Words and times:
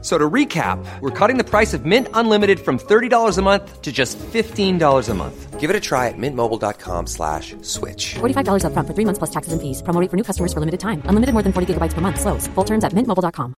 So 0.00 0.16
to 0.16 0.30
recap, 0.30 0.78
we're 1.00 1.10
cutting 1.10 1.38
the 1.38 1.44
price 1.44 1.74
of 1.74 1.84
Mint 1.84 2.06
Unlimited 2.14 2.60
from 2.60 2.78
$30 2.78 3.36
a 3.36 3.42
month 3.42 3.82
to 3.82 3.90
just 3.90 4.16
$15 4.32 5.08
a 5.08 5.14
month. 5.14 5.58
Give 5.58 5.70
it 5.70 5.74
a 5.74 5.80
try 5.80 6.06
at 6.06 6.14
mintmobile.com 6.16 7.08
slash 7.08 7.56
switch. 7.62 8.14
$45 8.20 8.62
upfront 8.62 8.86
for 8.86 8.94
three 8.94 9.04
months 9.04 9.18
plus 9.18 9.30
taxes 9.30 9.52
and 9.52 9.60
fees. 9.60 9.82
Promo 9.82 10.00
rate 10.00 10.08
for 10.10 10.16
new 10.16 10.22
customers 10.22 10.52
for 10.52 10.60
limited 10.60 10.78
time. 10.78 11.02
Unlimited 11.06 11.32
more 11.34 11.42
than 11.42 11.52
40 11.52 11.74
gigabytes 11.74 11.94
per 11.94 12.00
month. 12.00 12.20
Slows. 12.20 12.46
Full 12.54 12.64
terms 12.64 12.84
at 12.84 12.92
mintmobile.com. 12.92 13.54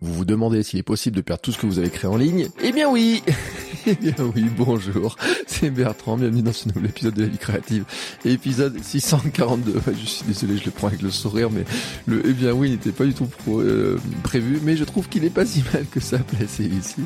Vous 0.00 0.14
vous 0.14 0.24
demandez 0.24 0.62
s'il 0.62 0.78
est 0.78 0.82
possible 0.82 1.16
de 1.16 1.20
perdre 1.20 1.42
tout 1.42 1.52
ce 1.52 1.58
que 1.58 1.66
vous 1.66 1.78
avez 1.78 1.90
créé 1.90 2.10
en 2.10 2.16
ligne 2.16 2.48
Eh 2.62 2.72
bien 2.72 2.88
oui 2.90 3.22
Eh 3.86 3.94
bien 3.94 4.14
oui, 4.34 4.44
bonjour, 4.58 5.16
c'est 5.46 5.70
Bertrand, 5.70 6.18
bienvenue 6.18 6.42
dans 6.42 6.52
ce 6.52 6.68
nouvel 6.68 6.86
épisode 6.86 7.14
de 7.14 7.22
la 7.22 7.28
vie 7.28 7.38
créative, 7.38 7.84
épisode 8.26 8.78
642. 8.82 9.80
Je 9.98 10.06
suis 10.06 10.24
désolé, 10.26 10.58
je 10.58 10.66
le 10.66 10.70
prends 10.70 10.88
avec 10.88 11.00
le 11.00 11.10
sourire, 11.10 11.50
mais 11.50 11.64
le 12.06 12.20
eh 12.26 12.32
bien 12.34 12.52
oui 12.52 12.70
n'était 12.70 12.92
pas 12.92 13.04
du 13.04 13.14
tout 13.14 13.28
euh, 13.48 13.98
prévu, 14.22 14.60
mais 14.62 14.76
je 14.76 14.84
trouve 14.84 15.08
qu'il 15.08 15.22
n'est 15.22 15.30
pas 15.30 15.46
si 15.46 15.62
mal 15.72 15.86
que 15.90 15.98
ça 15.98 16.18
placé 16.18 16.64
ici. 16.64 17.00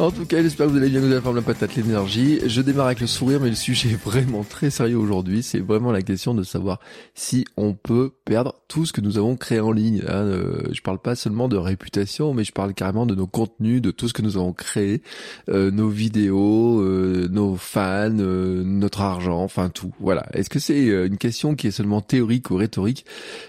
En 0.00 0.10
tout 0.10 0.26
cas, 0.26 0.42
j'espère 0.42 0.66
que 0.66 0.72
vous 0.72 0.78
allez 0.78 0.88
bien, 0.88 1.00
vous 1.00 1.12
avez 1.12 1.34
la 1.34 1.42
patate, 1.42 1.76
l'énergie. 1.76 2.40
Je 2.46 2.62
démarre 2.62 2.86
avec 2.86 3.00
le 3.00 3.06
sourire, 3.06 3.38
mais 3.40 3.50
le 3.50 3.54
sujet 3.54 3.90
est 3.90 4.02
vraiment 4.02 4.42
très 4.42 4.70
sérieux 4.70 4.98
aujourd'hui. 4.98 5.44
C'est 5.44 5.60
vraiment 5.60 5.92
la 5.92 6.02
question 6.02 6.34
de 6.34 6.42
savoir 6.42 6.80
si 7.14 7.44
on 7.56 7.74
peut 7.74 8.12
perdre 8.24 8.54
tout 8.66 8.86
ce 8.86 8.92
que 8.92 9.00
nous 9.00 9.18
avons 9.18 9.36
créé 9.36 9.60
en 9.60 9.70
ligne. 9.70 10.02
Hein. 10.08 10.24
Euh, 10.24 10.62
je 10.72 10.80
parle 10.80 10.98
pas 10.98 11.14
seulement 11.14 11.48
de 11.48 11.56
réputation, 11.56 12.34
mais 12.34 12.42
je 12.42 12.52
parle 12.52 12.74
carrément 12.74 13.06
de 13.06 13.14
nos 13.14 13.28
contenus, 13.28 13.80
de 13.80 13.92
tout 13.92 14.08
ce 14.08 14.14
que 14.14 14.22
nous 14.22 14.36
avons 14.36 14.52
créé, 14.52 15.02
euh, 15.48 15.70
nos 15.70 15.88
vidéos 15.88 16.07
vidéos, 16.08 16.80
euh, 16.80 17.28
nos 17.30 17.56
fans, 17.56 18.18
euh, 18.18 18.62
notre 18.64 19.02
argent, 19.02 19.42
enfin 19.42 19.68
tout. 19.68 19.92
Voilà. 20.00 20.26
Est-ce 20.32 20.48
que 20.48 20.58
c'est 20.58 20.88
euh, 20.88 21.06
une 21.06 21.18
question 21.18 21.54
qui 21.54 21.66
est 21.66 21.70
seulement 21.70 22.00
théorique 22.00 22.50
ou 22.50 22.56
rhétorique? 22.56 23.04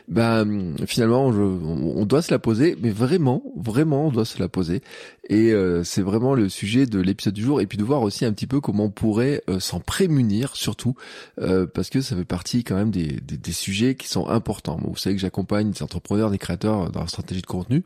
Ben 0.09 0.75
finalement, 0.85 1.27
on, 1.27 2.05
doit 2.05 2.21
se 2.21 2.31
la 2.31 2.39
poser, 2.39 2.77
mais 2.81 2.89
vraiment, 2.89 3.43
vraiment, 3.55 4.07
on 4.07 4.11
doit 4.11 4.25
se 4.25 4.39
la 4.39 4.49
poser. 4.49 4.81
Et 5.29 5.53
c'est 5.83 6.01
vraiment 6.01 6.33
le 6.33 6.49
sujet 6.49 6.87
de 6.87 6.99
l'épisode 6.99 7.35
du 7.35 7.43
jour, 7.43 7.61
et 7.61 7.67
puis 7.67 7.77
de 7.77 7.83
voir 7.83 8.01
aussi 8.01 8.25
un 8.25 8.33
petit 8.33 8.47
peu 8.47 8.61
comment 8.61 8.85
on 8.85 8.89
pourrait 8.89 9.43
s'en 9.59 9.79
prémunir, 9.79 10.55
surtout 10.55 10.95
parce 11.37 11.91
que 11.91 12.01
ça 12.01 12.15
fait 12.15 12.25
partie 12.25 12.63
quand 12.63 12.75
même 12.75 12.89
des, 12.89 13.19
des, 13.21 13.37
des 13.37 13.51
sujets 13.51 13.93
qui 13.93 14.07
sont 14.07 14.27
importants. 14.27 14.79
vous 14.81 14.97
savez 14.97 15.15
que 15.15 15.21
j'accompagne 15.21 15.69
des 15.69 15.83
entrepreneurs, 15.83 16.31
des 16.31 16.39
créateurs 16.39 16.89
dans 16.89 17.01
la 17.01 17.07
stratégie 17.07 17.41
de 17.41 17.47
contenu 17.47 17.83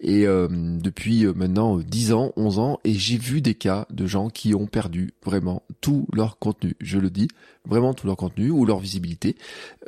et 0.00 0.26
euh, 0.26 0.48
depuis 0.50 1.26
euh, 1.26 1.32
maintenant 1.34 1.76
10 1.76 2.12
ans, 2.12 2.32
11 2.36 2.58
ans, 2.58 2.80
et 2.84 2.94
j'ai 2.94 3.18
vu 3.18 3.40
des 3.40 3.54
cas 3.54 3.86
de 3.90 4.06
gens 4.06 4.30
qui 4.30 4.54
ont 4.54 4.66
perdu 4.66 5.12
vraiment 5.24 5.62
tout 5.80 6.06
leur 6.12 6.38
contenu, 6.38 6.74
je 6.80 6.98
le 6.98 7.10
dis, 7.10 7.28
vraiment 7.68 7.94
tout 7.94 8.06
leur 8.06 8.16
contenu 8.16 8.50
ou 8.50 8.64
leur 8.64 8.78
visibilité. 8.78 9.36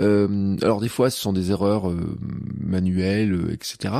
Euh, 0.01 0.57
alors 0.63 0.81
des 0.81 0.89
fois, 0.89 1.11
ce 1.11 1.21
sont 1.21 1.33
des 1.33 1.51
erreurs 1.51 1.91
euh, 1.91 2.19
manuelles, 2.61 3.33
euh, 3.33 3.53
etc. 3.53 3.95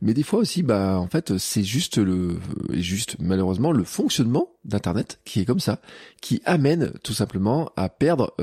Mais 0.00 0.14
des 0.14 0.22
fois 0.22 0.40
aussi, 0.40 0.62
bah 0.62 0.98
en 0.98 1.06
fait, 1.06 1.36
c'est 1.38 1.62
juste 1.62 1.98
le, 1.98 2.38
juste 2.70 3.16
malheureusement 3.20 3.72
le 3.72 3.84
fonctionnement 3.84 4.48
d'internet 4.64 5.20
qui 5.24 5.40
est 5.40 5.44
comme 5.44 5.60
ça, 5.60 5.80
qui 6.20 6.42
amène 6.44 6.92
tout 7.02 7.14
simplement 7.14 7.70
à 7.76 7.88
perdre 7.88 8.34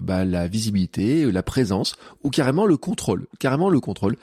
bah, 0.00 0.24
la 0.24 0.48
visibilité, 0.48 1.30
la 1.30 1.42
présence 1.42 1.94
ou 2.24 2.30
carrément 2.30 2.66
le 2.66 2.76
contrôle, 2.76 3.28
carrément 3.38 3.68
le 3.68 3.78
contrôle 3.78 4.16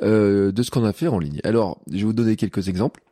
de 0.00 0.62
ce 0.62 0.70
qu'on 0.70 0.84
a 0.84 0.92
fait 0.92 1.08
en 1.08 1.18
ligne. 1.18 1.40
Alors, 1.42 1.80
je 1.90 1.98
vais 1.98 2.04
vous 2.04 2.12
donner 2.12 2.36
quelques 2.36 2.68
exemples. 2.68 3.02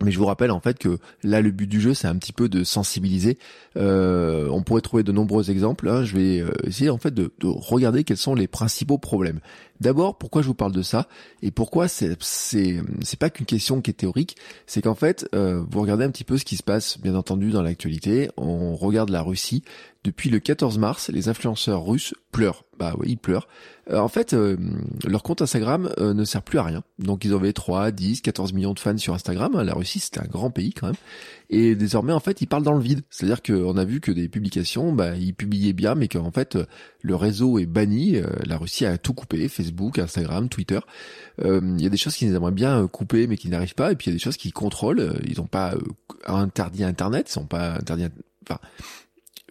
Mais 0.00 0.10
je 0.10 0.18
vous 0.18 0.24
rappelle 0.24 0.50
en 0.50 0.60
fait 0.60 0.78
que 0.78 0.98
là 1.22 1.42
le 1.42 1.50
but 1.50 1.66
du 1.66 1.78
jeu 1.78 1.92
c'est 1.92 2.08
un 2.08 2.16
petit 2.16 2.32
peu 2.32 2.48
de 2.48 2.64
sensibiliser. 2.64 3.38
Euh, 3.76 4.48
on 4.50 4.62
pourrait 4.62 4.80
trouver 4.80 5.02
de 5.02 5.12
nombreux 5.12 5.50
exemples. 5.50 5.88
Hein. 5.88 6.02
Je 6.02 6.16
vais 6.16 6.40
euh, 6.40 6.50
essayer 6.64 6.88
en 6.88 6.96
fait 6.96 7.12
de, 7.12 7.30
de, 7.40 7.46
regarder 7.46 8.02
quels 8.02 8.16
sont 8.16 8.34
les 8.34 8.46
principaux 8.46 8.96
problèmes. 8.96 9.40
D'abord, 9.82 10.16
pourquoi 10.16 10.42
je 10.42 10.46
vous 10.46 10.54
parle 10.54 10.70
de 10.70 10.82
ça 10.82 11.08
et 11.42 11.50
pourquoi 11.50 11.88
c'est 11.88 12.16
c'est 12.20 12.80
c'est 13.02 13.18
pas 13.18 13.30
qu'une 13.30 13.46
question 13.46 13.80
qui 13.80 13.90
est 13.90 13.94
théorique, 13.94 14.36
c'est 14.66 14.80
qu'en 14.80 14.94
fait 14.94 15.28
euh, 15.34 15.64
vous 15.68 15.80
regardez 15.80 16.04
un 16.04 16.10
petit 16.10 16.22
peu 16.22 16.38
ce 16.38 16.44
qui 16.44 16.56
se 16.56 16.62
passe 16.62 16.98
bien 17.00 17.16
entendu 17.16 17.50
dans 17.50 17.62
l'actualité. 17.62 18.30
On 18.36 18.76
regarde 18.76 19.10
la 19.10 19.22
Russie 19.22 19.64
depuis 20.04 20.30
le 20.30 20.40
14 20.40 20.78
mars, 20.78 21.10
les 21.10 21.28
influenceurs 21.28 21.84
russes 21.84 22.14
pleurent. 22.32 22.64
Bah 22.78 22.94
oui, 22.98 23.10
ils 23.10 23.18
pleurent. 23.18 23.46
Euh, 23.90 23.98
en 23.98 24.08
fait, 24.08 24.34
euh, 24.34 24.56
leur 25.04 25.22
compte 25.22 25.42
Instagram 25.42 25.92
euh, 25.98 26.12
ne 26.14 26.24
sert 26.24 26.42
plus 26.42 26.58
à 26.58 26.64
rien. 26.64 26.82
Donc 26.98 27.24
ils 27.24 27.32
avaient 27.32 27.52
3, 27.52 27.92
10, 27.92 28.20
14 28.20 28.52
millions 28.52 28.74
de 28.74 28.80
fans 28.80 28.98
sur 28.98 29.14
Instagram. 29.14 29.60
La 29.62 29.74
Russie, 29.74 30.00
c'était 30.00 30.20
un 30.20 30.26
grand 30.26 30.50
pays 30.50 30.72
quand 30.72 30.86
même. 30.88 30.96
Et 31.54 31.74
désormais, 31.74 32.14
en 32.14 32.18
fait, 32.18 32.40
ils 32.40 32.46
parlent 32.46 32.62
dans 32.62 32.72
le 32.72 32.82
vide. 32.82 33.02
C'est-à-dire 33.10 33.42
qu'on 33.42 33.76
a 33.76 33.84
vu 33.84 34.00
que 34.00 34.10
des 34.10 34.28
publications, 34.28 34.92
bah, 34.92 35.14
ils 35.16 35.34
publiaient 35.34 35.74
bien, 35.74 35.94
mais 35.94 36.08
qu'en 36.08 36.32
fait, 36.32 36.58
le 37.02 37.14
réseau 37.14 37.58
est 37.58 37.66
banni. 37.66 38.16
La 38.46 38.56
Russie 38.56 38.86
a 38.86 38.96
tout 38.96 39.12
coupé, 39.12 39.46
Facebook, 39.48 39.98
Instagram, 39.98 40.48
Twitter. 40.48 40.80
Il 41.44 41.80
y 41.80 41.86
a 41.86 41.90
des 41.90 41.96
choses 41.98 42.16
qu'ils 42.16 42.34
aimeraient 42.34 42.52
bien 42.52 42.88
couper, 42.88 43.26
mais 43.26 43.36
qui 43.36 43.50
n'arrivent 43.50 43.74
pas. 43.74 43.92
Et 43.92 43.96
puis 43.96 44.06
il 44.06 44.10
y 44.10 44.14
a 44.14 44.16
des 44.16 44.22
choses 44.22 44.38
qu'ils 44.38 44.54
contrôlent. 44.54 45.20
Ils 45.26 45.36
n'ont 45.36 45.46
pas 45.46 45.74
interdit 46.26 46.84
Internet, 46.84 47.28
ils 47.28 47.32
sont 47.32 47.46
pas 47.46 47.74
interdits. 47.74 48.06
Enfin, 48.48 48.58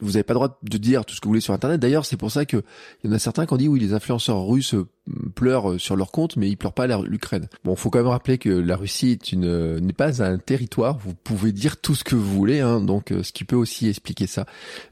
vous 0.01 0.12
n'avez 0.12 0.23
pas 0.23 0.34
le 0.34 0.39
droit 0.39 0.59
de 0.63 0.78
dire 0.78 1.06
tout 1.06 1.16
ce 1.16 1.22
que 1.22 1.25
vous 1.25 1.31
voulez 1.31 1.41
sur 1.41 1.53
Internet. 1.53 1.79
D'ailleurs, 1.79 2.06
c'est 2.06 2.17
pour 2.17 2.31
ça 2.31 2.45
que 2.45 2.63
il 3.03 3.09
y 3.09 3.13
en 3.13 3.16
a 3.16 3.19
certains 3.19 3.45
qui 3.45 3.53
ont 3.53 3.57
dit 3.57 3.67
oui, 3.67 3.79
les 3.79 3.94
influenceurs 3.94 4.45
russes 4.45 4.73
euh, 4.73 4.88
pleurent 5.35 5.72
euh, 5.72 5.78
sur 5.79 5.95
leur 5.95 6.12
compte, 6.12 6.38
mais 6.38 6.50
ils 6.50 6.57
pleurent 6.57 6.73
pas 6.73 6.88
l'Ukraine. 6.88 7.47
Bon, 7.63 7.75
faut 7.75 7.89
quand 7.89 8.00
même 8.00 8.07
rappeler 8.07 8.38
que 8.38 8.50
la 8.50 8.75
Russie 8.75 9.11
est 9.11 9.31
une 9.31 9.45
euh, 9.45 9.79
n'est 9.79 9.94
pas 9.94 10.23
un 10.23 10.38
territoire. 10.38 10.97
Vous 11.00 11.13
pouvez 11.13 11.51
dire 11.51 11.78
tout 11.78 11.95
ce 11.95 12.03
que 12.03 12.16
vous 12.16 12.35
voulez, 12.35 12.59
hein, 12.59 12.81
donc 12.81 13.13
ce 13.23 13.31
qui 13.31 13.44
peut 13.44 13.56
aussi 13.56 13.88
expliquer 13.88 14.28
ça. 14.28 14.45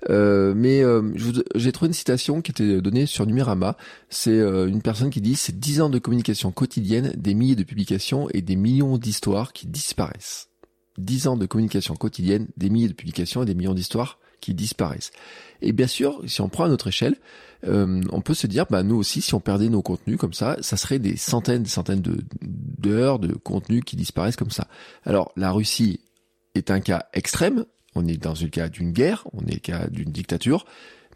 Euh, 0.09 0.53
mais 0.55 0.83
j'ai 1.55 1.71
trouvé 1.71 1.87
une 1.87 1.93
citation 1.93 2.41
qui 2.41 2.51
était 2.51 2.81
donnée 2.81 3.05
sur 3.05 3.25
Numérama. 3.25 3.77
C'est 4.09 4.37
une 4.39 4.81
personne 4.81 5.09
qui 5.09 5.21
dit 5.21 5.35
c'est 5.35 5.57
10 5.57 5.81
ans 5.81 5.89
de 5.89 5.99
communication 5.99 6.51
quotidienne, 6.51 7.13
des 7.17 7.33
milliers 7.33 7.55
de 7.55 7.63
publications 7.63 8.27
et 8.33 8.41
des 8.41 8.55
millions 8.55 8.97
d'histoires 8.97 9.53
qui 9.53 9.67
disparaissent. 9.67 10.49
10 10.97 11.27
ans 11.27 11.37
de 11.37 11.45
communication 11.45 11.95
quotidienne, 11.95 12.47
des 12.57 12.69
milliers 12.69 12.87
de 12.87 12.93
publications 12.93 13.43
et 13.43 13.45
des 13.45 13.55
millions 13.55 13.73
d'histoires 13.73 14.18
qui 14.39 14.53
disparaissent. 14.53 15.11
Et 15.61 15.71
bien 15.71 15.87
sûr, 15.87 16.21
si 16.27 16.41
on 16.41 16.49
prend 16.49 16.65
à 16.65 16.69
notre 16.69 16.87
échelle, 16.87 17.15
euh, 17.65 18.01
on 18.11 18.21
peut 18.21 18.33
se 18.33 18.47
dire, 18.47 18.65
bah 18.69 18.83
nous 18.83 18.95
aussi, 18.95 19.21
si 19.21 19.33
on 19.33 19.39
perdait 19.39 19.69
nos 19.69 19.81
contenus 19.81 20.17
comme 20.17 20.33
ça, 20.33 20.57
ça 20.61 20.77
serait 20.77 20.99
des 20.99 21.17
centaines, 21.17 21.63
des 21.63 21.69
centaines 21.69 22.01
de 22.01 22.19
d'heures 22.41 23.19
de 23.19 23.33
contenus 23.33 23.83
qui 23.85 23.95
disparaissent 23.95 24.37
comme 24.37 24.51
ça. 24.51 24.67
Alors 25.05 25.33
la 25.35 25.51
Russie 25.51 25.99
est 26.55 26.71
un 26.71 26.79
cas 26.79 27.07
extrême. 27.13 27.65
On 27.95 28.07
est 28.07 28.17
dans 28.17 28.35
le 28.39 28.47
cas 28.47 28.69
d'une 28.69 28.91
guerre, 28.91 29.27
on 29.33 29.45
est 29.47 29.55
le 29.55 29.59
cas 29.59 29.87
d'une 29.87 30.11
dictature, 30.11 30.65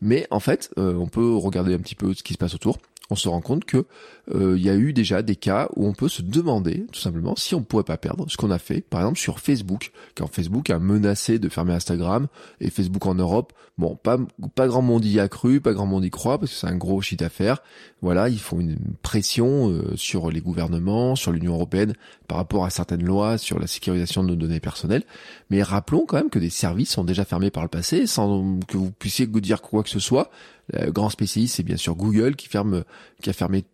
mais 0.02 0.28
en 0.32 0.40
fait, 0.40 0.72
euh, 0.78 0.96
on 0.96 1.08
peut 1.08 1.36
regarder 1.36 1.74
un 1.74 1.78
petit 1.78 1.96
peu 1.96 2.14
ce 2.14 2.24
qui 2.24 2.34
se 2.34 2.38
passe 2.38 2.56
autour 2.56 2.80
on 3.10 3.16
se 3.16 3.30
rend 3.30 3.42
compte 3.42 3.66
que 3.66 3.86
euh, 4.34 4.56
il 4.58 4.64
y 4.64 4.70
a 4.70 4.76
eu 4.76 4.94
déjà 4.94 5.22
des 5.22 5.36
cas 5.36 5.68
où 5.76 5.86
on 5.86 5.94
peut 5.94 6.08
se 6.08 6.22
demander 6.22 6.86
tout 6.92 7.00
simplement 7.00 7.36
si 7.36 7.56
on 7.56 7.62
pourrait 7.62 7.84
pas 7.84 7.98
perdre 7.98 8.26
ce 8.30 8.38
qu'on 8.38 8.52
a 8.52 8.60
fait, 8.60 8.82
par 8.82 9.02
exemple 9.02 9.20
sur 9.20 9.40
Facebook, 9.40 9.92
quand 10.16 10.28
Facebook 10.28 10.70
a 10.70 10.80
menacé 10.80 11.40
de 11.40 11.50
fermer 11.50 11.74
Instagram 11.74 12.28
et 12.62 12.70
Facebook 12.70 13.06
en 13.06 13.16
Europe, 13.16 13.52
bon, 13.78 13.96
pas 14.02 14.18
pas 14.56 14.68
grand 14.68 14.82
monde 14.82 15.04
y 15.04 15.20
a 15.20 15.28
cru, 15.28 15.60
pas 15.60 15.74
grand 15.74 15.86
monde 15.86 16.06
y 16.06 16.10
croit 16.10 16.40
parce 16.40 16.52
que 16.52 16.58
c'est 16.58 16.68
un 16.68 16.78
gros 16.78 17.02
shit 17.02 17.20
d'affaires. 17.20 17.62
Voilà, 18.02 18.30
ils 18.30 18.40
font 18.40 18.60
une 18.60 18.78
pression 19.02 19.70
euh, 19.70 19.96
sur 19.98 20.32
les 20.32 20.42
gouvernements, 20.42 21.16
sur 21.16 21.32
l'Union 21.34 21.56
européenne 21.56 21.94
par 22.28 22.38
rapport 22.38 22.64
à 22.64 22.70
certaines 22.70 23.04
lois 23.04 23.38
sur 23.38 23.60
la 23.60 23.68
sécurisation 23.68 24.24
de 24.24 24.30
nos 24.30 24.36
données 24.36 24.62
personnelles. 24.62 25.04
Mais 25.50 25.62
rappelons 25.64 26.06
quand 26.06 26.18
même 26.18 26.30
que 26.30 26.40
des 26.40 26.50
services 26.50 26.92
sont 26.92 27.04
déjà 27.04 27.26
fermés 27.26 27.52
par 27.52 27.64
le 27.64 27.70
passé 27.70 28.08
sans 28.08 28.60
que 28.68 28.78
vous 28.78 28.92
puissiez 28.92 29.28
dire 29.28 29.62
quoi 29.62 29.84
que 29.84 29.90
ce 29.90 30.00
soit. 30.00 30.32
Le 30.72 30.92
grand 30.92 31.10
spécialiste, 31.10 31.56
c'est 31.56 31.64
bien 31.64 31.76
sûr 31.76 31.96
Google 31.96 32.38
qui 32.38 32.48
ferme, 32.48 32.86
qui 33.22 33.30
a 33.30 33.34
fermé 33.34 33.66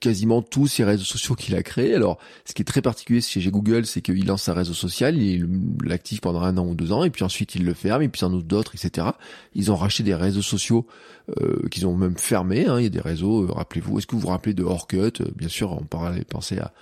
quasiment 0.00 0.42
tous 0.42 0.66
ces 0.66 0.84
réseaux 0.84 1.04
sociaux 1.04 1.34
qu'il 1.34 1.54
a 1.54 1.62
créés. 1.62 1.94
Alors, 1.94 2.18
ce 2.44 2.52
qui 2.52 2.62
est 2.62 2.64
très 2.64 2.82
particulier 2.82 3.20
chez 3.20 3.40
Google, 3.50 3.86
c'est 3.86 4.02
qu'il 4.02 4.26
lance 4.26 4.48
un 4.48 4.54
réseau 4.54 4.74
social, 4.74 5.16
il 5.16 5.48
l'active 5.82 6.20
pendant 6.20 6.42
un 6.42 6.56
an 6.58 6.66
ou 6.66 6.74
deux 6.74 6.92
ans, 6.92 7.04
et 7.04 7.10
puis 7.10 7.24
ensuite 7.24 7.54
il 7.54 7.64
le 7.64 7.74
ferme, 7.74 8.02
et 8.02 8.08
puis 8.08 8.24
en 8.24 8.32
outre 8.32 8.46
d'autres, 8.46 8.74
etc. 8.74 9.08
Ils 9.54 9.72
ont 9.72 9.76
racheté 9.76 10.02
des 10.02 10.14
réseaux 10.14 10.42
sociaux 10.42 10.86
euh, 11.40 11.68
qu'ils 11.70 11.86
ont 11.86 11.96
même 11.96 12.18
fermés. 12.18 12.66
Hein. 12.66 12.78
Il 12.80 12.84
y 12.84 12.86
a 12.86 12.90
des 12.90 13.00
réseaux, 13.00 13.44
euh, 13.44 13.52
rappelez-vous, 13.52 13.98
est-ce 13.98 14.06
que 14.06 14.14
vous 14.14 14.20
vous 14.20 14.28
rappelez 14.28 14.54
de 14.54 14.62
Orkut? 14.62 15.20
Euh, 15.20 15.30
Bien 15.36 15.48
sûr, 15.48 15.72
on 15.72 15.84
parlait, 15.84 16.24
penser 16.24 16.58
à 16.58 16.72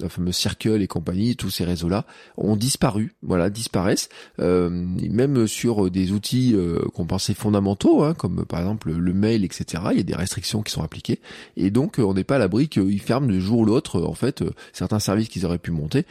le 0.00 0.08
fameux 0.08 0.32
Circle 0.32 0.82
et 0.82 0.86
compagnie, 0.86 1.36
tous 1.36 1.50
ces 1.50 1.64
réseaux-là 1.64 2.04
ont 2.36 2.56
disparu, 2.56 3.14
voilà, 3.22 3.50
disparaissent. 3.50 4.08
Euh, 4.40 4.68
même 4.68 5.46
sur 5.46 5.90
des 5.90 6.12
outils 6.12 6.52
euh, 6.54 6.80
qu'on 6.94 7.06
pensait 7.06 7.34
fondamentaux, 7.34 8.02
hein, 8.02 8.14
comme 8.14 8.44
par 8.44 8.60
exemple 8.60 8.92
le 8.92 9.12
mail, 9.12 9.44
etc. 9.44 9.82
Il 9.92 9.98
y 9.98 10.00
a 10.00 10.04
des 10.04 10.14
restrictions 10.14 10.62
qui 10.62 10.72
sont 10.72 10.82
appliquées, 10.82 11.20
et 11.56 11.70
donc 11.70 11.98
on 11.98 12.14
n'est 12.14 12.24
pas 12.24 12.36
à 12.36 12.38
l'abri 12.38 12.68
qu'ils 12.68 13.00
ferment 13.00 13.28
du 13.28 13.40
jour 13.40 13.60
ou 13.60 13.64
l'autre. 13.64 14.02
En 14.02 14.14
fait, 14.14 14.42
certains 14.72 14.98
services 14.98 15.28
qu'ils 15.28 15.46
auraient 15.46 15.58
pu 15.58 15.70
monter 15.70 16.04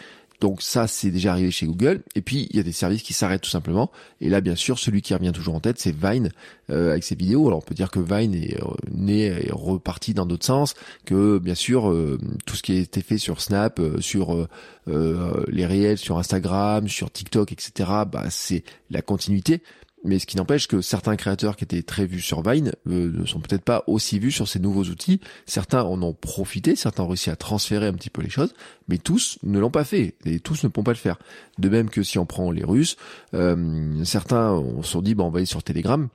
Donc 0.43 0.61
ça, 0.61 0.87
c'est 0.87 1.09
déjà 1.09 1.31
arrivé 1.31 1.51
chez 1.51 1.65
Google. 1.65 2.01
Et 2.15 2.21
puis, 2.21 2.47
il 2.49 2.57
y 2.57 2.59
a 2.59 2.63
des 2.63 2.73
services 2.73 3.01
qui 3.01 3.13
s'arrêtent 3.13 3.43
tout 3.43 3.49
simplement. 3.49 3.89
Et 4.19 4.27
là, 4.27 4.41
bien 4.41 4.57
sûr, 4.57 4.77
celui 4.77 5.01
qui 5.01 5.13
revient 5.13 5.31
toujours 5.33 5.55
en 5.55 5.61
tête, 5.61 5.79
c'est 5.79 5.95
Vine 5.95 6.33
euh, 6.69 6.91
avec 6.91 7.05
ses 7.05 7.15
vidéos. 7.15 7.47
Alors, 7.47 7.59
on 7.59 7.61
peut 7.61 7.73
dire 7.73 7.89
que 7.89 8.01
Vine 8.01 8.35
est 8.35 8.61
euh, 8.61 8.67
né 8.91 9.27
et 9.27 9.51
reparti 9.53 10.13
dans 10.13 10.25
d'autres 10.25 10.45
sens, 10.45 10.73
que 11.05 11.37
bien 11.37 11.55
sûr, 11.55 11.89
euh, 11.89 12.19
tout 12.45 12.57
ce 12.57 12.61
qui 12.61 12.73
a 12.73 12.81
été 12.81 12.99
fait 13.01 13.17
sur 13.17 13.39
Snap, 13.39 13.79
sur 14.01 14.49
les 14.85 15.65
réels, 15.65 15.97
sur 15.97 16.17
Instagram, 16.17 16.89
sur 16.89 17.09
TikTok, 17.09 17.53
etc., 17.53 17.89
bah, 18.11 18.25
c'est 18.29 18.65
la 18.89 19.01
continuité. 19.01 19.61
Mais 20.03 20.19
ce 20.19 20.25
qui 20.25 20.37
n'empêche 20.37 20.67
que 20.67 20.81
certains 20.81 21.15
créateurs 21.15 21.55
qui 21.55 21.63
étaient 21.63 21.81
très 21.81 22.05
vus 22.05 22.21
sur 22.21 22.41
Vine 22.41 22.73
euh, 22.87 23.11
ne 23.11 23.25
sont 23.25 23.39
peut-être 23.39 23.63
pas 23.63 23.83
aussi 23.87 24.19
vus 24.19 24.31
sur 24.31 24.47
ces 24.47 24.59
nouveaux 24.59 24.83
outils. 24.83 25.21
Certains 25.45 25.83
en 25.83 26.01
ont 26.01 26.13
profité, 26.13 26.75
certains 26.75 27.03
ont 27.03 27.07
réussi 27.07 27.29
à 27.29 27.35
transférer 27.35 27.87
un 27.87 27.93
petit 27.93 28.09
peu 28.09 28.21
les 28.21 28.29
choses, 28.29 28.53
mais 28.87 28.97
tous 28.97 29.39
ne 29.43 29.59
l'ont 29.59 29.71
pas 29.71 29.85
fait 29.85 30.15
et 30.25 30.39
tous 30.39 30.63
ne 30.63 30.69
pourront 30.69 30.83
pas 30.83 30.91
le 30.91 30.97
faire. 30.97 31.19
De 31.57 31.69
même 31.69 31.89
que 31.89 32.03
si 32.03 32.19
on 32.19 32.25
prend 32.25 32.51
les 32.51 32.63
Russes, 32.63 32.97
euh, 33.33 34.03
certains 34.03 34.61
sont 34.81 35.01
dit, 35.01 35.15
bah, 35.15 35.23
on 35.23 35.29
va 35.29 35.37
aller 35.37 35.45
sur 35.45 35.63
Telegram 35.63 36.09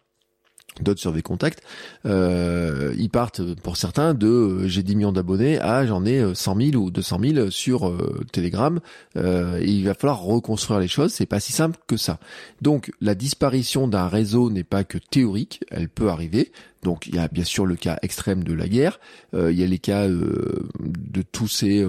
d'autres 0.83 1.01
sur 1.01 1.13
des 1.13 1.23
contacts, 1.23 1.63
euh, 2.07 2.95
ils 2.99 3.11
partent 3.11 3.55
pour 3.63 3.77
certains 3.77 4.15
de 4.15 4.27
euh, 4.27 4.69
j'ai 4.69 4.83
10 4.83 4.97
millions 4.97 5.13
d'abonnés 5.13 5.59
à 5.59 5.87
j'en 5.87 6.05
ai 6.05 6.35
100 6.35 6.57
euh, 6.61 6.71
000 6.73 6.83
ou 6.83 6.91
200 6.91 7.19
000 7.23 7.51
sur 7.51 7.89
euh, 7.89 8.25
Telegram. 8.33 8.81
il 9.15 9.85
va 9.85 9.95
falloir 9.95 10.23
reconstruire 10.23 10.81
les 10.81 10.89
choses. 10.89 11.13
C'est 11.13 11.27
pas 11.27 11.41
si 11.41 11.53
simple 11.53 11.79
que 11.87 11.97
ça. 11.97 12.19
Donc 12.63 12.91
la 13.01 13.15
disparition 13.15 13.89
d'un 13.89 14.09
réseau 14.09 14.51
n'est 14.51 14.65
pas 14.65 14.85
que 14.85 14.99
théorique, 14.99 15.65
elle 15.71 15.89
peut 15.89 16.09
arriver. 16.09 16.53
Donc 16.83 17.07
il 17.07 17.17
y 17.17 17.19
a 17.19 17.29
bien 17.29 17.45
sûr 17.45 17.67
le 17.67 17.75
cas 17.75 17.99
extrême 18.03 18.45
de 18.45 18.53
la 18.53 18.69
guerre, 18.69 19.01
il 19.33 19.59
y 19.59 19.65
a 19.65 19.67
les 19.67 19.79
cas 19.79 20.07
de 20.07 21.23
tous 21.33 21.49
ces 21.49 21.85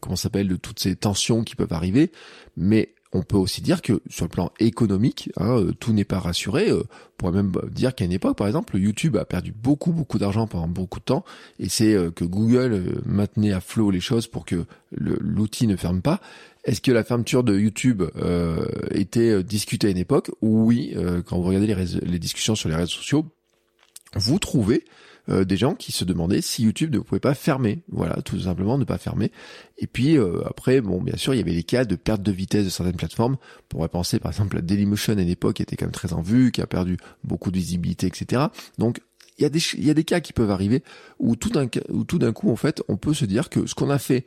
comment 0.00 0.14
s'appelle 0.14 0.46
de 0.46 0.54
toutes 0.54 0.78
ces 0.78 0.94
tensions 0.94 1.42
qui 1.42 1.56
peuvent 1.56 1.72
arriver, 1.72 2.12
mais 2.56 2.94
on 3.12 3.22
peut 3.22 3.36
aussi 3.36 3.60
dire 3.60 3.82
que 3.82 4.00
sur 4.08 4.24
le 4.24 4.30
plan 4.30 4.52
économique, 4.60 5.30
hein, 5.36 5.58
euh, 5.58 5.72
tout 5.72 5.92
n'est 5.92 6.04
pas 6.04 6.20
rassuré. 6.20 6.70
Euh, 6.70 6.82
on 6.82 7.16
pourrait 7.16 7.32
même 7.32 7.52
dire 7.70 7.94
qu'à 7.94 8.04
une 8.04 8.12
époque, 8.12 8.36
par 8.36 8.46
exemple, 8.46 8.78
YouTube 8.78 9.16
a 9.16 9.24
perdu 9.24 9.52
beaucoup, 9.52 9.92
beaucoup 9.92 10.18
d'argent 10.18 10.46
pendant 10.46 10.68
beaucoup 10.68 11.00
de 11.00 11.04
temps, 11.04 11.24
et 11.58 11.68
c'est 11.68 11.94
euh, 11.94 12.10
que 12.10 12.24
Google 12.24 13.02
maintenait 13.04 13.52
à 13.52 13.60
flot 13.60 13.90
les 13.90 14.00
choses 14.00 14.26
pour 14.26 14.44
que 14.44 14.64
l'outil 14.92 15.66
ne 15.66 15.76
ferme 15.76 16.02
pas. 16.02 16.20
Est-ce 16.64 16.80
que 16.80 16.92
la 16.92 17.04
fermeture 17.04 17.42
de 17.42 17.58
YouTube 17.58 18.02
était 18.90 19.42
discutée 19.42 19.86
à 19.86 19.90
une 19.90 19.96
époque? 19.96 20.30
Oui, 20.42 20.94
quand 21.24 21.38
vous 21.38 21.48
regardez 21.48 21.74
les 22.02 22.18
discussions 22.18 22.54
sur 22.54 22.68
les 22.68 22.74
réseaux 22.74 22.88
sociaux, 22.88 23.24
vous 24.14 24.38
trouvez 24.38 24.84
euh, 25.30 25.44
des 25.44 25.56
gens 25.56 25.74
qui 25.74 25.92
se 25.92 26.04
demandaient 26.04 26.40
si 26.40 26.64
YouTube 26.64 26.94
ne 26.94 27.00
pouvait 27.00 27.20
pas 27.20 27.34
fermer. 27.34 27.82
Voilà, 27.90 28.20
tout 28.22 28.40
simplement 28.40 28.78
ne 28.78 28.84
pas 28.84 28.98
fermer. 28.98 29.30
Et 29.78 29.86
puis 29.86 30.18
euh, 30.18 30.42
après, 30.46 30.80
bon, 30.80 31.00
bien 31.00 31.16
sûr, 31.16 31.34
il 31.34 31.38
y 31.38 31.40
avait 31.40 31.52
les 31.52 31.62
cas 31.62 31.84
de 31.84 31.96
perte 31.96 32.22
de 32.22 32.32
vitesse 32.32 32.64
de 32.64 32.70
certaines 32.70 32.96
plateformes. 32.96 33.34
On 33.34 33.68
pourrait 33.68 33.88
penser 33.88 34.18
par 34.18 34.32
exemple 34.32 34.58
à 34.58 34.60
Dailymotion 34.60 35.16
à 35.16 35.20
une 35.20 35.28
époque 35.28 35.56
qui 35.56 35.62
était 35.62 35.76
quand 35.76 35.86
même 35.86 35.92
très 35.92 36.12
en 36.12 36.22
vue, 36.22 36.52
qui 36.52 36.60
a 36.60 36.66
perdu 36.66 36.98
beaucoup 37.24 37.50
de 37.50 37.56
visibilité, 37.56 38.06
etc. 38.06 38.42
Donc 38.78 39.00
il 39.38 39.42
y, 39.42 39.46
a 39.46 39.48
des, 39.48 39.60
il 39.74 39.84
y 39.84 39.90
a 39.90 39.94
des 39.94 40.04
cas 40.04 40.20
qui 40.20 40.32
peuvent 40.32 40.50
arriver 40.50 40.82
où 41.18 41.34
tout 41.34 41.48
d'un 41.48 41.66
où 41.88 42.04
tout 42.04 42.18
d'un 42.18 42.32
coup 42.32 42.50
en 42.50 42.56
fait 42.56 42.82
on 42.88 42.98
peut 42.98 43.14
se 43.14 43.24
dire 43.24 43.48
que 43.48 43.66
ce 43.66 43.74
qu'on 43.74 43.88
a 43.88 43.98
fait 43.98 44.26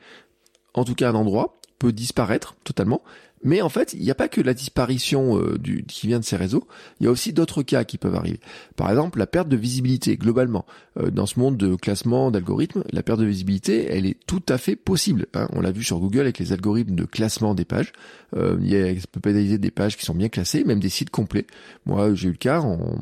en 0.74 0.84
tout 0.86 0.96
cas 0.96 1.12
un 1.12 1.14
endroit 1.14 1.60
peut 1.83 1.91
disparaître 1.91 2.56
totalement 2.63 3.01
mais 3.44 3.62
en 3.62 3.69
fait, 3.69 3.94
il 3.94 4.01
n'y 4.01 4.12
a 4.12 4.15
pas 4.15 4.30
que 4.30 4.41
la 4.41 4.53
disparition 4.53 5.38
euh, 5.38 5.57
du, 5.57 5.83
qui 5.83 6.07
vient 6.07 6.19
de 6.19 6.24
ces 6.24 6.38
réseaux, 6.38 6.65
il 7.00 7.03
y 7.06 7.07
a 7.07 7.12
aussi 7.12 7.33
d'autres 7.33 7.62
cas 7.62 7.83
qui 7.83 7.97
peuvent 7.97 8.15
arriver. 8.15 8.39
Par 8.75 8.89
exemple, 8.89 9.19
la 9.19 9.27
perte 9.27 9.50
de 9.50 9.57
visibilité, 9.57 10.15
globalement. 10.15 10.65
Euh, 10.97 11.12
dans 11.12 11.25
ce 11.25 11.39
monde 11.39 11.57
de 11.57 11.75
classement, 11.75 12.31
d'algorithmes, 12.31 12.83
la 12.91 13.03
perte 13.03 13.19
de 13.19 13.25
visibilité, 13.25 13.88
elle 13.89 14.06
est 14.06 14.18
tout 14.27 14.41
à 14.47 14.57
fait 14.57 14.77
possible. 14.77 15.27
Hein. 15.33 15.47
On 15.51 15.59
l'a 15.59 15.71
vu 15.71 15.83
sur 15.83 16.00
Google 16.00 16.21
avec 16.21 16.39
les 16.39 16.53
algorithmes 16.53 16.95
de 16.95 17.03
classement 17.03 17.53
des 17.53 17.65
pages. 17.65 17.91
Euh, 18.35 18.57
il 18.62 18.71
y 18.71 18.77
a, 18.77 18.94
peut 19.12 19.19
pénaliser 19.19 19.57
des 19.57 19.71
pages 19.71 19.97
qui 19.97 20.06
sont 20.06 20.15
bien 20.15 20.30
classées, 20.30 20.63
même 20.63 20.80
des 20.80 20.89
sites 20.89 21.09
complets. 21.09 21.45
Moi, 21.85 22.15
j'ai 22.15 22.30
eu 22.30 22.31
le 22.31 22.38
cas, 22.38 22.62
en, 22.62 22.97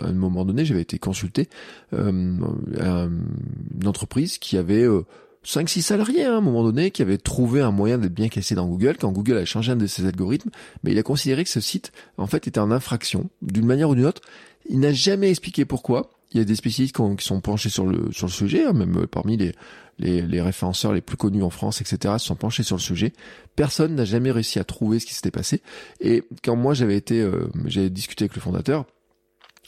à 0.00 0.06
un 0.06 0.12
moment 0.12 0.46
donné, 0.46 0.64
j'avais 0.64 0.80
été 0.80 0.98
consulté 0.98 1.48
euh, 1.92 2.10
une 2.80 3.86
entreprise 3.86 4.38
qui 4.38 4.56
avait... 4.56 4.86
5-6 5.44 5.82
salariés 5.82 6.24
hein, 6.24 6.34
à 6.34 6.36
un 6.36 6.40
moment 6.40 6.62
donné 6.62 6.90
qui 6.90 7.02
avaient 7.02 7.18
trouvé 7.18 7.60
un 7.60 7.70
moyen 7.70 7.98
d'être 7.98 8.14
bien 8.14 8.28
cassé 8.28 8.54
dans 8.54 8.66
Google 8.66 8.96
quand 8.98 9.12
Google 9.12 9.38
a 9.38 9.44
changé 9.44 9.72
un 9.72 9.76
de 9.76 9.86
ses 9.86 10.06
algorithmes, 10.06 10.50
mais 10.82 10.92
il 10.92 10.98
a 10.98 11.02
considéré 11.02 11.44
que 11.44 11.50
ce 11.50 11.60
site 11.60 11.92
en 12.16 12.26
fait 12.26 12.46
était 12.46 12.60
en 12.60 12.70
infraction 12.70 13.28
d'une 13.42 13.66
manière 13.66 13.90
ou 13.90 13.94
d'une 13.94 14.06
autre. 14.06 14.22
Il 14.68 14.80
n'a 14.80 14.92
jamais 14.92 15.30
expliqué 15.30 15.64
pourquoi. 15.64 16.10
Il 16.32 16.38
y 16.38 16.40
a 16.40 16.44
des 16.44 16.56
spécialistes 16.56 16.96
qui, 16.96 17.26
sont 17.26 17.40
penchés 17.40 17.68
sur 17.68 17.84
le 17.84 18.10
sur 18.10 18.26
le 18.26 18.32
sujet, 18.32 18.64
hein, 18.64 18.72
même 18.72 18.96
euh, 18.96 19.06
parmi 19.06 19.36
les, 19.36 19.52
les, 19.98 20.40
référenceurs 20.40 20.92
les 20.92 21.00
plus 21.00 21.16
connus 21.16 21.42
en 21.42 21.50
France, 21.50 21.80
etc. 21.80 22.14
sont 22.18 22.36
penchés 22.36 22.62
sur 22.62 22.76
le 22.76 22.80
sujet. 22.80 23.12
Personne 23.56 23.94
n'a 23.94 24.04
jamais 24.04 24.30
réussi 24.30 24.58
à 24.58 24.64
trouver 24.64 24.98
ce 24.98 25.06
qui 25.06 25.14
s'était 25.14 25.30
passé. 25.30 25.62
Et 26.00 26.24
quand 26.42 26.56
moi 26.56 26.74
j'avais 26.74 26.96
été, 26.96 27.20
euh, 27.20 27.48
j'ai 27.66 27.90
discuté 27.90 28.24
avec 28.24 28.34
le 28.34 28.40
fondateur, 28.40 28.86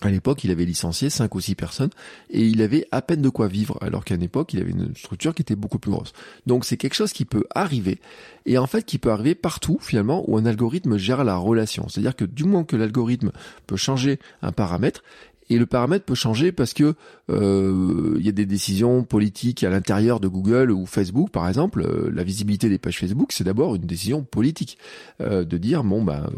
à 0.06 0.10
l'époque, 0.10 0.44
il 0.44 0.50
avait 0.50 0.64
licencié 0.64 1.10
cinq 1.10 1.34
ou 1.34 1.40
six 1.40 1.54
personnes 1.54 1.90
et 2.30 2.46
il 2.46 2.62
avait 2.62 2.86
à 2.90 3.02
peine 3.02 3.22
de 3.22 3.28
quoi 3.28 3.48
vivre, 3.48 3.78
alors 3.80 4.04
qu'à 4.04 4.14
une 4.14 4.22
époque, 4.22 4.52
il 4.54 4.60
avait 4.60 4.70
une 4.70 4.94
structure 4.96 5.34
qui 5.34 5.42
était 5.42 5.56
beaucoup 5.56 5.78
plus 5.78 5.90
grosse. 5.90 6.12
Donc 6.46 6.64
c'est 6.64 6.76
quelque 6.76 6.94
chose 6.94 7.12
qui 7.12 7.24
peut 7.24 7.44
arriver 7.54 7.98
et 8.46 8.58
en 8.58 8.66
fait 8.66 8.84
qui 8.84 8.98
peut 8.98 9.10
arriver 9.10 9.34
partout 9.34 9.78
finalement 9.80 10.24
où 10.28 10.36
un 10.36 10.46
algorithme 10.46 10.96
gère 10.96 11.24
la 11.24 11.36
relation. 11.36 11.88
C'est-à-dire 11.88 12.16
que 12.16 12.24
du 12.24 12.44
moment 12.44 12.64
que 12.64 12.76
l'algorithme 12.76 13.32
peut 13.66 13.76
changer 13.76 14.18
un 14.42 14.52
paramètre, 14.52 15.02
et 15.50 15.58
le 15.58 15.66
paramètre 15.66 16.04
peut 16.04 16.14
changer 16.14 16.52
parce 16.52 16.72
que 16.72 16.94
euh, 17.30 18.14
il 18.18 18.24
y 18.24 18.28
a 18.28 18.32
des 18.32 18.46
décisions 18.46 19.04
politiques 19.04 19.62
à 19.62 19.70
l'intérieur 19.70 20.20
de 20.20 20.28
Google 20.28 20.70
ou 20.70 20.86
Facebook, 20.86 21.30
par 21.30 21.48
exemple. 21.48 21.82
Euh, 21.82 22.10
la 22.12 22.24
visibilité 22.24 22.68
des 22.68 22.78
pages 22.78 22.98
Facebook, 22.98 23.32
c'est 23.32 23.44
d'abord 23.44 23.74
une 23.74 23.82
décision 23.82 24.22
politique 24.22 24.78
euh, 25.20 25.44
de 25.44 25.58
dire 25.58 25.84
bon 25.84 26.02
bah 26.02 26.30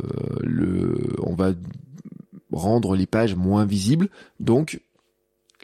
le, 0.43 0.99
on 1.23 1.35
va 1.35 1.53
rendre 2.57 2.97
les 2.97 3.07
pages 3.07 3.35
moins 3.35 3.65
visibles. 3.65 4.09
Donc, 4.41 4.81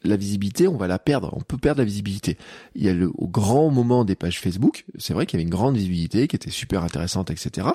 la 0.04 0.16
visibilité, 0.16 0.68
on 0.68 0.76
va 0.76 0.88
la 0.88 0.98
perdre. 0.98 1.32
On 1.36 1.40
peut 1.40 1.56
perdre 1.56 1.80
la 1.80 1.84
visibilité. 1.84 2.36
Il 2.74 2.84
y 2.84 2.88
a 2.88 2.94
le 2.94 3.10
au 3.16 3.28
grand 3.28 3.70
moment 3.70 4.04
des 4.04 4.14
pages 4.14 4.40
Facebook, 4.40 4.84
c'est 4.98 5.14
vrai 5.14 5.26
qu'il 5.26 5.38
y 5.38 5.40
avait 5.40 5.48
une 5.48 5.54
grande 5.54 5.76
visibilité 5.76 6.28
qui 6.28 6.36
était 6.36 6.50
super 6.50 6.82
intéressante, 6.82 7.30
etc. 7.30 7.68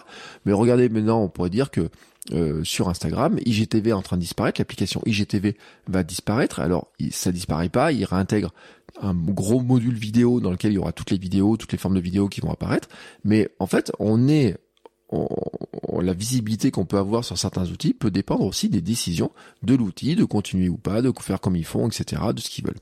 Mais 0.46 0.54
regardez 0.54 0.90
maintenant, 0.90 1.22
on 1.22 1.30
pourrait 1.30 1.50
dire 1.50 1.72
que 1.72 1.90
euh, 2.34 2.64
sur 2.64 2.90
Instagram, 2.90 3.40
IGTV 3.46 3.92
est 3.92 3.94
en 3.94 4.02
train 4.02 4.18
de 4.18 4.22
disparaître, 4.22 4.60
l'application 4.60 5.02
IGTV 5.06 5.56
va 5.88 6.04
disparaître. 6.04 6.60
Alors 6.60 6.92
ça 7.12 7.32
disparaît 7.32 7.70
pas, 7.70 7.92
il 7.92 8.04
réintègre 8.04 8.54
un 9.02 9.14
gros 9.14 9.62
module 9.62 9.96
vidéo 9.96 10.40
dans 10.40 10.52
lequel 10.52 10.72
il 10.72 10.76
y 10.76 10.80
aura 10.80 10.92
toutes 10.92 11.12
les 11.12 11.18
vidéos, 11.18 11.56
toutes 11.56 11.72
les 11.72 11.78
formes 11.78 11.96
de 11.96 12.02
vidéos 12.02 12.28
qui 12.28 12.42
vont 12.42 12.52
apparaître. 12.52 12.90
Mais 13.24 13.50
en 13.60 13.68
fait, 13.68 13.92
on 14.00 14.28
est 14.28 14.58
la 16.02 16.14
visibilité 16.14 16.72
qu'on 16.72 16.86
peut 16.86 16.98
avoir 16.98 17.24
sur 17.24 17.38
certains 17.38 17.68
outils 17.68 17.94
peut 17.94 18.12
dépendre 18.12 18.46
aussi 18.46 18.70
des 18.70 18.82
décisions 18.82 19.32
de 19.64 19.76
l'outil, 19.76 20.16
de 20.16 20.26
continuer 20.26 20.70
ou 20.70 20.78
pas, 20.78 21.02
de 21.02 21.12
faire 21.20 21.40
comme 21.40 21.56
ils 21.56 21.66
font, 21.66 21.88
etc., 21.88 22.22
de 22.34 22.40
ce 22.40 22.50
qu'ils 22.50 22.66
veulent. 22.66 22.80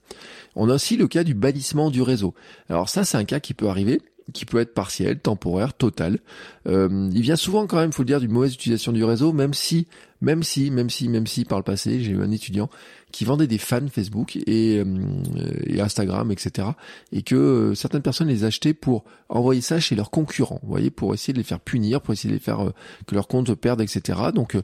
On 0.55 0.69
a 0.69 0.75
aussi 0.75 0.97
le 0.97 1.07
cas 1.07 1.23
du 1.23 1.33
bannissement 1.33 1.91
du 1.91 2.01
réseau. 2.01 2.33
Alors 2.69 2.89
ça, 2.89 3.05
c'est 3.05 3.17
un 3.17 3.25
cas 3.25 3.39
qui 3.39 3.53
peut 3.53 3.69
arriver 3.69 4.01
qui 4.33 4.45
peut 4.45 4.59
être 4.59 4.73
partiel, 4.73 5.19
temporaire, 5.19 5.73
total. 5.73 6.19
Euh, 6.67 7.09
il 7.13 7.21
vient 7.21 7.35
souvent 7.35 7.67
quand 7.67 7.77
même, 7.77 7.91
faut 7.91 8.01
le 8.01 8.07
dire, 8.07 8.19
d'une 8.19 8.31
mauvaise 8.31 8.53
utilisation 8.53 8.91
du 8.91 9.03
réseau, 9.03 9.33
même 9.33 9.53
si, 9.53 9.87
même 10.21 10.43
si, 10.43 10.71
même 10.71 10.89
si, 10.89 11.09
même 11.09 11.27
si, 11.27 11.45
par 11.45 11.59
le 11.59 11.63
passé, 11.63 12.01
j'ai 12.01 12.11
eu 12.11 12.21
un 12.21 12.31
étudiant 12.31 12.69
qui 13.15 13.23
vendait 13.23 13.47
des 13.47 13.59
fans 13.59 13.87
Facebook 13.89 14.35
et, 14.45 14.77
euh, 14.77 15.81
Instagram, 15.81 16.33
etc. 16.33 16.67
Et 17.13 17.21
que 17.21 17.35
euh, 17.35 17.73
certaines 17.73 18.01
personnes 18.01 18.27
les 18.27 18.43
achetaient 18.43 18.73
pour 18.73 19.05
envoyer 19.29 19.61
ça 19.61 19.79
chez 19.79 19.95
leurs 19.95 20.11
concurrents, 20.11 20.59
vous 20.63 20.67
voyez, 20.67 20.89
pour 20.89 21.13
essayer 21.13 21.31
de 21.31 21.37
les 21.37 21.45
faire 21.45 21.61
punir, 21.61 22.01
pour 22.01 22.13
essayer 22.13 22.29
de 22.29 22.33
les 22.33 22.43
faire 22.43 22.59
euh, 22.59 22.73
que 23.07 23.15
leur 23.15 23.29
compte 23.29 23.55
perde, 23.55 23.79
etc. 23.79 24.19
Donc 24.33 24.57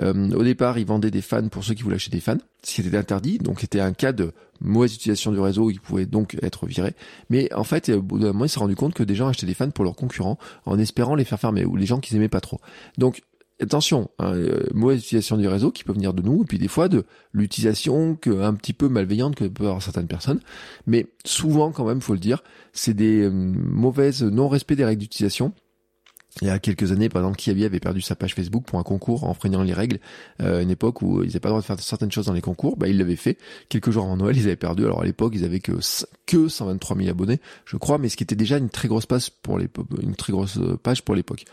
au 0.00 0.42
départ, 0.42 0.78
ils 0.78 0.86
vendaient 0.86 1.10
des 1.10 1.20
fans 1.20 1.48
pour 1.48 1.64
ceux 1.64 1.74
qui 1.74 1.82
voulaient 1.82 1.96
acheter 1.96 2.16
des 2.16 2.22
fans, 2.22 2.38
ce 2.62 2.76
qui 2.76 2.80
était 2.80 2.96
interdit. 2.96 3.36
Donc 3.36 3.60
c'était 3.60 3.80
un 3.80 3.92
cas 3.92 4.12
de 4.12 4.32
mauvaise 4.62 4.94
utilisation 4.94 5.30
du 5.30 5.38
réseau, 5.38 5.70
ils 5.70 5.78
pouvaient 5.80 6.06
donc 6.06 6.38
être 6.40 6.64
virés. 6.64 6.94
Mais 7.28 7.52
en 7.52 7.64
fait, 7.64 7.90
au 7.90 8.00
bout 8.00 8.18
d'un 8.18 8.28
moment, 8.28 8.46
ils 8.46 8.48
se 8.48 8.54
sont 8.54 8.60
rendu 8.60 8.74
compte 8.74 8.94
que 8.94 9.02
des 9.02 9.16
gens 9.16 9.28
achetaient 9.28 9.46
des 9.46 9.52
fans 9.52 9.70
pour 9.70 9.84
leurs 9.84 9.96
concurrents 9.96 10.38
en 10.64 10.78
espérant 10.78 11.14
les 11.14 11.24
faire 11.24 11.38
fermer 11.38 11.66
ou 11.66 11.76
les 11.76 11.84
gens 11.84 12.00
qu'ils 12.00 12.16
aimaient 12.16 12.28
pas 12.28 12.40
trop. 12.40 12.58
Donc 12.96 13.20
attention, 13.60 14.10
hein, 14.18 14.34
euh, 14.34 14.64
mauvaise 14.74 15.00
utilisation 15.00 15.36
du 15.36 15.48
réseau 15.48 15.70
qui 15.70 15.84
peut 15.84 15.92
venir 15.92 16.14
de 16.14 16.22
nous, 16.22 16.42
et 16.42 16.46
puis 16.46 16.58
des 16.58 16.68
fois 16.68 16.88
de 16.88 17.04
l'utilisation 17.32 18.16
un 18.26 18.54
petit 18.54 18.72
peu 18.72 18.88
malveillante 18.88 19.34
que 19.34 19.44
peuvent 19.44 19.66
avoir 19.66 19.82
certaines 19.82 20.06
personnes. 20.06 20.40
Mais 20.86 21.06
souvent, 21.24 21.72
quand 21.72 21.84
même, 21.84 22.00
faut 22.00 22.14
le 22.14 22.18
dire, 22.18 22.42
c'est 22.72 22.94
des 22.94 23.22
euh, 23.22 23.30
mauvaises 23.30 24.22
non-respect 24.22 24.76
des 24.76 24.84
règles 24.84 25.00
d'utilisation 25.00 25.52
il 26.40 26.46
y 26.46 26.50
a 26.50 26.58
quelques 26.58 26.92
années, 26.92 27.08
par 27.08 27.22
exemple, 27.22 27.38
Kiabi 27.38 27.64
avait 27.64 27.80
perdu 27.80 28.00
sa 28.00 28.14
page 28.14 28.34
Facebook 28.34 28.64
pour 28.64 28.78
un 28.78 28.82
concours 28.82 29.24
en 29.24 29.34
freinant 29.34 29.62
les 29.62 29.72
règles. 29.72 29.98
Euh, 30.40 30.62
une 30.62 30.70
époque 30.70 31.02
où 31.02 31.22
ils 31.22 31.28
n'avaient 31.28 31.40
pas 31.40 31.48
le 31.48 31.52
droit 31.52 31.60
de 31.60 31.66
faire 31.66 31.80
certaines 31.80 32.12
choses 32.12 32.26
dans 32.26 32.32
les 32.32 32.40
concours, 32.40 32.76
bah, 32.76 32.86
ils 32.86 32.96
l'avaient 32.96 33.16
fait. 33.16 33.38
Quelques 33.68 33.90
jours 33.90 34.04
avant 34.04 34.16
Noël, 34.16 34.36
ils 34.36 34.44
avaient 34.44 34.56
perdu. 34.56 34.84
Alors 34.84 35.02
à 35.02 35.04
l'époque, 35.04 35.32
ils 35.34 35.44
avaient 35.44 35.60
que 35.60 35.72
que 36.26 36.48
123 36.48 36.96
000 36.96 37.08
abonnés, 37.08 37.40
je 37.64 37.76
crois, 37.76 37.98
mais 37.98 38.08
ce 38.08 38.16
qui 38.16 38.22
était 38.22 38.36
déjà 38.36 38.58
une 38.58 38.68
très 38.68 38.86
grosse 38.86 39.06
page 39.06 39.30
pour 39.42 39.58
les 39.58 39.68
une 40.02 40.14
très 40.14 40.32
grosse 40.32 40.60
page 40.82 41.02
pour 41.02 41.14
l'époque. 41.14 41.44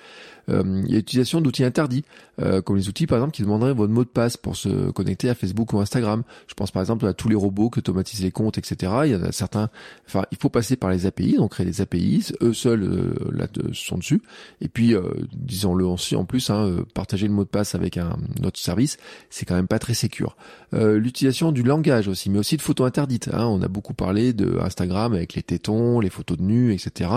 Euh, 0.50 0.84
il 0.86 0.92
y 0.92 0.94
a 0.94 0.98
l'utilisation 0.98 1.42
d'outils 1.42 1.64
interdits, 1.64 2.04
euh, 2.42 2.62
comme 2.62 2.76
les 2.76 2.88
outils 2.88 3.08
par 3.08 3.18
exemple 3.18 3.34
qui 3.34 3.42
demanderaient 3.42 3.74
votre 3.74 3.92
mot 3.92 4.04
de 4.04 4.10
passe 4.10 4.38
pour 4.38 4.56
se 4.56 4.92
connecter 4.92 5.30
à 5.30 5.36
Facebook 5.36 5.74
ou 5.74 5.80
Instagram. 5.80 6.24
Je 6.48 6.54
pense 6.54 6.72
par 6.72 6.82
exemple 6.82 7.06
à 7.08 7.14
tous 7.14 7.30
les 7.30 7.36
robots 7.36 7.70
qui 7.70 7.80
automatisent 7.80 8.22
les 8.22 8.32
comptes, 8.32 8.58
etc. 8.58 8.92
Il 9.06 9.12
y 9.12 9.16
en 9.16 9.24
a 9.24 9.32
certains, 9.32 9.70
enfin 10.08 10.26
il 10.32 10.38
faut 10.38 10.50
passer 10.50 10.76
par 10.76 10.90
les 10.90 11.06
API, 11.06 11.38
donc 11.38 11.52
créer 11.52 11.66
des 11.66 11.82
API, 11.82 12.26
eux 12.42 12.54
seuls 12.54 12.84
euh, 12.84 13.74
sont 13.74 13.98
dessus, 13.98 14.22
puis, 14.68 14.94
euh, 14.94 15.04
disons-le 15.34 15.86
aussi 15.86 16.16
en 16.16 16.26
plus, 16.26 16.50
hein, 16.50 16.84
partager 16.94 17.28
le 17.28 17.34
mot 17.34 17.44
de 17.44 17.50
passe 17.50 17.76
avec 17.76 17.98
un 17.98 18.18
autre 18.44 18.60
service, 18.60 18.98
c'est 19.30 19.46
quand 19.46 19.56
même 19.56 19.68
pas 19.68 19.80
très 19.80 19.94
sécure. 19.94 20.36
L'utilisation 20.74 21.54
du 21.54 21.64
langage 21.64 22.10
aussi, 22.10 22.30
mais 22.30 22.38
aussi 22.38 22.58
de 22.58 22.62
photos 22.62 22.86
interdites. 22.86 23.30
Hein. 23.32 23.46
On 23.46 23.62
a 23.62 23.70
beaucoup 23.70 23.94
parlé 23.94 24.34
de 24.34 24.60
Instagram 24.60 25.14
avec 25.14 25.34
les 25.34 25.42
tétons, 25.42 26.02
les 26.02 26.10
photos 26.10 26.38
de 26.38 26.44
nus, 26.44 26.74
etc. 26.74 27.12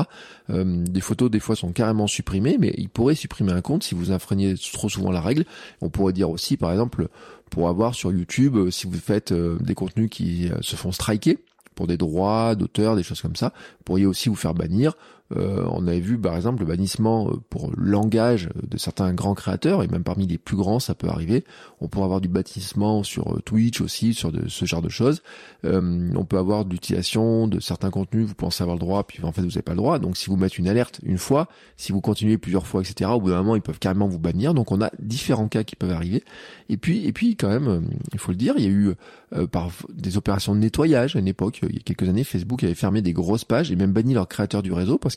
des 0.49 1.00
photos 1.00 1.28
des 1.28 1.40
fois 1.40 1.57
sont 1.57 1.73
carrément 1.73 2.07
supprimées, 2.07 2.57
mais 2.61 2.73
il 2.78 2.88
pourrait 2.88 3.17
supprimer 3.17 3.50
un 3.50 3.61
compte 3.61 3.83
si 3.83 3.97
vous 3.97 4.12
enfreignez 4.12 4.55
trop 4.73 4.88
souvent 4.88 5.11
la 5.11 5.21
règle. 5.21 5.45
On 5.81 5.88
pourrait 5.88 6.12
dire 6.12 6.31
aussi, 6.31 6.57
par 6.57 6.71
exemple, 6.71 7.09
pour 7.50 7.69
avoir 7.69 7.97
sur 7.97 8.12
YouTube, 8.12 8.71
si 8.71 8.87
vous 8.87 8.97
faites 8.97 9.33
des 9.33 9.75
contenus 9.75 10.09
qui 10.09 10.50
se 10.61 10.76
font 10.76 10.93
striker, 10.93 11.38
pour 11.78 11.87
des 11.87 11.97
droits 11.97 12.57
d'auteur, 12.57 12.97
des 12.97 13.05
choses 13.05 13.23
comme 13.23 13.37
ça. 13.37 13.52
Vous 13.55 13.85
pourriez 13.85 14.07
aussi 14.07 14.28
vous 14.28 14.35
faire 14.35 14.52
bannir 14.52 14.95
euh, 15.37 15.66
on 15.70 15.87
avait 15.87 16.00
vu 16.00 16.18
par 16.18 16.37
exemple 16.37 16.61
le 16.61 16.66
bannissement 16.66 17.28
euh, 17.28 17.37
pour 17.50 17.70
langage 17.76 18.49
de 18.66 18.78
certains 18.78 19.12
grands 19.12 19.35
créateurs, 19.35 19.82
et 19.82 19.88
même 19.88 20.02
parmi 20.02 20.26
les 20.26 20.38
plus 20.38 20.56
grands 20.56 20.80
ça 20.80 20.94
peut 20.94 21.08
arriver. 21.08 21.44
On 21.80 21.88
peut 21.88 22.00
avoir 22.00 22.20
du 22.20 22.28
bannissement 22.28 23.02
sur 23.02 23.35
euh, 23.35 23.40
Twitch 23.40 23.80
aussi, 23.80 24.14
sur 24.14 24.32
ce 24.47 24.64
genre 24.64 24.82
de 24.82 24.88
choses. 24.88 25.23
on 25.64 26.25
peut 26.25 26.38
avoir 26.38 26.64
de 26.64 26.70
l'utilisation 26.70 27.47
de 27.47 27.61
certains 27.61 27.90
contenus, 27.90 28.26
vous 28.26 28.35
pensez 28.35 28.62
avoir 28.62 28.76
le 28.76 28.80
droit, 28.80 29.04
puis 29.04 29.23
en 29.23 29.32
fait 29.32 29.42
vous 29.42 29.49
n'avez 29.49 29.62
pas 29.62 29.73
le 29.73 29.78
droit. 29.78 29.99
Donc 29.99 30.16
si 30.16 30.26
vous 30.30 30.37
mettez 30.37 30.58
une 30.58 30.68
alerte 30.68 31.00
une 31.02 31.18
fois, 31.18 31.49
si 31.76 31.92
vous 31.92 32.00
continuez 32.00 32.38
plusieurs 32.38 32.66
fois, 32.66 32.80
etc., 32.80 33.11
au 33.12 33.20
bout 33.20 33.30
d'un 33.30 33.38
moment 33.38 33.56
ils 33.56 33.62
peuvent 33.62 33.78
carrément 33.78 34.08
vous 34.08 34.18
bannir. 34.18 34.54
Donc 34.54 34.73
on 34.73 34.80
a 34.80 34.90
différents 34.99 35.49
cas 35.49 35.64
qui 35.64 35.76
peuvent 35.76 35.92
arriver. 35.92 36.25
Et 36.70 36.76
puis, 36.76 37.06
et 37.06 37.12
puis 37.12 37.37
quand 37.37 37.49
même, 37.49 37.90
il 38.12 38.18
faut 38.18 38.32
le 38.32 38.37
dire, 38.37 38.54
il 38.56 38.64
y 38.64 38.66
a 38.66 38.70
eu 38.70 38.94
par 39.50 39.70
des 39.92 40.16
opérations 40.16 40.54
de 40.54 40.61
nettoyage 40.61 41.16
à 41.16 41.18
une 41.18 41.28
époque, 41.28 41.61
il 41.68 41.76
y 41.76 41.78
a 41.78 41.82
quelques 41.82 42.08
années, 42.08 42.25
Facebook 42.25 42.64
avait 42.64 42.75
fermé 42.75 43.02
des 43.02 43.12
grosses 43.12 43.44
pages 43.44 43.70
et 43.70 43.76
même 43.76 43.92
banni 43.92 44.14
leurs 44.14 44.28
créateurs 44.28 44.62
du 44.62 44.73
réseau 44.73 44.97
parce 44.97 45.14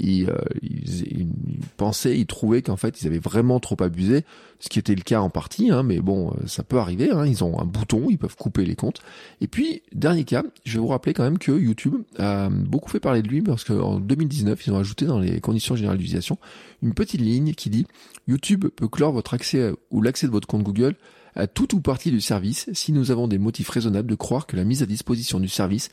euh, 0.00 0.38
ils, 0.62 1.28
pensaient, 1.76 2.18
ils 2.18 2.26
trouvaient 2.26 2.62
qu'en 2.62 2.76
fait 2.76 3.02
ils 3.02 3.06
avaient 3.06 3.18
vraiment 3.18 3.58
trop 3.60 3.76
abusé, 3.82 4.24
ce 4.60 4.68
qui 4.68 4.78
était 4.78 4.94
le 4.94 5.02
cas 5.02 5.20
en 5.20 5.30
partie, 5.30 5.70
hein, 5.70 5.82
mais 5.82 6.00
bon, 6.00 6.30
euh, 6.30 6.46
ça 6.46 6.62
peut 6.62 6.78
arriver. 6.78 7.10
Hein, 7.10 7.26
ils 7.26 7.42
ont 7.42 7.60
un 7.60 7.64
bouton, 7.64 8.06
ils 8.08 8.18
peuvent 8.18 8.36
couper 8.36 8.64
les 8.64 8.76
comptes. 8.76 9.00
Et 9.40 9.48
puis 9.48 9.82
dernier 9.92 10.24
cas, 10.24 10.44
je 10.64 10.74
vais 10.74 10.80
vous 10.80 10.88
rappeler 10.88 11.14
quand 11.14 11.24
même 11.24 11.38
que 11.38 11.52
YouTube 11.52 11.96
a 12.18 12.48
beaucoup 12.48 12.90
fait 12.90 13.00
parler 13.00 13.22
de 13.22 13.28
lui 13.28 13.42
parce 13.42 13.64
qu'en 13.64 13.98
2019 13.98 14.66
ils 14.66 14.72
ont 14.72 14.78
ajouté 14.78 15.06
dans 15.06 15.18
les 15.18 15.40
conditions 15.40 15.76
générales 15.76 15.98
d'utilisation 15.98 16.38
une 16.82 16.94
petite 16.94 17.20
ligne 17.20 17.54
qui 17.54 17.70
dit 17.70 17.86
YouTube 18.28 18.66
peut 18.66 18.88
clore 18.88 19.12
votre 19.12 19.34
accès 19.34 19.72
ou 19.90 20.00
l'accès 20.00 20.26
de 20.26 20.32
votre 20.32 20.46
compte 20.46 20.62
Google 20.62 20.94
à 21.34 21.46
tout 21.46 21.74
ou 21.74 21.80
partie 21.80 22.10
du 22.10 22.20
service 22.20 22.68
si 22.72 22.92
nous 22.92 23.10
avons 23.10 23.28
des 23.28 23.38
motifs 23.38 23.68
raisonnables 23.68 24.08
de 24.08 24.14
croire 24.14 24.46
que 24.46 24.56
la 24.56 24.64
mise 24.64 24.82
à 24.82 24.86
disposition 24.86 25.40
du 25.40 25.48
service 25.48 25.90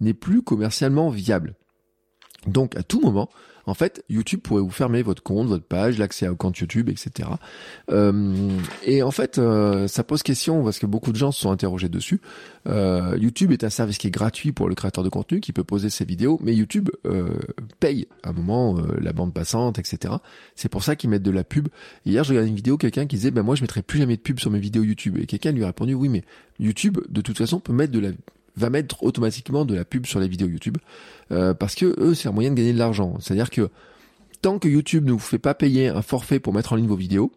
n'est 0.00 0.14
plus 0.14 0.42
commercialement 0.42 1.10
viable. 1.10 1.54
Donc 2.46 2.76
à 2.76 2.82
tout 2.82 3.00
moment, 3.00 3.28
en 3.68 3.74
fait, 3.74 4.02
YouTube 4.08 4.40
pourrait 4.40 4.62
vous 4.62 4.70
fermer 4.70 5.02
votre 5.02 5.22
compte, 5.22 5.46
votre 5.46 5.64
page, 5.64 5.98
l'accès 5.98 6.26
au 6.26 6.36
compte 6.36 6.56
YouTube, 6.56 6.88
etc. 6.88 7.28
Euh, 7.90 8.56
et 8.82 9.02
en 9.02 9.10
fait, 9.10 9.36
euh, 9.36 9.86
ça 9.88 10.04
pose 10.04 10.22
question 10.22 10.64
parce 10.64 10.78
que 10.78 10.86
beaucoup 10.86 11.12
de 11.12 11.18
gens 11.18 11.32
se 11.32 11.42
sont 11.42 11.50
interrogés 11.50 11.90
dessus. 11.90 12.22
Euh, 12.66 13.18
YouTube 13.20 13.52
est 13.52 13.64
un 13.64 13.70
service 13.70 13.98
qui 13.98 14.06
est 14.06 14.10
gratuit 14.10 14.52
pour 14.52 14.70
le 14.70 14.74
créateur 14.74 15.04
de 15.04 15.10
contenu, 15.10 15.40
qui 15.40 15.52
peut 15.52 15.64
poser 15.64 15.90
ses 15.90 16.06
vidéos, 16.06 16.38
mais 16.42 16.54
YouTube 16.54 16.88
paye 17.78 18.08
à 18.22 18.30
un 18.30 18.32
moment 18.32 18.80
la 18.98 19.12
bande 19.12 19.34
passante, 19.34 19.78
etc. 19.78 20.14
C'est 20.54 20.70
pour 20.70 20.82
ça 20.82 20.96
qu'ils 20.96 21.10
mettent 21.10 21.22
de 21.22 21.30
la 21.30 21.44
pub. 21.44 21.68
hier, 22.06 22.24
je 22.24 22.30
regardais 22.30 22.48
une 22.48 22.56
vidéo, 22.56 22.78
quelqu'un 22.78 23.06
qui 23.06 23.16
disait, 23.16 23.30
ben 23.30 23.42
moi, 23.42 23.54
je 23.54 23.60
mettrai 23.60 23.82
plus 23.82 23.98
jamais 23.98 24.16
de 24.16 24.22
pub 24.22 24.40
sur 24.40 24.50
mes 24.50 24.60
vidéos 24.60 24.82
YouTube. 24.82 25.18
Et 25.18 25.26
quelqu'un 25.26 25.52
lui 25.52 25.64
a 25.64 25.66
répondu, 25.66 25.92
oui, 25.92 26.08
mais 26.08 26.24
YouTube, 26.58 26.98
de 27.10 27.20
toute 27.20 27.36
façon, 27.36 27.60
peut 27.60 27.74
mettre 27.74 27.92
de 27.92 27.98
la 27.98 28.10
va 28.58 28.70
mettre 28.70 29.02
automatiquement 29.02 29.64
de 29.64 29.74
la 29.74 29.84
pub 29.84 30.06
sur 30.06 30.20
les 30.20 30.28
vidéos 30.28 30.48
YouTube 30.48 30.78
euh, 31.30 31.54
parce 31.54 31.74
que 31.74 31.94
eux 31.98 32.14
c'est 32.14 32.28
un 32.28 32.32
moyen 32.32 32.50
de 32.50 32.54
gagner 32.54 32.72
de 32.72 32.78
l'argent. 32.78 33.16
C'est-à-dire 33.20 33.50
que 33.50 33.70
tant 34.42 34.58
que 34.58 34.68
YouTube 34.68 35.04
ne 35.04 35.12
vous 35.12 35.18
fait 35.18 35.38
pas 35.38 35.54
payer 35.54 35.88
un 35.88 36.02
forfait 36.02 36.40
pour 36.40 36.52
mettre 36.52 36.72
en 36.72 36.76
ligne 36.76 36.86
vos 36.86 36.96
vidéos, 36.96 37.32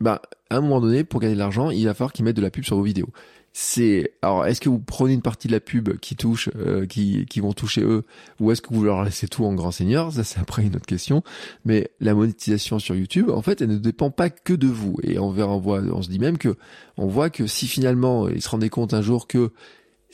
bah 0.00 0.22
à 0.50 0.56
un 0.56 0.60
moment 0.60 0.80
donné 0.80 1.04
pour 1.04 1.20
gagner 1.20 1.34
de 1.34 1.38
l'argent, 1.38 1.70
il 1.70 1.84
va 1.84 1.94
falloir 1.94 2.12
qu'ils 2.12 2.24
mettent 2.24 2.36
de 2.36 2.42
la 2.42 2.50
pub 2.50 2.64
sur 2.64 2.76
vos 2.76 2.82
vidéos. 2.82 3.08
C'est 3.56 4.14
alors 4.20 4.46
est-ce 4.46 4.60
que 4.60 4.68
vous 4.68 4.80
prenez 4.80 5.14
une 5.14 5.22
partie 5.22 5.46
de 5.46 5.52
la 5.52 5.60
pub 5.60 5.96
qui 5.98 6.16
touche, 6.16 6.50
euh, 6.56 6.86
qui 6.86 7.24
qui 7.26 7.38
vont 7.38 7.52
toucher 7.52 7.82
eux, 7.82 8.02
ou 8.40 8.50
est-ce 8.50 8.60
que 8.60 8.74
vous 8.74 8.82
leur 8.82 9.04
laissez 9.04 9.28
tout 9.28 9.44
en 9.44 9.54
grand 9.54 9.70
seigneur? 9.70 10.12
Ça 10.12 10.24
c'est 10.24 10.40
après 10.40 10.64
une 10.64 10.74
autre 10.74 10.86
question. 10.86 11.22
Mais 11.64 11.88
la 12.00 12.14
monétisation 12.14 12.80
sur 12.80 12.96
YouTube, 12.96 13.30
en 13.30 13.42
fait, 13.42 13.62
elle 13.62 13.68
ne 13.68 13.78
dépend 13.78 14.10
pas 14.10 14.28
que 14.28 14.54
de 14.54 14.66
vous. 14.66 14.96
Et 15.04 15.20
on 15.20 15.30
verra, 15.30 15.52
on 15.52 15.60
voit, 15.60 15.80
on 15.82 16.02
se 16.02 16.08
dit 16.08 16.18
même 16.18 16.36
que 16.36 16.56
on 16.96 17.06
voit 17.06 17.30
que 17.30 17.46
si 17.46 17.68
finalement 17.68 18.28
ils 18.28 18.42
se 18.42 18.48
rendaient 18.48 18.70
compte 18.70 18.92
un 18.92 19.02
jour 19.02 19.28
que 19.28 19.52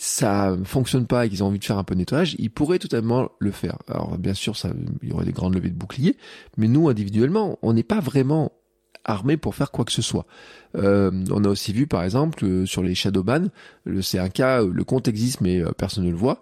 ça 0.02 0.57
fonctionne 0.64 1.07
pas 1.07 1.26
et 1.26 1.28
qu'ils 1.28 1.45
ont 1.45 1.49
envie 1.49 1.59
de 1.59 1.64
faire 1.64 1.76
un 1.76 1.85
peu 1.85 1.95
de 1.95 1.99
nettoyage, 1.99 2.35
ils 2.38 2.50
pourraient 2.50 2.78
totalement 2.78 3.28
le 3.38 3.50
faire. 3.50 3.76
Alors 3.87 4.16
bien 4.16 4.33
sûr, 4.33 4.57
ça, 4.57 4.71
il 5.02 5.11
y 5.11 5.12
aurait 5.12 5.26
des 5.26 5.33
grandes 5.33 5.54
levées 5.54 5.69
de 5.69 5.75
boucliers, 5.75 6.16
mais 6.57 6.69
nous 6.69 6.88
individuellement, 6.88 7.59
on 7.61 7.75
n'est 7.75 7.83
pas 7.83 8.00
vraiment 8.00 8.50
armé 9.04 9.37
pour 9.37 9.54
faire 9.54 9.71
quoi 9.71 9.85
que 9.85 9.92
ce 9.92 10.00
soit. 10.00 10.25
Euh, 10.75 11.11
on 11.30 11.45
a 11.45 11.49
aussi 11.49 11.75
vu 11.75 11.87
par 11.87 12.02
exemple 12.02 12.42
euh, 12.47 12.64
sur 12.64 12.83
les 12.83 12.95
shadowban, 12.95 13.49
c'est 14.00 14.19
un 14.19 14.30
cas, 14.30 14.62
le 14.62 14.85
compte 14.85 15.07
existe 15.07 15.42
mais 15.42 15.61
euh, 15.61 15.73
personne 15.76 16.04
ne 16.04 16.11
le 16.11 16.16
voit. 16.16 16.40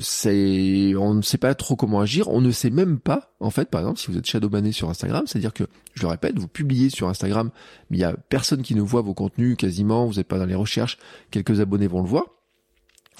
c'est, 0.00 0.94
on 0.96 1.12
ne 1.12 1.20
sait 1.20 1.36
pas 1.36 1.54
trop 1.54 1.76
comment 1.76 2.00
agir. 2.00 2.28
On 2.28 2.40
ne 2.40 2.50
sait 2.50 2.70
même 2.70 2.98
pas, 2.98 3.34
en 3.40 3.50
fait, 3.50 3.68
par 3.68 3.82
exemple, 3.82 4.00
si 4.00 4.10
vous 4.10 4.16
êtes 4.16 4.24
shadowbanné 4.24 4.72
sur 4.72 4.88
Instagram, 4.88 5.24
c'est-à-dire 5.26 5.52
que, 5.52 5.64
je 5.92 6.00
le 6.00 6.08
répète, 6.08 6.38
vous 6.38 6.48
publiez 6.48 6.88
sur 6.88 7.10
Instagram, 7.10 7.50
mais 7.90 7.98
il 7.98 8.00
y 8.00 8.04
a 8.04 8.14
personne 8.14 8.62
qui 8.62 8.74
ne 8.74 8.80
voit 8.80 9.02
vos 9.02 9.12
contenus 9.12 9.58
quasiment. 9.58 10.06
Vous 10.06 10.14
n'êtes 10.14 10.28
pas 10.28 10.38
dans 10.38 10.46
les 10.46 10.54
recherches. 10.54 10.96
Quelques 11.30 11.60
abonnés 11.60 11.88
vont 11.88 12.00
le 12.00 12.08
voir 12.08 12.37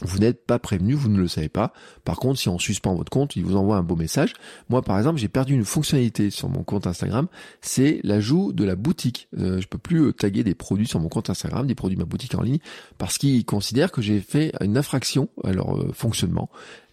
vous 0.02 0.18
n'êtes 0.18 0.46
pas 0.46 0.58
prévenu, 0.58 0.94
vous 0.94 1.08
ne 1.08 1.18
le 1.18 1.28
savez 1.28 1.48
pas. 1.48 1.72
Par 2.04 2.16
contre, 2.16 2.38
si 2.38 2.48
on 2.48 2.58
suspend 2.58 2.94
votre 2.94 3.10
compte, 3.10 3.36
il 3.36 3.44
vous 3.44 3.56
envoie 3.56 3.76
un 3.76 3.82
beau 3.82 3.96
message. 3.96 4.34
Moi, 4.68 4.82
par 4.82 4.98
exemple, 4.98 5.18
j'ai 5.18 5.28
perdu 5.28 5.54
une 5.54 5.64
fonctionnalité 5.64 6.30
sur 6.30 6.48
mon 6.48 6.62
compte 6.62 6.86
Instagram, 6.86 7.26
c'est 7.60 8.00
l'ajout 8.04 8.52
de 8.52 8.64
la 8.64 8.76
boutique. 8.76 9.28
Euh, 9.38 9.60
je 9.60 9.66
peux 9.66 9.78
plus 9.78 10.06
euh, 10.06 10.12
taguer 10.12 10.44
des 10.44 10.54
produits 10.54 10.86
sur 10.86 11.00
mon 11.00 11.08
compte 11.08 11.30
Instagram, 11.30 11.66
des 11.66 11.74
produits 11.74 11.96
de 11.96 12.02
ma 12.02 12.06
boutique 12.06 12.34
en 12.34 12.42
ligne, 12.42 12.58
parce 12.98 13.18
qu'il 13.18 13.44
considère 13.44 13.90
que 13.90 14.02
j'ai 14.02 14.20
fait 14.20 14.52
une 14.60 14.76
infraction 14.76 15.28
à 15.44 15.52
leur 15.52 15.76
euh, 15.76 15.90
fonctionnement. 15.92 16.48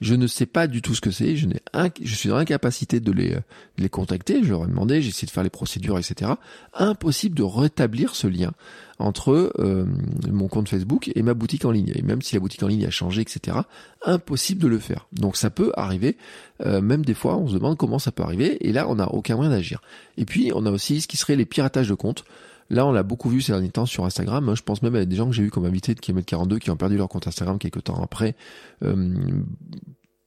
Je 0.05 0.13
ne 0.13 0.27
sais 0.27 0.45
pas 0.45 0.67
du 0.67 0.83
tout 0.83 0.93
ce 0.93 1.01
que 1.01 1.09
c'est. 1.09 1.35
Je 1.35 2.15
suis 2.15 2.29
dans 2.29 2.37
l'incapacité 2.37 2.99
de 2.99 3.11
les, 3.11 3.35
les 3.79 3.89
contacter. 3.89 4.43
Je 4.43 4.51
leur 4.51 4.65
ai 4.65 4.67
demandé, 4.67 5.01
j'ai 5.01 5.09
essayé 5.09 5.25
de 5.25 5.31
faire 5.31 5.41
les 5.41 5.49
procédures, 5.49 5.97
etc. 5.97 6.33
Impossible 6.75 7.35
de 7.35 7.41
rétablir 7.41 8.15
ce 8.15 8.27
lien 8.27 8.51
entre 8.99 9.51
euh, 9.57 9.85
mon 10.31 10.47
compte 10.47 10.69
Facebook 10.69 11.11
et 11.15 11.23
ma 11.23 11.33
boutique 11.33 11.65
en 11.65 11.71
ligne. 11.71 11.91
Et 11.95 12.03
même 12.03 12.21
si 12.21 12.35
la 12.35 12.39
boutique 12.39 12.61
en 12.61 12.67
ligne 12.67 12.85
a 12.85 12.91
changé, 12.91 13.21
etc., 13.21 13.57
impossible 14.05 14.61
de 14.61 14.67
le 14.67 14.77
faire. 14.77 15.07
Donc 15.11 15.37
ça 15.37 15.49
peut 15.49 15.71
arriver, 15.75 16.17
euh, 16.63 16.81
même 16.81 17.03
des 17.03 17.15
fois 17.15 17.35
on 17.37 17.47
se 17.47 17.55
demande 17.55 17.75
comment 17.75 17.97
ça 17.97 18.11
peut 18.11 18.21
arriver, 18.21 18.57
et 18.67 18.73
là 18.73 18.87
on 18.87 18.95
n'a 18.95 19.11
aucun 19.11 19.37
moyen 19.37 19.49
d'agir. 19.49 19.81
Et 20.17 20.25
puis 20.25 20.51
on 20.53 20.67
a 20.67 20.71
aussi 20.71 21.01
ce 21.01 21.07
qui 21.07 21.17
serait 21.17 21.35
les 21.35 21.45
piratages 21.45 21.89
de 21.89 21.95
comptes. 21.95 22.25
Là, 22.69 22.85
on 22.85 22.91
l'a 22.91 23.03
beaucoup 23.03 23.29
vu 23.29 23.41
ces 23.41 23.51
derniers 23.51 23.69
temps 23.69 23.85
sur 23.85 24.05
Instagram. 24.05 24.53
Je 24.55 24.63
pense 24.63 24.81
même 24.81 24.95
à 24.95 25.05
des 25.05 25.15
gens 25.15 25.27
que 25.27 25.35
j'ai 25.35 25.43
eu 25.43 25.51
comme 25.51 25.65
invités 25.65 25.93
de 25.93 25.99
km 25.99 26.25
42 26.25 26.59
qui 26.59 26.71
ont 26.71 26.77
perdu 26.77 26.97
leur 26.97 27.09
compte 27.09 27.27
Instagram 27.27 27.59
quelques 27.59 27.83
temps 27.83 28.01
après. 28.01 28.35
Euh, 28.83 29.13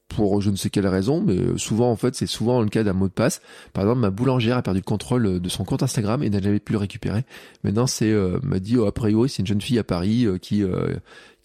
pour 0.09 0.40
je 0.40 0.50
ne 0.50 0.57
sais 0.57 0.71
quelle 0.71 0.87
raison, 0.87 1.23
mais 1.23 1.37
souvent 1.59 1.90
en 1.90 1.97
fait 1.97 2.14
c'est 2.14 2.26
souvent 2.26 2.61
le 2.62 2.68
cas 2.68 2.83
d'un 2.83 2.95
mot 2.95 3.09
de 3.09 3.12
passe. 3.12 3.40
Par 3.73 3.85
exemple, 3.85 4.00
ma 4.00 4.11
boulangère 4.11 4.57
a 4.57 4.62
perdu 4.62 4.80
le 4.80 4.85
contrôle 4.85 5.40
de 5.40 5.49
son 5.49 5.64
compte 5.64 5.83
Instagram 5.83 6.23
et 6.23 6.30
n'a 6.30 6.40
jamais 6.40 6.59
pu 6.59 6.73
le 6.73 6.78
récupérer. 6.78 7.25
Maintenant, 7.62 7.87
c'est 7.87 8.11
euh, 8.11 8.38
m'a 8.42 8.59
dit 8.59 8.76
oh, 8.78 8.87
a 8.87 8.92
priori 8.92 9.28
c'est 9.28 9.40
une 9.40 9.47
jeune 9.47 9.61
fille 9.61 9.78
à 9.78 9.85
Paris 9.85 10.26
euh, 10.26 10.38
qui 10.38 10.62
euh, 10.62 10.97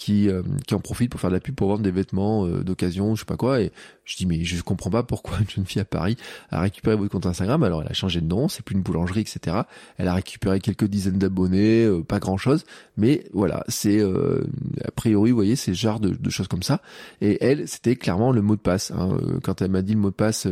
qui, 0.03 0.27
euh, 0.27 0.41
qui 0.67 0.75
en 0.75 0.81
profite 0.81 1.09
pour 1.09 1.21
faire 1.21 1.29
de 1.29 1.35
la 1.35 1.39
pub 1.39 1.55
pour 1.55 1.69
vendre 1.69 1.81
des 1.81 1.91
vêtements 1.91 2.45
euh, 2.45 2.61
d'occasion, 2.61 3.15
je 3.15 3.21
sais 3.21 3.25
pas 3.25 3.37
quoi. 3.37 3.61
Et 3.61 3.71
je 4.03 4.17
dis 4.17 4.25
mais 4.25 4.43
je 4.43 4.61
comprends 4.61 4.89
pas 4.89 5.01
pourquoi 5.01 5.39
une 5.39 5.49
jeune 5.49 5.65
fille 5.65 5.81
à 5.81 5.85
Paris 5.85 6.17
a 6.49 6.59
récupéré 6.59 6.97
votre 6.97 7.09
compte 7.09 7.25
Instagram. 7.25 7.63
Alors 7.63 7.83
elle 7.83 7.87
a 7.87 7.93
changé 7.93 8.19
de 8.19 8.27
nom, 8.27 8.49
c'est 8.49 8.63
plus 8.65 8.75
une 8.75 8.81
boulangerie, 8.81 9.21
etc. 9.21 9.61
Elle 9.97 10.09
a 10.09 10.13
récupéré 10.13 10.59
quelques 10.59 10.83
dizaines 10.83 11.19
d'abonnés, 11.19 11.85
euh, 11.85 12.03
pas 12.03 12.19
grand 12.19 12.35
chose, 12.35 12.65
mais 12.97 13.23
voilà, 13.31 13.63
c'est 13.69 14.01
a 14.03 14.91
priori, 14.91 15.31
vous 15.31 15.37
voyez, 15.37 15.55
c'est 15.55 15.73
ce 15.73 15.79
genre 15.79 16.01
de, 16.01 16.09
de, 16.09 16.29
choses 16.29 16.49
comme 16.49 16.63
ça. 16.63 16.81
Et 17.21 17.37
elle, 17.39 17.65
c'était 17.69 17.95
clairement 17.95 18.33
le 18.33 18.41
mot 18.41 18.57
de 18.57 18.61
passe. 18.61 18.91
Hein. 18.91 19.17
Quand 19.41 19.61
elle 19.61 19.71
m'a 19.71 19.81
dit 19.81 19.93
le 19.93 19.99
mot 19.99 20.09
de 20.09 20.15
passe 20.15 20.47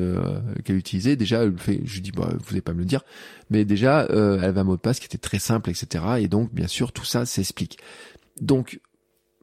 qu'elle 0.63 0.77
utilisait, 0.77 1.17
déjà, 1.17 1.43
elle 1.43 1.57
fait, 1.57 1.81
je 1.83 1.95
lui 1.95 2.01
dis 2.01 2.11
bah 2.11 2.29
vous 2.31 2.51
n'allez 2.51 2.61
pas 2.61 2.73
me 2.73 2.79
le 2.79 2.85
dire, 2.85 3.01
mais 3.49 3.65
déjà, 3.65 4.05
elle 4.09 4.45
avait 4.45 4.61
un 4.61 4.63
mot 4.63 4.77
de 4.77 4.81
passe 4.81 4.99
qui 4.99 5.07
était 5.07 5.17
très 5.17 5.39
simple, 5.39 5.69
etc. 5.69 6.05
Et 6.19 6.29
donc, 6.29 6.53
bien 6.53 6.67
sûr, 6.67 6.93
tout 6.93 7.05
ça 7.05 7.25
s'explique. 7.25 7.79
Donc, 8.39 8.79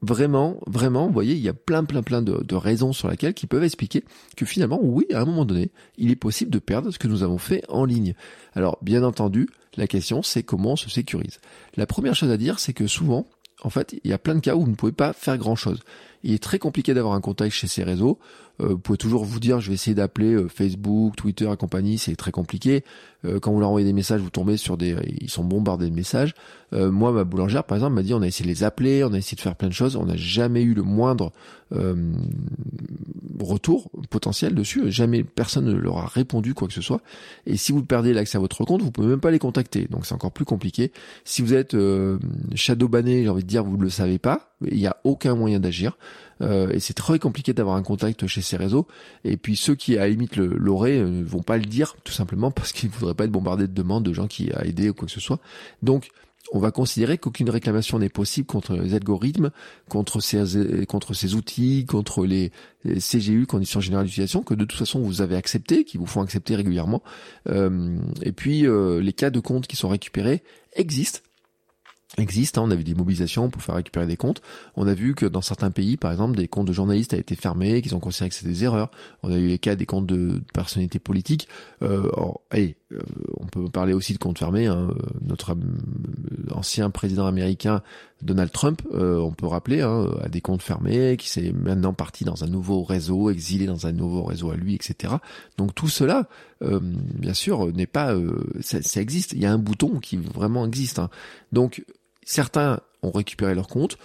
vraiment, 0.02 0.58
vraiment, 0.66 1.06
vous 1.06 1.12
voyez, 1.12 1.34
il 1.34 1.40
y 1.40 1.48
a 1.48 1.54
plein, 1.54 1.84
plein, 1.84 2.02
plein 2.02 2.22
de, 2.22 2.54
raisons 2.54 2.92
sur 2.92 3.08
lesquelles 3.08 3.34
qui 3.34 3.46
peuvent 3.46 3.64
expliquer 3.64 4.04
que 4.36 4.46
finalement, 4.46 4.78
oui, 4.82 5.06
à 5.12 5.20
un 5.20 5.24
moment 5.24 5.44
donné, 5.44 5.70
il 5.96 6.10
est 6.10 6.16
possible 6.16 6.50
de 6.50 6.58
perdre 6.58 6.90
ce 6.90 6.98
que 6.98 7.08
nous 7.08 7.22
avons 7.22 7.38
fait 7.38 7.64
en 7.68 7.84
ligne. 7.84 8.14
Alors, 8.54 8.78
bien 8.82 9.02
entendu, 9.02 9.48
la 9.76 9.86
question, 9.86 10.22
c'est 10.22 10.42
comment 10.42 10.72
on 10.72 10.76
se 10.76 10.90
sécurise. 10.90 11.40
La 11.76 11.86
première 11.86 12.14
chose 12.14 12.30
à 12.30 12.36
dire, 12.36 12.58
c'est 12.58 12.72
que 12.72 12.86
souvent, 12.86 13.26
en 13.62 13.70
fait, 13.70 13.96
il 14.04 14.10
y 14.10 14.14
a 14.14 14.18
plein 14.18 14.34
de 14.34 14.40
cas 14.40 14.54
où 14.54 14.62
vous 14.62 14.70
ne 14.70 14.76
pouvez 14.76 14.92
pas 14.92 15.12
faire 15.12 15.38
grand 15.38 15.56
chose. 15.56 15.80
Il 16.25 16.34
est 16.34 16.42
très 16.42 16.58
compliqué 16.58 16.94
d'avoir 16.94 17.14
un 17.14 17.20
contact 17.20 17.54
chez 17.54 17.66
ces 17.66 17.84
réseaux. 17.84 18.18
Euh, 18.60 18.68
vous 18.70 18.78
pouvez 18.78 18.98
toujours 18.98 19.25
vous 19.25 19.38
dire, 19.38 19.60
je 19.60 19.68
vais 19.68 19.75
essayer 19.75 19.94
d'appeler 19.94 20.34
euh, 20.34 20.48
Facebook, 20.48 21.14
Twitter 21.16 21.48
et 21.52 21.56
compagnie, 21.56 21.96
c'est 21.98 22.16
très 22.16 22.32
compliqué. 22.32 22.84
Euh, 23.25 23.38
quand 23.38 23.52
vous 23.52 23.60
leur 23.60 23.68
envoyez 23.68 23.87
des 23.87 23.92
messages, 23.92 24.20
vous 24.20 24.30
tombez 24.30 24.56
sur 24.56 24.76
des, 24.76 24.96
ils 25.20 25.30
sont 25.30 25.44
bombardés 25.44 25.88
de 25.88 25.94
messages. 25.94 26.34
moi, 26.72 27.12
ma 27.12 27.25
boulangère, 27.25 27.64
par 27.64 27.76
exemple, 27.76 27.94
m'a 27.94 28.02
dit, 28.02 28.14
on 28.14 28.22
a 28.22 28.26
essayé 28.26 28.44
de 28.44 28.50
les 28.50 28.64
appeler, 28.64 29.04
on 29.04 29.12
a 29.12 29.18
essayé 29.18 29.37
de 29.37 29.40
faire 29.40 29.56
plein 29.56 29.68
de 29.68 29.72
choses, 29.72 29.96
on 29.96 30.06
n'a 30.06 30.16
jamais 30.16 30.62
eu 30.62 30.75
le 30.75 30.82
moindre 30.82 31.32
retour 33.45 33.90
potentiel 34.11 34.54
dessus. 34.54 34.90
Jamais 34.90 35.25
personne 35.25 35.66
ne 35.66 35.73
leur 35.73 35.99
a 35.99 36.07
répondu 36.07 36.54
quoi 36.54 36.68
que 36.68 36.75
ce 36.75 36.83
soit. 36.83 37.00
Et 37.47 37.57
si 37.57 37.73
vous 37.73 37.83
perdez 37.85 38.12
l'accès 38.12 38.37
à 38.38 38.40
votre 38.40 38.64
compte, 38.64 38.83
vous 38.83 38.90
pouvez 38.90 39.09
même 39.09 39.21
pas 39.21 39.30
les 39.30 39.38
contacter. 39.38 39.87
Donc 39.90 40.07
c'est 40.07 40.14
encore 40.14 40.33
plus 40.33 40.45
compliqué. 40.45 40.92
Si 41.25 41.42
vous 41.42 41.54
êtes 41.54 41.76
shadow 42.54 42.88
banné, 42.88 43.23
j'ai 43.23 43.28
envie 43.28 43.45
de 43.45 43.49
dire, 43.49 43.64
vous 43.64 43.76
ne 43.76 43.83
le 43.83 43.90
savez 43.90 44.18
pas. 44.18 44.54
Il 44.66 44.76
n'y 44.76 44.87
a 44.87 44.97
aucun 45.04 45.35
moyen 45.35 45.61
d'agir. 45.61 45.97
Euh, 46.40 46.71
et 46.71 46.80
c'est 46.80 46.95
très 46.95 47.18
compliqué 47.18 47.52
d'avoir 47.52 47.76
un 47.76 47.83
contact 47.83 48.26
chez 48.26 48.42
ces 48.42 48.57
réseaux. 48.57 48.87
Et 49.25 49.37
puis 49.37 49.57
ceux 49.57 49.75
qui 49.75 49.97
à 49.97 50.00
la 50.00 50.09
limite 50.09 50.37
l'auraient 50.37 50.99
ne 50.99 51.25
vont 51.25 51.42
pas 51.42 51.57
le 51.57 51.64
dire 51.64 51.97
tout 52.04 52.12
simplement 52.12 52.50
parce 52.52 52.73
qu'ils 52.73 52.90
ne 52.90 52.95
voudraient 52.95 53.14
pas 53.14 53.25
être 53.25 53.33
bombardés 53.33 53.66
de 53.66 53.73
demandes 53.73 54.04
de 54.04 54.12
gens 54.12 54.26
qui 54.26 54.52
a 54.52 54.64
aidé 54.64 54.90
ou 54.90 54.95
quoi 54.95 55.07
que 55.07 55.12
ce 55.12 55.21
soit. 55.21 55.40
Donc 55.83 56.11
on 56.52 56.59
va 56.59 56.71
considérer 56.71 57.18
qu'aucune 57.18 57.50
réclamation 57.50 57.99
n'est 57.99 58.09
possible 58.09 58.47
contre 58.47 58.75
les 58.75 58.95
algorithmes, 58.95 59.50
contre 59.88 60.21
ces, 60.21 60.87
contre 60.87 61.14
ces 61.14 61.35
outils, 61.35 61.85
contre 61.87 62.25
les, 62.25 62.52
CGU, 62.85 63.47
conditions 63.47 63.80
générales 63.80 64.07
d'utilisation, 64.07 64.42
que 64.42 64.54
de 64.54 64.64
toute 64.64 64.78
façon 64.78 65.00
vous 65.00 65.21
avez 65.21 65.37
accepté, 65.37 65.85
qui 65.85 65.99
vous 65.99 66.07
font 66.07 66.23
accepter 66.23 66.57
régulièrement. 66.57 67.02
Euh, 67.49 67.99
et 68.23 68.33
puis 68.33 68.66
euh, 68.66 69.00
les 69.00 69.12
cas 69.12 69.30
de 69.30 69.40
compte 69.40 69.66
qui 69.66 69.76
sont 69.76 69.88
récupérés 69.88 70.42
existent 70.75 71.21
existe. 72.16 72.57
Hein. 72.57 72.62
On 72.64 72.71
a 72.71 72.75
vu 72.75 72.85
des 72.85 72.95
mobilisations 72.95 73.50
pour 73.50 73.62
faire 73.62 73.75
récupérer 73.75 74.07
des 74.07 74.16
comptes. 74.16 74.40
On 74.76 74.87
a 74.87 74.95
vu 74.95 75.14
que 75.14 75.26
dans 75.26 75.42
certains 75.42 75.71
pays, 75.71 75.97
par 75.97 76.11
exemple, 76.11 76.37
des 76.37 76.49
comptes 76.49 76.66
de 76.66 76.73
journalistes 76.73 77.12
ont 77.12 77.18
été 77.18 77.35
fermés, 77.35 77.83
qu'ils 77.83 77.95
ont 77.95 78.00
considéré 78.00 78.30
que 78.30 78.35
c'était 78.35 78.50
des 78.50 78.64
erreurs. 78.64 78.90
On 79.23 79.30
a 79.30 79.37
eu 79.37 79.49
les 79.49 79.59
cas 79.59 79.75
des 79.75 79.87
comptes 79.87 80.07
de 80.07 80.40
personnalités 80.54 80.99
politiques. 80.99 81.49
Euh, 81.83 82.11
euh, 82.92 82.99
on 83.38 83.47
peut 83.47 83.68
parler 83.68 83.92
aussi 83.92 84.12
de 84.12 84.18
comptes 84.18 84.38
fermés. 84.38 84.66
Hein. 84.66 84.95
Notre 85.21 85.52
euh, 85.52 86.52
ancien 86.52 86.90
président 86.90 87.26
américain 87.26 87.83
Donald 88.23 88.50
Trump, 88.50 88.83
euh, 88.92 89.18
on 89.18 89.33
peut 89.33 89.47
rappeler, 89.47 89.83
hein, 89.83 90.09
a 90.23 90.28
des 90.28 90.40
comptes 90.40 90.62
fermés, 90.62 91.16
qui 91.16 91.28
s'est 91.28 91.52
maintenant 91.52 91.92
parti 91.92 92.25
dans 92.25 92.45
un 92.45 92.49
nouveau 92.49 92.83
réseau, 92.83 93.30
exilé 93.30 93.66
dans 93.66 93.87
un 93.87 93.92
nouveau 93.92 94.25
réseau 94.25 94.50
à 94.50 94.57
lui, 94.57 94.75
etc. 94.75 95.14
Donc 95.57 95.75
tout 95.75 95.88
cela, 95.88 96.28
bien 96.61 97.35
sûr, 97.35 97.73
n'est 97.73 97.87
pas, 97.87 98.14
ça, 98.61 98.83
ça, 98.83 99.00
existe. 99.00 99.33
Il 99.33 99.40
y 99.40 99.47
a 99.47 99.52
un 99.52 99.59
bouton 99.59 100.00
qui 100.00 100.16
vraiment 100.16 100.66
existe. 100.66 100.99
Hein. 100.99 101.11
Donc 101.52 101.85
Certains 102.28 102.80
ont 103.02 103.11
récupéré 103.11 103.54
leur 103.54 103.68
compte, 103.68 103.97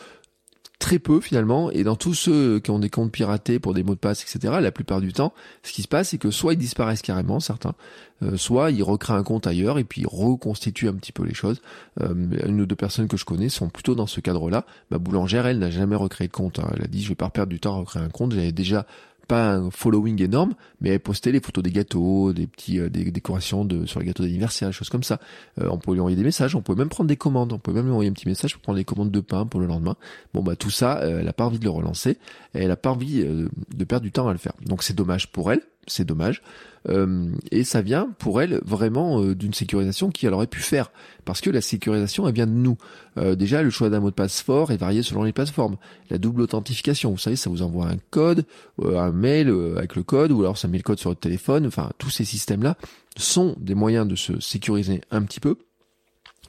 très 0.83 0.99
peu 0.99 1.21
finalement, 1.21 1.71
et 1.71 1.85
dans 1.85 1.95
tous 1.95 2.13
ceux 2.13 2.59
qui 2.59 2.69
ont 2.69 2.77
des 2.77 2.89
comptes 2.89 3.09
piratés 3.09 3.57
pour 3.57 3.73
des 3.73 3.83
mots 3.83 3.95
de 3.95 3.99
passe, 3.99 4.21
etc., 4.21 4.55
la 4.59 4.71
plupart 4.71 4.99
du 4.99 5.13
temps, 5.13 5.33
ce 5.63 5.71
qui 5.71 5.81
se 5.81 5.87
passe, 5.87 6.09
c'est 6.09 6.17
que 6.17 6.29
soit 6.29 6.53
ils 6.53 6.59
disparaissent 6.59 7.01
carrément, 7.01 7.39
certains, 7.39 7.73
euh, 8.21 8.35
soit 8.35 8.69
ils 8.69 8.83
recréent 8.83 9.15
un 9.15 9.23
compte 9.23 9.47
ailleurs 9.47 9.79
et 9.79 9.85
puis 9.85 10.01
ils 10.01 10.07
reconstituent 10.07 10.89
un 10.89 10.93
petit 10.93 11.13
peu 11.13 11.23
les 11.23 11.33
choses. 11.33 11.61
Euh, 12.01 12.13
une 12.45 12.59
ou 12.59 12.65
deux 12.65 12.75
personnes 12.75 13.07
que 13.07 13.15
je 13.15 13.23
connais 13.23 13.47
sont 13.47 13.69
plutôt 13.69 13.95
dans 13.95 14.07
ce 14.07 14.19
cadre-là. 14.19 14.65
Ma 14.91 14.97
boulangère, 14.97 15.47
elle, 15.47 15.59
n'a 15.59 15.71
jamais 15.71 15.95
recréé 15.95 16.27
de 16.27 16.33
compte. 16.33 16.59
Hein. 16.59 16.69
Elle 16.75 16.83
a 16.83 16.87
dit, 16.87 17.01
je 17.01 17.07
vais 17.07 17.15
pas 17.15 17.29
perdre 17.29 17.51
du 17.51 17.61
temps 17.61 17.75
à 17.75 17.79
recréer 17.79 18.03
un 18.03 18.09
compte, 18.09 18.33
j'avais 18.33 18.51
déjà 18.51 18.85
pas 19.27 19.55
un 19.55 19.71
following 19.71 20.21
énorme, 20.21 20.53
mais 20.81 20.89
elle 20.89 20.99
postait 20.99 21.31
les 21.31 21.39
photos 21.39 21.63
des 21.63 21.71
gâteaux, 21.71 22.33
des 22.33 22.47
petits 22.47 22.79
euh, 22.79 22.89
des 22.89 23.11
décorations 23.11 23.65
de 23.65 23.85
sur 23.85 23.99
les 23.99 24.05
gâteaux 24.05 24.23
d'anniversaire, 24.23 24.69
des 24.69 24.73
choses 24.73 24.89
comme 24.89 25.03
ça. 25.03 25.19
Euh, 25.59 25.67
on 25.69 25.77
pouvait 25.77 25.95
lui 25.95 26.01
envoyer 26.01 26.17
des 26.17 26.23
messages, 26.23 26.55
on 26.55 26.61
pouvait 26.61 26.77
même 26.77 26.89
prendre 26.89 27.07
des 27.07 27.17
commandes, 27.17 27.53
on 27.53 27.59
pouvait 27.59 27.77
même 27.77 27.85
lui 27.85 27.91
envoyer 27.91 28.09
un 28.09 28.13
petit 28.13 28.27
message 28.27 28.53
pour 28.53 28.61
prendre 28.61 28.77
des 28.77 28.85
commandes 28.85 29.11
de 29.11 29.19
pain 29.19 29.45
pour 29.45 29.59
le 29.59 29.65
lendemain. 29.65 29.95
Bon 30.33 30.43
bah 30.43 30.55
tout 30.55 30.69
ça, 30.69 30.99
euh, 30.99 31.19
elle 31.21 31.27
a 31.27 31.33
pas 31.33 31.45
envie 31.45 31.59
de 31.59 31.65
le 31.65 31.69
relancer, 31.69 32.17
elle 32.53 32.71
a 32.71 32.75
pas 32.75 32.91
envie 32.91 33.23
de 33.23 33.83
perdre 33.83 34.03
du 34.03 34.11
temps 34.11 34.27
à 34.27 34.31
le 34.31 34.37
faire. 34.37 34.53
Donc 34.65 34.83
c'est 34.83 34.95
dommage 34.95 35.31
pour 35.31 35.51
elle, 35.51 35.61
c'est 35.87 36.05
dommage. 36.05 36.41
Euh, 36.89 37.29
et 37.51 37.63
ça 37.63 37.81
vient 37.81 38.09
pour 38.19 38.41
elle 38.41 38.59
vraiment 38.65 39.21
euh, 39.21 39.35
d'une 39.35 39.53
sécurisation 39.53 40.09
qu'elle 40.09 40.33
aurait 40.33 40.47
pu 40.47 40.59
faire. 40.59 40.91
Parce 41.25 41.41
que 41.41 41.49
la 41.49 41.61
sécurisation, 41.61 42.27
elle 42.27 42.33
vient 42.33 42.47
de 42.47 42.51
nous. 42.51 42.77
Euh, 43.17 43.35
déjà, 43.35 43.63
le 43.63 43.69
choix 43.69 43.89
d'un 43.89 43.99
mot 43.99 44.09
de 44.09 44.15
passe 44.15 44.41
fort 44.41 44.71
est 44.71 44.77
varié 44.77 45.03
selon 45.03 45.23
les 45.23 45.31
plateformes. 45.31 45.77
La 46.09 46.17
double 46.17 46.41
authentification, 46.41 47.11
vous 47.11 47.17
savez, 47.17 47.35
ça 47.35 47.49
vous 47.49 47.61
envoie 47.61 47.87
un 47.87 47.97
code, 48.09 48.45
un 48.83 49.11
mail 49.11 49.53
avec 49.77 49.95
le 49.95 50.03
code, 50.03 50.31
ou 50.31 50.41
alors 50.41 50.57
ça 50.57 50.67
met 50.67 50.77
le 50.77 50.83
code 50.83 50.99
sur 50.99 51.09
votre 51.09 51.21
téléphone. 51.21 51.67
Enfin, 51.67 51.91
tous 51.97 52.09
ces 52.09 52.25
systèmes-là 52.25 52.77
sont 53.15 53.55
des 53.59 53.75
moyens 53.75 54.07
de 54.07 54.15
se 54.15 54.39
sécuriser 54.39 55.01
un 55.11 55.21
petit 55.23 55.39
peu, 55.39 55.57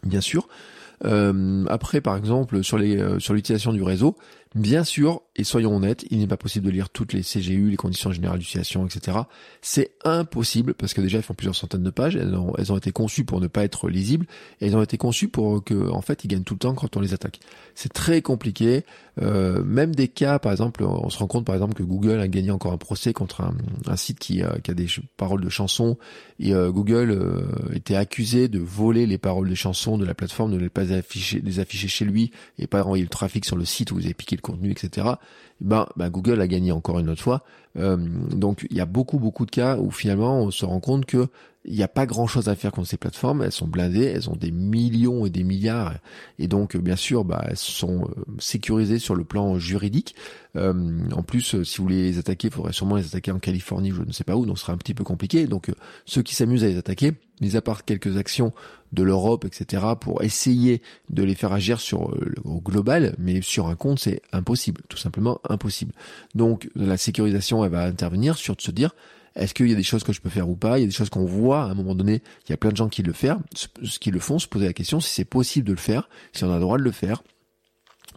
bien 0.02 0.20
sûr. 0.20 0.48
après, 1.02 2.00
par 2.00 2.16
exemple, 2.16 2.64
sur 2.64 2.78
l'utilisation 2.78 3.72
du 3.72 3.82
réseau, 3.82 4.16
Bien 4.54 4.84
sûr, 4.84 5.22
et 5.34 5.42
soyons 5.42 5.74
honnêtes, 5.74 6.04
il 6.10 6.18
n'est 6.20 6.28
pas 6.28 6.36
possible 6.36 6.66
de 6.66 6.70
lire 6.70 6.88
toutes 6.88 7.12
les 7.12 7.22
CGU, 7.22 7.70
les 7.70 7.76
conditions 7.76 8.12
générales 8.12 8.38
d'utilisation, 8.38 8.86
etc. 8.86 9.18
C'est 9.62 9.90
impossible 10.04 10.74
parce 10.74 10.94
que 10.94 11.00
déjà 11.00 11.18
elles 11.18 11.24
font 11.24 11.34
plusieurs 11.34 11.56
centaines 11.56 11.82
de 11.82 11.90
pages, 11.90 12.14
elles 12.14 12.36
ont, 12.36 12.52
elles 12.56 12.72
ont, 12.72 12.76
été 12.76 12.92
conçues 12.92 13.24
pour 13.24 13.40
ne 13.40 13.48
pas 13.48 13.64
être 13.64 13.88
lisibles 13.88 14.26
et 14.60 14.66
elles 14.66 14.76
ont 14.76 14.82
été 14.82 14.96
conçues 14.96 15.26
pour 15.26 15.64
que, 15.64 15.90
en 15.90 16.02
fait, 16.02 16.22
ils 16.22 16.28
gagnent 16.28 16.44
tout 16.44 16.54
le 16.54 16.60
temps 16.60 16.74
quand 16.74 16.96
on 16.96 17.00
les 17.00 17.14
attaque. 17.14 17.40
C'est 17.74 17.92
très 17.92 18.22
compliqué. 18.22 18.84
Euh, 19.20 19.64
même 19.64 19.92
des 19.92 20.06
cas, 20.06 20.38
par 20.38 20.52
exemple, 20.52 20.84
on 20.84 21.10
se 21.10 21.18
rend 21.18 21.26
compte 21.26 21.44
par 21.44 21.56
exemple 21.56 21.74
que 21.74 21.82
Google 21.82 22.20
a 22.20 22.28
gagné 22.28 22.52
encore 22.52 22.72
un 22.72 22.78
procès 22.78 23.12
contre 23.12 23.42
un, 23.42 23.96
site 23.96 24.20
qui, 24.20 24.40
a 24.42 24.58
des 24.68 24.86
paroles 25.16 25.40
de 25.40 25.48
chansons 25.48 25.96
et 26.38 26.52
euh, 26.52 26.70
Google 26.70 27.10
euh, 27.10 27.74
était 27.74 27.96
accusé 27.96 28.48
de 28.48 28.58
voler 28.58 29.06
les 29.06 29.18
paroles 29.18 29.48
des 29.48 29.54
chansons 29.54 29.98
de 29.98 30.04
la 30.04 30.14
plateforme, 30.14 30.52
de 30.52 30.58
ne 30.58 30.68
pas 30.68 30.84
les 30.84 31.58
afficher 31.60 31.88
chez 31.88 32.04
lui 32.04 32.30
et 32.58 32.66
pas 32.66 32.82
envoyer 32.82 33.02
le 33.02 33.10
trafic 33.10 33.44
sur 33.44 33.56
le 33.56 33.64
site 33.64 33.92
où 33.92 33.96
vous 33.96 34.04
avez 34.04 34.14
piqué 34.14 34.36
le 34.36 34.42
contenu, 34.44 34.70
etc. 34.70 35.08
Ben, 35.60 35.86
ben, 35.96 36.10
Google 36.10 36.40
a 36.40 36.46
gagné 36.46 36.72
encore 36.72 36.98
une 36.98 37.10
autre 37.10 37.22
fois. 37.22 37.42
Euh, 37.76 37.96
donc 37.96 38.66
il 38.70 38.76
y 38.76 38.80
a 38.80 38.86
beaucoup 38.86 39.18
beaucoup 39.18 39.46
de 39.46 39.50
cas 39.50 39.78
où 39.78 39.90
finalement 39.90 40.42
on 40.42 40.50
se 40.50 40.64
rend 40.64 40.80
compte 40.80 41.06
que 41.06 41.26
il 41.66 41.74
n'y 41.74 41.82
a 41.82 41.88
pas 41.88 42.04
grand 42.04 42.26
chose 42.26 42.48
à 42.48 42.54
faire 42.54 42.72
contre 42.72 42.88
ces 42.88 42.98
plateformes. 42.98 43.42
Elles 43.42 43.52
sont 43.52 43.66
blindées, 43.66 44.04
elles 44.04 44.28
ont 44.28 44.36
des 44.36 44.50
millions 44.50 45.24
et 45.24 45.30
des 45.30 45.44
milliards, 45.44 45.94
et 46.38 46.46
donc 46.46 46.76
bien 46.76 46.96
sûr, 46.96 47.24
bah, 47.24 47.42
elles 47.48 47.56
sont 47.56 48.04
euh, 48.04 48.22
sécurisées 48.38 48.98
sur 48.98 49.14
le 49.14 49.24
plan 49.24 49.58
juridique. 49.58 50.14
Euh, 50.56 51.00
en 51.12 51.22
plus, 51.22 51.62
si 51.62 51.78
vous 51.78 51.88
les 51.88 52.18
attaquez, 52.18 52.48
il 52.48 52.54
faudrait 52.54 52.74
sûrement 52.74 52.96
les 52.96 53.06
attaquer 53.06 53.30
en 53.30 53.38
Californie, 53.38 53.92
je 53.92 54.02
ne 54.02 54.12
sais 54.12 54.24
pas 54.24 54.36
où, 54.36 54.44
donc 54.44 54.58
ce 54.58 54.64
sera 54.64 54.74
un 54.74 54.78
petit 54.78 54.94
peu 54.94 55.04
compliqué. 55.04 55.46
Donc 55.46 55.72
ceux 56.04 56.22
qui 56.22 56.34
s'amusent 56.34 56.64
à 56.64 56.68
les 56.68 56.76
attaquer, 56.76 57.14
mis 57.40 57.56
à 57.56 57.62
part 57.62 57.84
quelques 57.84 58.16
actions 58.16 58.52
de 58.92 59.02
l'Europe, 59.02 59.44
etc., 59.44 59.82
pour 60.00 60.22
essayer 60.22 60.80
de 61.10 61.22
les 61.24 61.34
faire 61.34 61.52
agir 61.52 61.80
sur 61.80 62.12
euh, 62.12 62.34
au 62.44 62.60
global, 62.60 63.14
mais 63.18 63.42
sur 63.42 63.66
un 63.66 63.74
compte, 63.74 63.98
c'est 63.98 64.22
impossible, 64.32 64.82
tout 64.88 64.96
simplement 64.96 65.40
impossible. 65.48 65.92
Donc 66.34 66.70
la 66.76 66.96
sécurisation, 66.96 67.63
elle 67.64 67.72
va 67.72 67.84
intervenir 67.84 68.36
sur 68.36 68.56
de 68.56 68.60
se 68.60 68.70
dire, 68.70 68.94
est-ce 69.36 69.54
qu'il 69.54 69.68
y 69.68 69.72
a 69.72 69.76
des 69.76 69.82
choses 69.82 70.04
que 70.04 70.12
je 70.12 70.20
peux 70.20 70.30
faire 70.30 70.48
ou 70.48 70.56
pas? 70.56 70.78
Il 70.78 70.82
y 70.82 70.84
a 70.84 70.86
des 70.86 70.92
choses 70.92 71.10
qu'on 71.10 71.24
voit 71.24 71.62
à 71.62 71.66
un 71.66 71.74
moment 71.74 71.94
donné. 71.94 72.22
Il 72.46 72.50
y 72.50 72.52
a 72.52 72.56
plein 72.56 72.70
de 72.70 72.76
gens 72.76 72.88
qui 72.88 73.02
le 73.02 73.12
font, 73.12 73.40
qui 74.00 74.10
le 74.10 74.20
font, 74.20 74.38
se 74.38 74.46
poser 74.46 74.66
la 74.66 74.72
question 74.72 75.00
si 75.00 75.12
c'est 75.12 75.24
possible 75.24 75.66
de 75.66 75.72
le 75.72 75.78
faire, 75.78 76.08
si 76.32 76.44
on 76.44 76.50
a 76.50 76.54
le 76.54 76.60
droit 76.60 76.78
de 76.78 76.82
le 76.82 76.92
faire. 76.92 77.22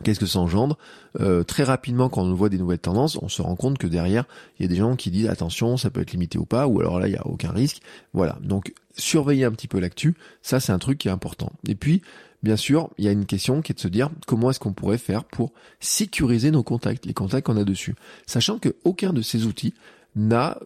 Qu'est-ce 0.03 0.19
que 0.19 0.27
ça 0.27 0.37
engendre? 0.37 0.77
Euh, 1.19 1.43
Très 1.43 1.63
rapidement, 1.63 2.07
quand 2.07 2.21
on 2.21 2.33
voit 2.33 2.49
des 2.49 2.59
nouvelles 2.59 2.77
tendances, 2.77 3.17
on 3.21 3.29
se 3.29 3.41
rend 3.41 3.55
compte 3.55 3.79
que 3.79 3.87
derrière, 3.87 4.25
il 4.59 4.63
y 4.63 4.65
a 4.65 4.69
des 4.69 4.75
gens 4.75 4.95
qui 4.95 5.09
disent 5.09 5.27
attention, 5.27 5.75
ça 5.75 5.89
peut 5.89 6.01
être 6.01 6.11
limité 6.11 6.37
ou 6.37 6.45
pas, 6.45 6.67
ou 6.67 6.79
alors 6.79 6.99
là, 6.99 7.07
il 7.07 7.11
n'y 7.11 7.17
a 7.17 7.25
aucun 7.25 7.51
risque. 7.51 7.81
Voilà. 8.13 8.37
Donc 8.41 8.73
surveiller 8.95 9.45
un 9.45 9.51
petit 9.51 9.67
peu 9.67 9.79
l'actu, 9.79 10.15
ça 10.43 10.59
c'est 10.59 10.71
un 10.71 10.79
truc 10.79 10.99
qui 10.99 11.07
est 11.07 11.11
important. 11.11 11.51
Et 11.67 11.73
puis, 11.73 12.03
bien 12.43 12.55
sûr, 12.55 12.89
il 12.97 13.05
y 13.05 13.07
a 13.07 13.11
une 13.11 13.25
question 13.25 13.61
qui 13.61 13.71
est 13.71 13.75
de 13.75 13.79
se 13.79 13.87
dire 13.87 14.09
comment 14.25 14.49
est-ce 14.49 14.59
qu'on 14.59 14.73
pourrait 14.73 14.97
faire 14.97 15.23
pour 15.23 15.53
sécuriser 15.79 16.51
nos 16.51 16.63
contacts, 16.63 17.05
les 17.05 17.13
contacts 17.13 17.47
qu'on 17.47 17.57
a 17.57 17.63
dessus? 17.63 17.95
Sachant 18.25 18.59
que 18.59 18.75
aucun 18.83 19.13
de 19.13 19.21
ces 19.21 19.45
outils 19.45 19.73
n'a 20.15 20.57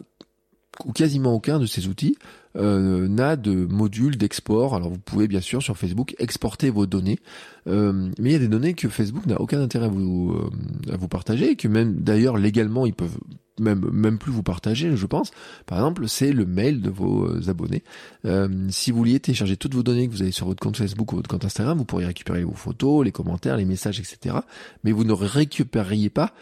ou 0.85 0.93
quasiment 0.93 1.33
aucun 1.33 1.59
de 1.59 1.65
ces 1.65 1.87
outils 1.87 2.17
euh, 2.55 3.07
n'a 3.07 3.35
de 3.35 3.65
module 3.65 4.17
d'export. 4.17 4.75
Alors 4.75 4.89
vous 4.89 4.99
pouvez 4.99 5.27
bien 5.27 5.41
sûr 5.41 5.61
sur 5.61 5.77
Facebook 5.77 6.15
exporter 6.19 6.69
vos 6.69 6.85
données, 6.85 7.19
euh, 7.67 8.09
mais 8.19 8.29
il 8.29 8.33
y 8.33 8.35
a 8.35 8.39
des 8.39 8.47
données 8.47 8.73
que 8.73 8.89
Facebook 8.89 9.25
n'a 9.25 9.39
aucun 9.39 9.61
intérêt 9.61 9.85
à 9.85 9.89
vous 9.89 10.31
euh, 10.31 10.93
à 10.93 10.97
vous 10.97 11.07
partager, 11.07 11.51
et 11.51 11.55
que 11.55 11.67
même 11.67 11.95
d'ailleurs 11.95 12.37
légalement 12.37 12.85
ils 12.85 12.93
peuvent 12.93 13.17
même 13.61 13.89
même 13.91 14.17
plus 14.17 14.31
vous 14.31 14.43
partager, 14.43 14.95
je 14.95 15.05
pense. 15.05 15.31
Par 15.65 15.77
exemple, 15.77 16.07
c'est 16.07 16.33
le 16.33 16.45
mail 16.45 16.81
de 16.81 16.89
vos 16.89 17.25
euh, 17.25 17.49
abonnés. 17.49 17.83
Euh, 18.25 18.49
si 18.69 18.91
vous 18.91 18.97
vouliez 18.97 19.19
télécharger 19.19 19.57
toutes 19.57 19.73
vos 19.73 19.83
données 19.83 20.07
que 20.07 20.11
vous 20.11 20.21
avez 20.21 20.31
sur 20.31 20.45
votre 20.47 20.59
compte 20.59 20.77
Facebook 20.77 21.13
ou 21.13 21.15
votre 21.17 21.29
compte 21.29 21.45
Instagram, 21.45 21.77
vous 21.77 21.85
pourriez 21.85 22.07
récupérer 22.07 22.43
vos 22.43 22.53
photos, 22.53 23.05
les 23.05 23.11
commentaires, 23.11 23.57
les 23.57 23.65
messages, 23.65 23.99
etc. 23.99 24.35
Mais 24.83 24.91
vous 24.91 25.03
ne 25.03 25.13
récupériez 25.13 26.09
pas 26.09 26.33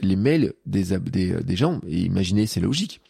les 0.00 0.16
mails 0.16 0.54
des, 0.66 0.98
des, 0.98 1.42
des 1.42 1.56
gens. 1.56 1.80
Et 1.86 2.00
imaginez, 2.00 2.46
c'est 2.46 2.60
logique 2.60 3.00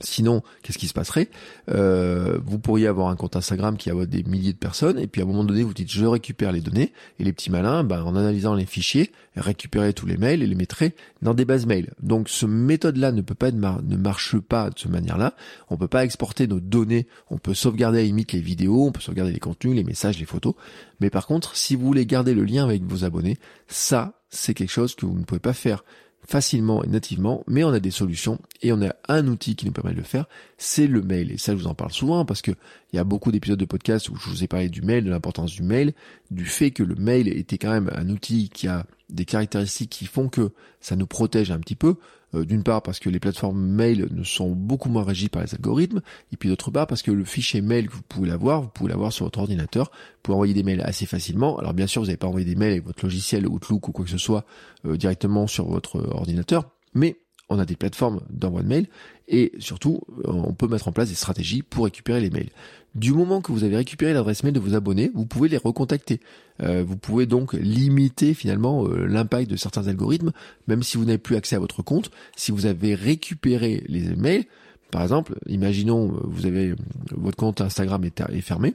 Sinon, 0.00 0.42
qu'est-ce 0.62 0.78
qui 0.78 0.88
se 0.88 0.94
passerait? 0.94 1.30
Euh, 1.70 2.38
Vous 2.44 2.58
pourriez 2.58 2.86
avoir 2.86 3.08
un 3.08 3.16
compte 3.16 3.36
Instagram 3.36 3.76
qui 3.76 3.90
a 3.90 4.06
des 4.06 4.22
milliers 4.24 4.52
de 4.52 4.58
personnes, 4.58 4.98
et 4.98 5.06
puis 5.06 5.22
à 5.22 5.24
un 5.24 5.26
moment 5.26 5.44
donné, 5.44 5.62
vous 5.62 5.74
dites 5.74 5.90
je 5.90 6.04
récupère 6.04 6.52
les 6.52 6.60
données, 6.60 6.92
et 7.18 7.24
les 7.24 7.32
petits 7.32 7.50
malins, 7.50 7.84
ben, 7.84 8.02
en 8.02 8.14
analysant 8.16 8.54
les 8.54 8.66
fichiers, 8.66 9.12
récupérer 9.36 9.92
tous 9.92 10.06
les 10.06 10.16
mails 10.16 10.42
et 10.42 10.46
les 10.46 10.54
mettrait 10.54 10.94
dans 11.22 11.34
des 11.34 11.44
bases 11.44 11.66
mail. 11.66 11.92
Donc, 12.02 12.28
ce 12.28 12.46
méthode-là 12.46 13.12
ne 13.12 13.22
peut 13.22 13.34
pas 13.34 13.48
être 13.48 13.56
ne 13.56 13.96
marche 13.96 14.38
pas 14.38 14.70
de 14.70 14.78
cette 14.78 14.90
manière-là. 14.90 15.34
On 15.70 15.76
peut 15.76 15.88
pas 15.88 16.04
exporter 16.04 16.46
nos 16.46 16.60
données. 16.60 17.06
On 17.30 17.38
peut 17.38 17.54
sauvegarder 17.54 18.00
à 18.00 18.02
limite 18.02 18.32
les 18.32 18.40
vidéos, 18.40 18.86
on 18.86 18.92
peut 18.92 19.00
sauvegarder 19.00 19.32
les 19.32 19.38
contenus, 19.38 19.74
les 19.74 19.84
messages, 19.84 20.18
les 20.18 20.26
photos. 20.26 20.54
Mais 21.00 21.10
par 21.10 21.26
contre, 21.26 21.56
si 21.56 21.74
vous 21.74 21.86
voulez 21.86 22.06
garder 22.06 22.34
le 22.34 22.44
lien 22.44 22.64
avec 22.64 22.82
vos 22.84 23.04
abonnés, 23.04 23.38
ça, 23.68 24.22
c'est 24.30 24.54
quelque 24.54 24.70
chose 24.70 24.94
que 24.94 25.06
vous 25.06 25.18
ne 25.18 25.24
pouvez 25.24 25.40
pas 25.40 25.52
faire 25.52 25.84
facilement 26.26 26.82
et 26.82 26.88
nativement, 26.88 27.44
mais 27.46 27.64
on 27.64 27.70
a 27.70 27.80
des 27.80 27.90
solutions 27.90 28.38
et 28.62 28.72
on 28.72 28.82
a 28.82 28.94
un 29.08 29.26
outil 29.28 29.56
qui 29.56 29.66
nous 29.66 29.72
permet 29.72 29.92
de 29.92 29.98
le 29.98 30.02
faire, 30.02 30.26
c'est 30.58 30.86
le 30.86 31.02
mail. 31.02 31.30
Et 31.30 31.38
ça, 31.38 31.52
je 31.52 31.58
vous 31.58 31.66
en 31.66 31.74
parle 31.74 31.92
souvent 31.92 32.24
parce 32.24 32.42
que 32.42 32.50
il 32.92 32.96
y 32.96 32.98
a 32.98 33.04
beaucoup 33.04 33.30
d'épisodes 33.30 33.58
de 33.58 33.64
podcast 33.64 34.08
où 34.08 34.16
je 34.16 34.28
vous 34.28 34.44
ai 34.44 34.48
parlé 34.48 34.68
du 34.68 34.82
mail, 34.82 35.04
de 35.04 35.10
l'importance 35.10 35.52
du 35.52 35.62
mail, 35.62 35.94
du 36.30 36.44
fait 36.44 36.70
que 36.70 36.82
le 36.82 36.94
mail 36.94 37.28
était 37.28 37.58
quand 37.58 37.70
même 37.70 37.90
un 37.94 38.08
outil 38.08 38.48
qui 38.48 38.68
a 38.68 38.86
des 39.08 39.24
caractéristiques 39.24 39.90
qui 39.90 40.06
font 40.06 40.28
que 40.28 40.50
ça 40.80 40.96
nous 40.96 41.06
protège 41.06 41.50
un 41.50 41.58
petit 41.58 41.76
peu. 41.76 41.96
Euh, 42.34 42.44
d'une 42.44 42.62
part 42.62 42.82
parce 42.82 42.98
que 42.98 43.08
les 43.08 43.20
plateformes 43.20 43.60
mail 43.60 44.08
ne 44.10 44.24
sont 44.24 44.50
beaucoup 44.50 44.88
moins 44.88 45.04
régies 45.04 45.28
par 45.28 45.42
les 45.42 45.54
algorithmes, 45.54 46.00
et 46.32 46.36
puis 46.36 46.48
d'autre 46.48 46.70
part 46.70 46.86
parce 46.86 47.02
que 47.02 47.12
le 47.12 47.24
fichier 47.24 47.60
mail 47.60 47.88
que 47.88 47.94
vous 47.94 48.02
pouvez 48.02 48.28
l'avoir, 48.28 48.62
vous 48.62 48.68
pouvez 48.68 48.90
l'avoir 48.90 49.12
sur 49.12 49.26
votre 49.26 49.38
ordinateur, 49.38 49.90
vous 49.92 50.20
pouvez 50.22 50.34
envoyer 50.34 50.54
des 50.54 50.62
mails 50.62 50.80
assez 50.80 51.06
facilement. 51.06 51.58
Alors 51.58 51.72
bien 51.72 51.86
sûr, 51.86 52.02
vous 52.02 52.06
n'avez 52.06 52.16
pas 52.16 52.26
envoyé 52.26 52.44
des 52.44 52.56
mails 52.56 52.72
avec 52.72 52.86
votre 52.86 53.04
logiciel 53.04 53.46
Outlook 53.46 53.88
ou 53.88 53.92
quoi 53.92 54.04
que 54.04 54.10
ce 54.10 54.18
soit 54.18 54.44
euh, 54.86 54.96
directement 54.96 55.46
sur 55.46 55.66
votre 55.66 55.98
ordinateur, 56.12 56.68
mais 56.94 57.16
on 57.48 57.58
a 57.58 57.64
des 57.64 57.76
plateformes 57.76 58.20
d'envoi 58.30 58.62
de 58.62 58.68
mails 58.68 58.88
et 59.28 59.52
surtout 59.58 60.00
on 60.24 60.52
peut 60.52 60.68
mettre 60.68 60.88
en 60.88 60.92
place 60.92 61.08
des 61.08 61.14
stratégies 61.14 61.62
pour 61.62 61.84
récupérer 61.84 62.20
les 62.20 62.30
mails. 62.30 62.50
Du 62.96 63.12
moment 63.12 63.42
que 63.42 63.52
vous 63.52 63.62
avez 63.62 63.76
récupéré 63.76 64.14
l'adresse 64.14 64.42
mail 64.42 64.54
de 64.54 64.60
vos 64.60 64.74
abonnés, 64.74 65.10
vous 65.14 65.26
pouvez 65.26 65.50
les 65.50 65.58
recontacter. 65.58 66.18
Euh, 66.62 66.82
vous 66.82 66.96
pouvez 66.96 67.26
donc 67.26 67.52
limiter 67.52 68.32
finalement 68.32 68.86
euh, 68.86 69.04
l'impact 69.04 69.50
de 69.50 69.56
certains 69.56 69.86
algorithmes, 69.86 70.32
même 70.66 70.82
si 70.82 70.96
vous 70.96 71.04
n'avez 71.04 71.18
plus 71.18 71.36
accès 71.36 71.56
à 71.56 71.58
votre 71.58 71.82
compte. 71.82 72.10
Si 72.36 72.52
vous 72.52 72.64
avez 72.64 72.94
récupéré 72.94 73.84
les 73.88 74.16
mails, 74.16 74.46
par 74.90 75.02
exemple, 75.02 75.34
imaginons 75.46 76.08
euh, 76.14 76.20
vous 76.24 76.46
avez 76.46 76.74
votre 77.10 77.36
compte 77.36 77.60
Instagram 77.60 78.02
est 78.02 78.40
fermé, 78.40 78.74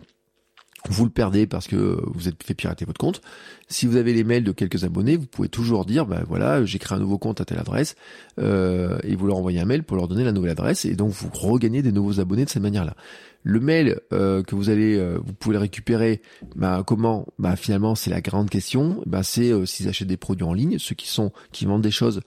vous 0.89 1.05
le 1.05 1.11
perdez 1.11 1.45
parce 1.45 1.67
que 1.67 2.01
vous 2.13 2.27
êtes 2.27 2.41
fait 2.43 2.53
pirater 2.53 2.85
votre 2.85 2.99
compte. 2.99 3.21
Si 3.67 3.85
vous 3.85 3.97
avez 3.97 4.13
les 4.13 4.23
mails 4.23 4.43
de 4.43 4.51
quelques 4.51 4.83
abonnés, 4.83 5.15
vous 5.15 5.27
pouvez 5.27 5.47
toujours 5.47 5.85
dire, 5.85 6.05
ben 6.05 6.23
voilà, 6.27 6.65
j'ai 6.65 6.79
créé 6.79 6.97
un 6.97 7.01
nouveau 7.01 7.17
compte 7.17 7.39
à 7.39 7.45
telle 7.45 7.59
adresse, 7.59 7.95
euh, 8.39 8.97
et 9.03 9.15
vous 9.15 9.27
leur 9.27 9.37
envoyez 9.37 9.59
un 9.59 9.65
mail 9.65 9.83
pour 9.83 9.97
leur 9.97 10.07
donner 10.07 10.23
la 10.23 10.31
nouvelle 10.31 10.51
adresse, 10.51 10.85
et 10.85 10.95
donc 10.95 11.11
vous 11.11 11.29
regagnez 11.33 11.81
des 11.81 11.91
nouveaux 11.91 12.19
abonnés 12.19 12.45
de 12.45 12.49
cette 12.49 12.63
manière-là. 12.63 12.95
Le 13.43 13.59
mail 13.59 13.99
euh, 14.13 14.43
que 14.43 14.55
vous 14.55 14.69
allez, 14.69 14.97
euh, 14.97 15.17
vous 15.23 15.33
pouvez 15.33 15.53
le 15.53 15.59
récupérer. 15.59 16.21
Ben 16.55 16.83
comment? 16.83 17.27
Ben 17.39 17.55
finalement, 17.55 17.95
c'est 17.95 18.11
la 18.11 18.21
grande 18.21 18.49
question. 18.49 19.01
Ben 19.07 19.23
c'est 19.23 19.65
s'ils 19.65 19.87
achètent 19.87 20.07
des 20.07 20.17
produits 20.17 20.45
en 20.45 20.53
ligne, 20.53 20.77
ceux 20.77 20.93
qui 20.93 21.07
sont 21.07 21.31
qui 21.51 21.65
vendent 21.65 21.81
des 21.81 21.89
choses 21.91 22.21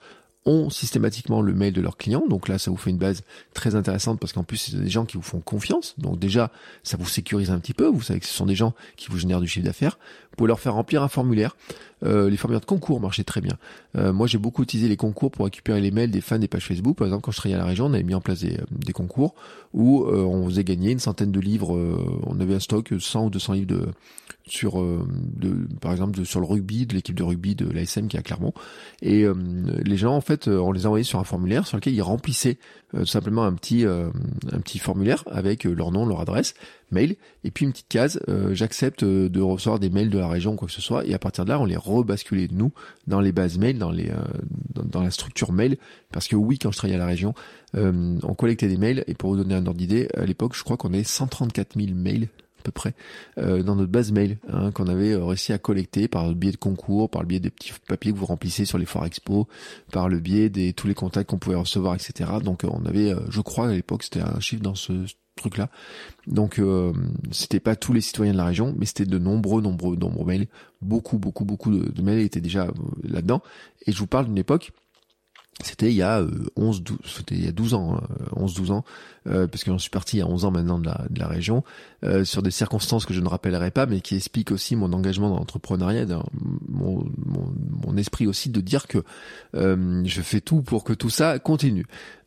ont 0.45 0.69
systématiquement 0.69 1.41
le 1.41 1.53
mail 1.53 1.73
de 1.73 1.81
leurs 1.81 1.97
clients. 1.97 2.23
Donc 2.27 2.47
là, 2.47 2.57
ça 2.57 2.69
vous 2.71 2.77
fait 2.77 2.91
une 2.91 2.97
base 2.97 3.23
très 3.53 3.75
intéressante 3.75 4.19
parce 4.19 4.33
qu'en 4.33 4.43
plus, 4.43 4.57
c'est 4.57 4.77
des 4.77 4.89
gens 4.89 5.05
qui 5.05 5.17
vous 5.17 5.23
font 5.23 5.39
confiance. 5.39 5.95
Donc 5.97 6.19
déjà, 6.19 6.51
ça 6.83 6.97
vous 6.97 7.07
sécurise 7.07 7.49
un 7.49 7.59
petit 7.59 7.73
peu. 7.73 7.87
Vous 7.87 8.01
savez 8.01 8.19
que 8.19 8.25
ce 8.25 8.33
sont 8.33 8.45
des 8.45 8.55
gens 8.55 8.73
qui 8.95 9.09
vous 9.09 9.17
génèrent 9.17 9.41
du 9.41 9.47
chiffre 9.47 9.65
d'affaires. 9.65 9.97
Pouvez 10.35 10.47
leur 10.47 10.59
faire 10.59 10.73
remplir 10.73 11.03
un 11.03 11.07
formulaire. 11.07 11.55
Euh, 12.03 12.29
les 12.29 12.37
formulaires 12.37 12.61
de 12.61 12.65
concours 12.65 12.99
marchaient 12.99 13.23
très 13.23 13.41
bien. 13.41 13.57
Euh, 13.97 14.11
moi, 14.11 14.27
j'ai 14.27 14.37
beaucoup 14.37 14.63
utilisé 14.63 14.89
les 14.89 14.97
concours 14.97 15.31
pour 15.31 15.45
récupérer 15.45 15.79
les 15.81 15.91
mails 15.91 16.11
des 16.11 16.21
fans 16.21 16.37
des 16.37 16.47
pages 16.47 16.65
Facebook. 16.65 16.97
Par 16.97 17.07
exemple, 17.07 17.23
quand 17.23 17.31
je 17.31 17.37
travaillais 17.37 17.55
à 17.55 17.59
la 17.59 17.65
région, 17.65 17.85
on 17.85 17.93
avait 17.93 18.03
mis 18.03 18.13
en 18.13 18.21
place 18.21 18.41
des, 18.41 18.59
des 18.71 18.93
concours 18.93 19.33
où 19.73 20.03
euh, 20.03 20.23
on 20.23 20.45
faisait 20.45 20.63
gagner 20.63 20.91
une 20.91 20.99
centaine 20.99 21.31
de 21.31 21.39
livres. 21.39 21.75
on 22.25 22.39
avait 22.39 22.55
un 22.55 22.59
stock 22.59 22.93
100 22.97 23.25
ou 23.25 23.29
200 23.29 23.53
livres 23.53 23.67
de 23.67 23.87
sur 24.47 24.83
par 25.81 25.91
exemple 25.91 26.23
sur 26.23 26.39
le 26.39 26.45
rugby 26.45 26.85
de 26.85 26.93
l'équipe 26.93 27.15
de 27.15 27.23
rugby 27.23 27.55
de 27.55 27.67
l'ASM 27.67 28.07
qui 28.07 28.15
est 28.15 28.19
à 28.19 28.23
Clermont 28.23 28.53
et 29.01 29.25
les 29.83 29.97
gens 29.97 30.15
en 30.15 30.21
fait 30.21 30.47
on 30.47 30.71
les 30.71 30.85
envoyait 30.85 31.03
sur 31.03 31.19
un 31.19 31.23
formulaire 31.23 31.65
sur 31.65 31.77
lequel 31.77 31.95
ils 31.95 32.01
remplissaient 32.03 32.59
tout 32.95 33.07
simplement 33.07 33.43
un 33.43 33.53
petit 33.53 33.85
un 33.85 34.59
petit 34.59 34.77
formulaire 34.77 35.23
avec 35.31 35.63
leur 35.63 35.91
nom 35.91 36.05
leur 36.05 36.21
adresse 36.21 36.53
mail 36.91 37.15
et 37.43 37.51
puis 37.51 37.65
une 37.65 37.71
petite 37.71 37.87
case 37.87 38.19
j'accepte 38.51 39.03
de 39.03 39.41
recevoir 39.41 39.79
des 39.79 39.89
mails 39.89 40.09
de 40.09 40.19
la 40.19 40.27
région 40.27 40.55
quoi 40.55 40.67
que 40.67 40.73
ce 40.73 40.81
soit. 40.81 41.05
Et 41.05 41.13
à 41.13 41.19
partir 41.19 41.45
de 41.45 41.49
là 41.49 41.59
on 41.59 41.65
les 41.65 41.77
rebasculer 41.77 42.47
nous 42.51 42.71
dans 43.07 43.19
les 43.19 43.31
bases 43.31 43.57
mail, 43.57 43.77
dans 43.77 43.91
les 43.91 44.09
euh, 44.09 44.83
dans, 44.83 45.01
la 45.01 45.11
structure 45.11 45.51
mail, 45.51 45.77
parce 46.11 46.27
que 46.27 46.35
oui, 46.35 46.57
quand 46.59 46.71
je 46.71 46.77
travaillais 46.77 46.95
à 46.95 46.99
la 46.99 47.05
région, 47.05 47.33
euh, 47.75 48.17
on 48.23 48.33
collectait 48.33 48.67
des 48.67 48.77
mails. 48.77 49.03
Et 49.07 49.13
pour 49.13 49.31
vous 49.31 49.37
donner 49.37 49.55
un 49.55 49.65
ordre 49.65 49.77
d'idée, 49.77 50.07
à 50.15 50.25
l'époque, 50.25 50.55
je 50.55 50.63
crois 50.63 50.77
qu'on 50.77 50.93
avait 50.93 51.03
134 51.03 51.79
000 51.79 51.95
mails 51.95 52.29
à 52.59 52.63
peu 52.63 52.71
près 52.71 52.95
euh, 53.37 53.61
dans 53.61 53.75
notre 53.75 53.91
base 53.91 54.11
mail 54.11 54.39
hein, 54.51 54.71
qu'on 54.71 54.87
avait 54.87 55.15
réussi 55.15 55.53
à 55.53 55.59
collecter 55.59 56.07
par 56.07 56.27
le 56.27 56.33
biais 56.33 56.51
de 56.51 56.57
concours, 56.57 57.09
par 57.09 57.21
le 57.21 57.27
biais 57.27 57.39
des 57.39 57.51
petits 57.51 57.73
papiers 57.87 58.11
que 58.11 58.17
vous 58.17 58.25
remplissez 58.25 58.65
sur 58.65 58.77
les 58.77 58.85
foires 58.85 59.05
expo, 59.05 59.47
par 59.91 60.09
le 60.09 60.19
biais 60.19 60.49
des 60.49 60.73
tous 60.73 60.87
les 60.87 60.95
contacts 60.95 61.29
qu'on 61.29 61.37
pouvait 61.37 61.55
recevoir, 61.55 61.93
etc. 61.93 62.31
Donc 62.43 62.63
on 62.63 62.85
avait, 62.85 63.13
je 63.29 63.41
crois 63.41 63.69
à 63.69 63.71
l'époque, 63.71 64.03
c'était 64.03 64.21
un 64.21 64.39
chiffre 64.39 64.63
dans 64.63 64.75
ce 64.75 65.05
truc 65.35 65.57
là. 65.57 65.69
Donc 66.27 66.59
euh, 66.59 66.93
c'était 67.31 67.59
pas 67.59 67.75
tous 67.75 67.93
les 67.93 68.01
citoyens 68.01 68.33
de 68.33 68.37
la 68.37 68.45
région, 68.45 68.73
mais 68.77 68.85
c'était 68.85 69.05
de 69.05 69.17
nombreux, 69.19 69.61
nombreux, 69.61 69.95
nombreux 69.95 70.25
mails. 70.25 70.47
Beaucoup, 70.81 71.17
beaucoup, 71.17 71.45
beaucoup 71.45 71.71
de, 71.71 72.01
mails 72.01 72.19
étaient 72.19 72.41
déjà 72.41 72.65
euh, 72.65 72.71
là-dedans. 73.03 73.41
Et 73.85 73.91
je 73.91 73.99
vous 73.99 74.07
parle 74.07 74.25
d'une 74.25 74.37
époque 74.37 74.71
c'était 75.63 75.89
il 75.89 75.95
y 75.95 76.01
a 76.01 76.21
11 76.57 76.79
euh, 76.79 76.83
12 76.83 76.97
c'était 77.05 77.35
il 77.35 77.45
y 77.45 77.47
a 77.47 77.53
12 77.53 77.75
ans 77.75 78.01
11 78.35 78.51
hein, 78.51 78.55
12 78.57 78.71
ans 78.71 78.85
euh, 79.27 79.47
parce 79.47 79.63
que 79.63 79.71
j'en 79.71 79.77
suis 79.77 79.89
parti 79.89 80.17
il 80.17 80.19
y 80.19 80.23
a 80.23 80.27
11 80.27 80.45
ans 80.45 80.51
maintenant 80.51 80.79
de 80.79 80.85
la, 80.85 81.05
de 81.09 81.19
la 81.19 81.27
région 81.27 81.63
euh, 82.03 82.23
sur 82.23 82.43
des 82.43 82.51
circonstances 82.51 83.05
que 83.05 83.13
je 83.13 83.21
ne 83.21 83.27
rappellerai 83.27 83.71
pas 83.71 83.85
mais 83.85 84.01
qui 84.01 84.15
expliquent 84.15 84.51
aussi 84.51 84.75
mon 84.75 84.93
engagement 84.93 85.29
dans 85.29 85.37
l'entrepreneuriat 85.37 86.05
mon, 86.67 87.03
mon, 87.25 87.53
mon, 87.83 87.97
esprit 87.97 88.27
aussi 88.27 88.49
de 88.49 88.61
dire 88.61 88.87
que 88.87 88.99
euh, 89.55 90.03
je 90.05 90.21
fais 90.21 90.41
tout 90.41 90.61
pour 90.61 90.83
que 90.83 90.93
tout 90.93 91.09
ça 91.09 91.39
continue. 91.39 91.85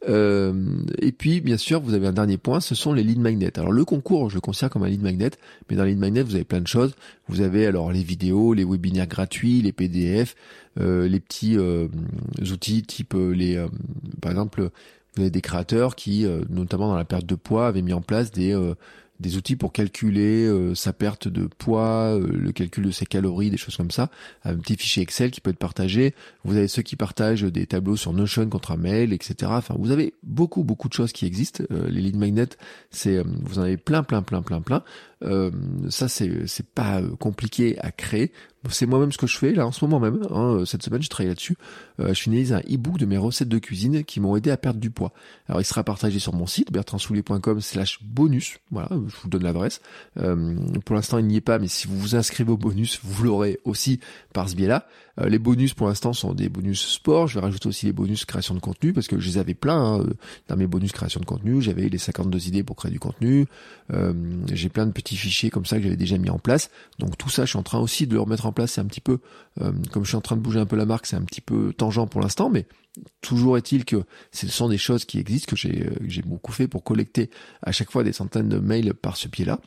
Euh, 0.08 0.82
et 1.00 1.12
puis 1.12 1.40
bien 1.40 1.56
sûr 1.56 1.80
vous 1.80 1.94
avez 1.94 2.06
un 2.06 2.12
dernier 2.12 2.38
point 2.38 2.60
ce 2.60 2.74
sont 2.74 2.92
les 2.92 3.02
lead 3.02 3.20
magnets. 3.20 3.58
Alors 3.58 3.72
le 3.72 3.84
concours 3.84 4.30
je 4.30 4.34
le 4.34 4.40
considère 4.40 4.70
comme 4.70 4.82
un 4.82 4.88
lead 4.88 5.02
magnet 5.02 5.30
mais 5.70 5.76
dans 5.76 5.84
les 5.84 5.90
lead 5.90 6.00
magnets 6.00 6.22
vous 6.22 6.34
avez 6.34 6.44
plein 6.44 6.60
de 6.60 6.66
choses. 6.66 6.94
Vous 7.28 7.40
avez 7.40 7.66
alors 7.66 7.92
les 7.92 8.02
vidéos 8.02 8.54
les 8.54 8.64
webinaires 8.64 9.06
gratuits 9.06 9.62
les 9.62 9.72
PDF 9.72 10.34
euh, 10.80 11.06
les 11.08 11.20
petits 11.20 11.56
euh, 11.58 11.88
outils 12.40 12.82
type 12.82 13.14
les 13.14 13.64
par 14.20 14.32
exemple 14.32 14.70
des 15.18 15.40
créateurs 15.40 15.96
qui 15.96 16.26
notamment 16.48 16.88
dans 16.88 16.96
la 16.96 17.04
perte 17.04 17.26
de 17.26 17.34
poids 17.34 17.66
avaient 17.66 17.82
mis 17.82 17.92
en 17.92 18.00
place 18.00 18.30
des 18.30 18.54
des 19.20 19.36
outils 19.36 19.56
pour 19.56 19.72
calculer 19.72 20.46
euh, 20.46 20.74
sa 20.74 20.92
perte 20.92 21.28
de 21.28 21.46
poids, 21.46 22.14
euh, 22.14 22.28
le 22.32 22.52
calcul 22.52 22.84
de 22.84 22.90
ses 22.90 23.06
calories, 23.06 23.50
des 23.50 23.56
choses 23.56 23.76
comme 23.76 23.90
ça, 23.90 24.10
un 24.44 24.56
petit 24.56 24.76
fichier 24.76 25.02
Excel 25.02 25.30
qui 25.30 25.40
peut 25.40 25.50
être 25.50 25.58
partagé. 25.58 26.14
Vous 26.44 26.56
avez 26.56 26.68
ceux 26.68 26.82
qui 26.82 26.94
partagent 26.94 27.42
des 27.42 27.66
tableaux 27.66 27.96
sur 27.96 28.12
Notion 28.12 28.48
contre 28.48 28.70
un 28.70 28.76
mail, 28.76 29.12
etc. 29.12 29.50
Enfin, 29.54 29.74
vous 29.78 29.90
avez 29.90 30.14
beaucoup 30.22 30.62
beaucoup 30.62 30.88
de 30.88 30.94
choses 30.94 31.12
qui 31.12 31.26
existent. 31.26 31.64
Euh, 31.70 31.88
les 31.88 32.00
lead 32.00 32.16
magnets, 32.16 32.56
c'est 32.90 33.22
vous 33.42 33.58
en 33.58 33.62
avez 33.62 33.76
plein 33.76 34.02
plein 34.02 34.22
plein 34.22 34.42
plein 34.42 34.60
plein. 34.60 34.82
ça 35.88 36.08
c'est 36.08 36.46
c'est 36.46 36.66
pas 36.66 37.02
compliqué 37.18 37.78
à 37.80 37.90
créer. 37.90 38.32
C'est 38.70 38.86
moi-même 38.86 39.12
ce 39.12 39.18
que 39.18 39.26
je 39.26 39.38
fais 39.38 39.52
là 39.52 39.66
en 39.66 39.72
ce 39.72 39.84
moment 39.84 40.00
même. 40.00 40.20
Hein, 40.30 40.64
cette 40.66 40.82
semaine, 40.82 41.02
je 41.02 41.08
travaille 41.08 41.28
là-dessus. 41.28 41.56
je 41.98 42.12
finalise 42.12 42.52
un 42.52 42.60
e-book 42.60 42.98
de 42.98 43.06
mes 43.06 43.16
recettes 43.16 43.48
de 43.48 43.58
cuisine 43.58 44.04
qui 44.04 44.20
m'ont 44.20 44.36
aidé 44.36 44.50
à 44.50 44.56
perdre 44.56 44.80
du 44.80 44.90
poids. 44.90 45.12
Alors, 45.48 45.60
il 45.60 45.64
sera 45.64 45.84
partagé 45.84 46.18
sur 46.18 46.34
mon 46.34 46.46
site 46.46 46.72
bertrandsoulier.com/slash 46.72 48.00
bonus. 48.02 48.58
Voilà, 48.70 48.88
je 48.90 49.14
vous 49.22 49.28
donne 49.28 49.44
l'adresse. 49.44 49.80
Euh, 50.18 50.56
pour 50.84 50.94
l'instant, 50.94 51.18
il 51.18 51.26
n'y 51.26 51.36
est 51.36 51.40
pas, 51.40 51.58
mais 51.58 51.68
si 51.68 51.86
vous 51.86 51.98
vous 51.98 52.16
inscrivez 52.16 52.50
au 52.50 52.56
bonus, 52.56 53.00
vous 53.02 53.24
l'aurez 53.24 53.58
aussi 53.64 54.00
par 54.32 54.48
ce 54.48 54.56
biais-là. 54.56 54.86
Euh, 55.20 55.28
les 55.28 55.38
bonus, 55.38 55.74
pour 55.74 55.88
l'instant, 55.88 56.12
sont 56.12 56.34
des 56.34 56.48
bonus 56.48 56.80
sport. 56.80 57.28
Je 57.28 57.34
vais 57.34 57.40
rajouter 57.40 57.68
aussi 57.68 57.86
les 57.86 57.92
bonus 57.92 58.24
création 58.24 58.54
de 58.54 58.60
contenu, 58.60 58.92
parce 58.92 59.08
que 59.08 59.18
je 59.18 59.28
les 59.28 59.38
avais 59.38 59.54
plein 59.54 60.00
hein, 60.00 60.06
dans 60.48 60.56
mes 60.56 60.66
bonus 60.66 60.92
création 60.92 61.20
de 61.20 61.24
contenu. 61.24 61.62
J'avais 61.62 61.88
les 61.88 61.98
52 61.98 62.48
idées 62.48 62.62
pour 62.62 62.76
créer 62.76 62.92
du 62.92 63.00
contenu. 63.00 63.46
Euh, 63.92 64.12
j'ai 64.52 64.68
plein 64.68 64.86
de 64.86 64.92
petits 64.92 65.16
fichiers 65.16 65.50
comme 65.50 65.64
ça 65.64 65.76
que 65.76 65.82
j'avais 65.82 65.96
déjà 65.96 66.18
mis 66.18 66.30
en 66.30 66.38
place. 66.38 66.70
Donc 66.98 67.16
tout 67.16 67.30
ça, 67.30 67.44
je 67.44 67.50
suis 67.50 67.58
en 67.58 67.62
train 67.62 67.78
aussi 67.78 68.06
de 68.06 68.14
le 68.14 68.20
remettre 68.20 68.46
en 68.46 68.52
place. 68.52 68.57
C'est 68.66 68.80
un 68.80 68.86
petit 68.86 69.00
peu, 69.00 69.18
comme 69.58 70.04
je 70.04 70.08
suis 70.08 70.16
en 70.16 70.20
train 70.20 70.36
de 70.36 70.40
bouger 70.40 70.58
un 70.58 70.66
peu 70.66 70.76
la 70.76 70.86
marque, 70.86 71.06
c'est 71.06 71.16
un 71.16 71.22
petit 71.22 71.40
peu 71.40 71.72
tangent 71.72 72.08
pour 72.08 72.20
l'instant, 72.20 72.50
mais 72.50 72.66
toujours 73.20 73.56
est-il 73.56 73.84
que 73.84 74.04
ce 74.32 74.48
sont 74.48 74.68
des 74.68 74.78
choses 74.78 75.04
qui 75.04 75.18
existent, 75.18 75.54
que 75.54 75.56
j'ai 75.56 76.22
beaucoup 76.22 76.52
fait 76.52 76.68
pour 76.68 76.84
collecter 76.84 77.30
à 77.62 77.72
chaque 77.72 77.90
fois 77.90 78.04
des 78.04 78.12
centaines 78.12 78.48
de 78.48 78.58
mails 78.58 78.94
par 78.94 79.16
ce 79.16 79.28
pied-là. 79.28 79.60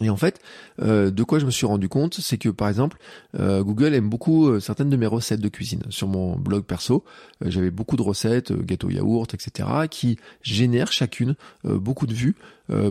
Et 0.00 0.10
en 0.10 0.16
fait, 0.16 0.40
euh, 0.80 1.10
de 1.10 1.22
quoi 1.24 1.38
je 1.38 1.46
me 1.46 1.50
suis 1.50 1.66
rendu 1.66 1.88
compte, 1.88 2.14
c'est 2.20 2.38
que 2.38 2.48
par 2.48 2.68
exemple, 2.68 2.98
euh, 3.38 3.62
Google 3.64 3.94
aime 3.94 4.08
beaucoup 4.08 4.48
euh, 4.48 4.60
certaines 4.60 4.90
de 4.90 4.96
mes 4.96 5.06
recettes 5.06 5.40
de 5.40 5.48
cuisine. 5.48 5.82
Sur 5.90 6.06
mon 6.08 6.36
blog 6.36 6.64
perso, 6.64 7.04
j'avais 7.44 7.70
beaucoup 7.70 7.96
de 7.96 8.02
recettes, 8.02 8.52
gâteaux 8.52 8.90
yaourt, 8.90 9.32
etc., 9.34 9.68
qui 9.90 10.18
génèrent 10.42 10.92
chacune 10.92 11.34
beaucoup 11.64 12.06
de 12.06 12.14
vues. 12.14 12.36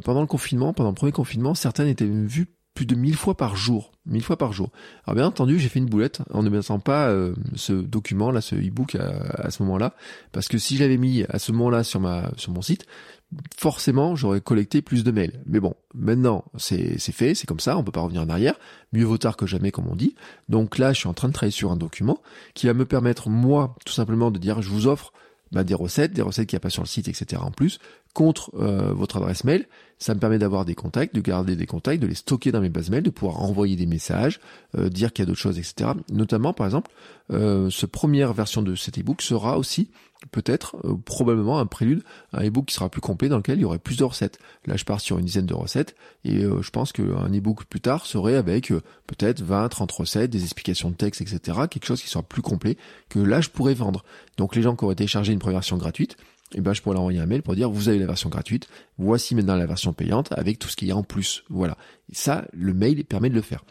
pendant 0.03 0.21
le 0.21 0.27
confinement, 0.27 0.73
pendant 0.73 0.89
le 0.89 0.95
premier 0.95 1.12
confinement, 1.12 1.53
certaines 1.53 1.88
étaient 1.88 2.06
vues 2.06 2.47
plus 2.78 2.86
de 2.86 2.94
1000 2.94 3.16
fois 3.16 3.36
par 3.36 3.56
jour. 3.56 3.92
1000 4.06 4.22
fois 4.22 4.38
par 4.38 4.54
jour. 4.54 4.70
Alors 5.08 5.16
bien 5.16 5.26
entendu, 5.26 5.58
j'ai 5.58 5.68
fait 5.68 5.80
une 5.80 5.88
boulette 5.88 6.22
en 6.32 6.44
ne 6.44 6.50
mettant 6.50 6.80
pas 6.80 7.10
euh, 7.10 7.34
ce 7.56 7.74
document 7.74 8.30
là, 8.30 8.40
ce 8.40 8.54
e-book 8.54 8.94
à, 8.94 9.50
ce 9.50 9.63
moment-là, 9.63 9.96
parce 10.32 10.48
que 10.48 10.60
si 10.60 10.78
je 10.78 10.84
l'avais 10.84 10.98
mis 10.98 11.24
à 11.28 11.40
ce 11.40 11.52
moment-là 11.54 11.84
sur 11.84 12.00
sur 12.38 12.52
mon 12.52 12.62
site, 12.62 12.86
forcément 13.58 14.16
j'aurais 14.16 14.42
collecté 14.42 14.84
plus 14.84 15.04
de 15.04 15.10
mails. 15.10 15.42
Mais 15.48 15.60
bon, 15.60 15.74
maintenant 15.96 16.46
c'est 16.58 17.00
fait, 17.00 17.34
c'est 17.34 17.48
comme 17.48 17.60
ça, 17.60 17.76
on 17.80 17.84
peut 17.84 17.92
pas 17.92 18.02
revenir 18.02 18.22
en 18.22 18.30
arrière. 18.30 18.60
Mieux 18.94 19.06
vaut 19.06 19.18
tard 19.18 19.38
que 19.38 19.48
jamais, 19.48 19.72
comme 19.72 19.88
on 19.88 19.96
dit. 19.96 20.13
Donc 20.48 20.78
là, 20.78 20.94
je 20.94 21.00
suis 21.00 21.10
en 21.10 21.16
train 21.16 21.30
de 21.30 21.34
travailler 21.34 21.52
sur 21.52 21.72
un 21.72 21.78
document 21.78 22.22
qui 22.54 22.68
va 22.68 22.76
me 22.76 22.86
permettre 22.86 23.28
moi 23.28 23.76
tout 23.88 23.94
simplement 23.94 24.30
de 24.30 24.38
dire, 24.38 24.62
je 24.62 24.70
vous 24.70 24.86
offre 24.86 25.13
bah, 25.52 25.63
des 25.63 25.74
recettes, 25.74 26.13
des 26.13 26.22
recettes 26.22 26.48
qu'il 26.48 26.58
n'y 26.58 26.62
a 26.62 26.66
pas 26.68 26.70
sur 26.70 26.84
le 26.84 26.88
site, 26.88 27.08
etc. 27.08 27.42
en 27.44 27.52
plus, 27.52 27.80
contre 28.17 28.49
euh, 28.56 28.93
votre 28.93 29.17
adresse 29.17 29.43
mail. 29.43 29.67
Ça 29.99 30.15
me 30.15 30.19
permet 30.19 30.39
d'avoir 30.39 30.65
des 30.65 30.73
contacts, 30.73 31.13
de 31.13 31.21
garder 31.21 31.56
des 31.56 31.67
contacts, 31.67 32.01
de 32.01 32.08
les 32.08 32.15
stocker 32.15 32.51
dans 32.51 32.62
mes 32.62 32.69
bases 32.69 32.89
mail, 32.89 33.03
de 33.03 33.12
pouvoir 33.12 33.43
envoyer 33.43 33.75
des 33.75 33.86
messages, 33.86 34.39
euh, 34.75 34.89
dire 34.89 35.13
qu'il 35.13 35.21
y 35.21 35.25
a 35.25 35.27
d'autres 35.27 35.39
choses, 35.39 35.60
etc. 35.60 35.91
Notamment, 36.12 36.51
par 36.51 36.65
exemple, 36.65 36.89
euh, 37.32 37.69
ce 37.69 37.86
première 37.86 38.34
version 38.34 38.63
de 38.63 38.73
cet 38.73 38.97
ebook 38.97 39.21
sera 39.21 39.60
aussi 39.60 39.91
peut-être 40.32 40.77
euh, 40.84 40.95
probablement 41.06 41.60
un 41.60 41.65
prélude 41.65 42.03
un 42.34 42.41
ebook 42.41 42.65
qui 42.65 42.73
sera 42.73 42.89
plus 42.89 43.01
complet 43.01 43.30
dans 43.30 43.38
lequel 43.38 43.60
il 43.60 43.62
y 43.62 43.65
aurait 43.65 43.80
plus 43.80 43.97
de 43.97 44.03
recettes. 44.03 44.39
Là, 44.65 44.75
je 44.75 44.84
pars 44.84 44.99
sur 44.99 45.17
une 45.19 45.25
dizaine 45.25 45.45
de 45.45 45.53
recettes 45.53 45.95
et 46.23 46.43
euh, 46.43 46.62
je 46.62 46.69
pense 46.71 46.91
qu'un 46.91 47.32
ebook 47.32 47.65
plus 47.65 47.82
tard 47.82 48.06
serait 48.06 48.36
avec 48.36 48.71
euh, 48.71 48.82
peut-être 49.06 49.41
20, 49.41 49.69
30 49.69 49.91
recettes, 49.91 50.32
des 50.32 50.43
explications 50.43 50.89
de 50.89 50.95
texte, 50.95 51.21
etc. 51.21 51.60
Quelque 51.69 51.86
chose 51.86 52.01
qui 52.01 52.10
soit 52.10 52.23
plus 52.23 52.41
complet 52.41 52.77
que 53.10 53.19
là, 53.19 53.41
je 53.41 53.49
pourrais 53.49 53.73
vendre. 53.73 54.03
Donc, 54.38 54.56
les 54.56 54.62
gens 54.62 54.75
qui 54.75 54.86
auraient 54.86 54.95
téléchargé 54.95 55.34
une 55.34 55.39
première 55.39 55.60
version 55.60 55.77
gratuite, 55.77 56.17
eh 56.53 56.62
ben, 56.62 56.73
je 56.73 56.81
pourrais 56.81 56.93
leur 56.93 57.01
envoyer 57.01 57.19
un 57.19 57.25
mail 57.25 57.43
pour 57.43 57.55
dire 57.55 57.69
vous 57.69 57.89
avez 57.89 57.99
la 57.99 58.05
version 58.05 58.29
gratuite, 58.29 58.67
voici 58.97 59.36
maintenant 59.36 59.55
la 59.55 59.65
version 59.65 59.93
payante 59.93 60.31
avec 60.31 60.60
tout 60.60 60.67
ce 60.67 60.75
qu'il 60.75 60.88
y 60.88 60.91
a 60.91 60.97
en 60.97 61.03
plus. 61.03 61.43
Voilà. 61.49 61.77
Et 62.12 62.15
ça, 62.15 62.45
le 62.53 62.73
mail 62.73 63.03
permet 63.05 63.29
de 63.29 63.36
le 63.36 63.41
faire. 63.41 63.63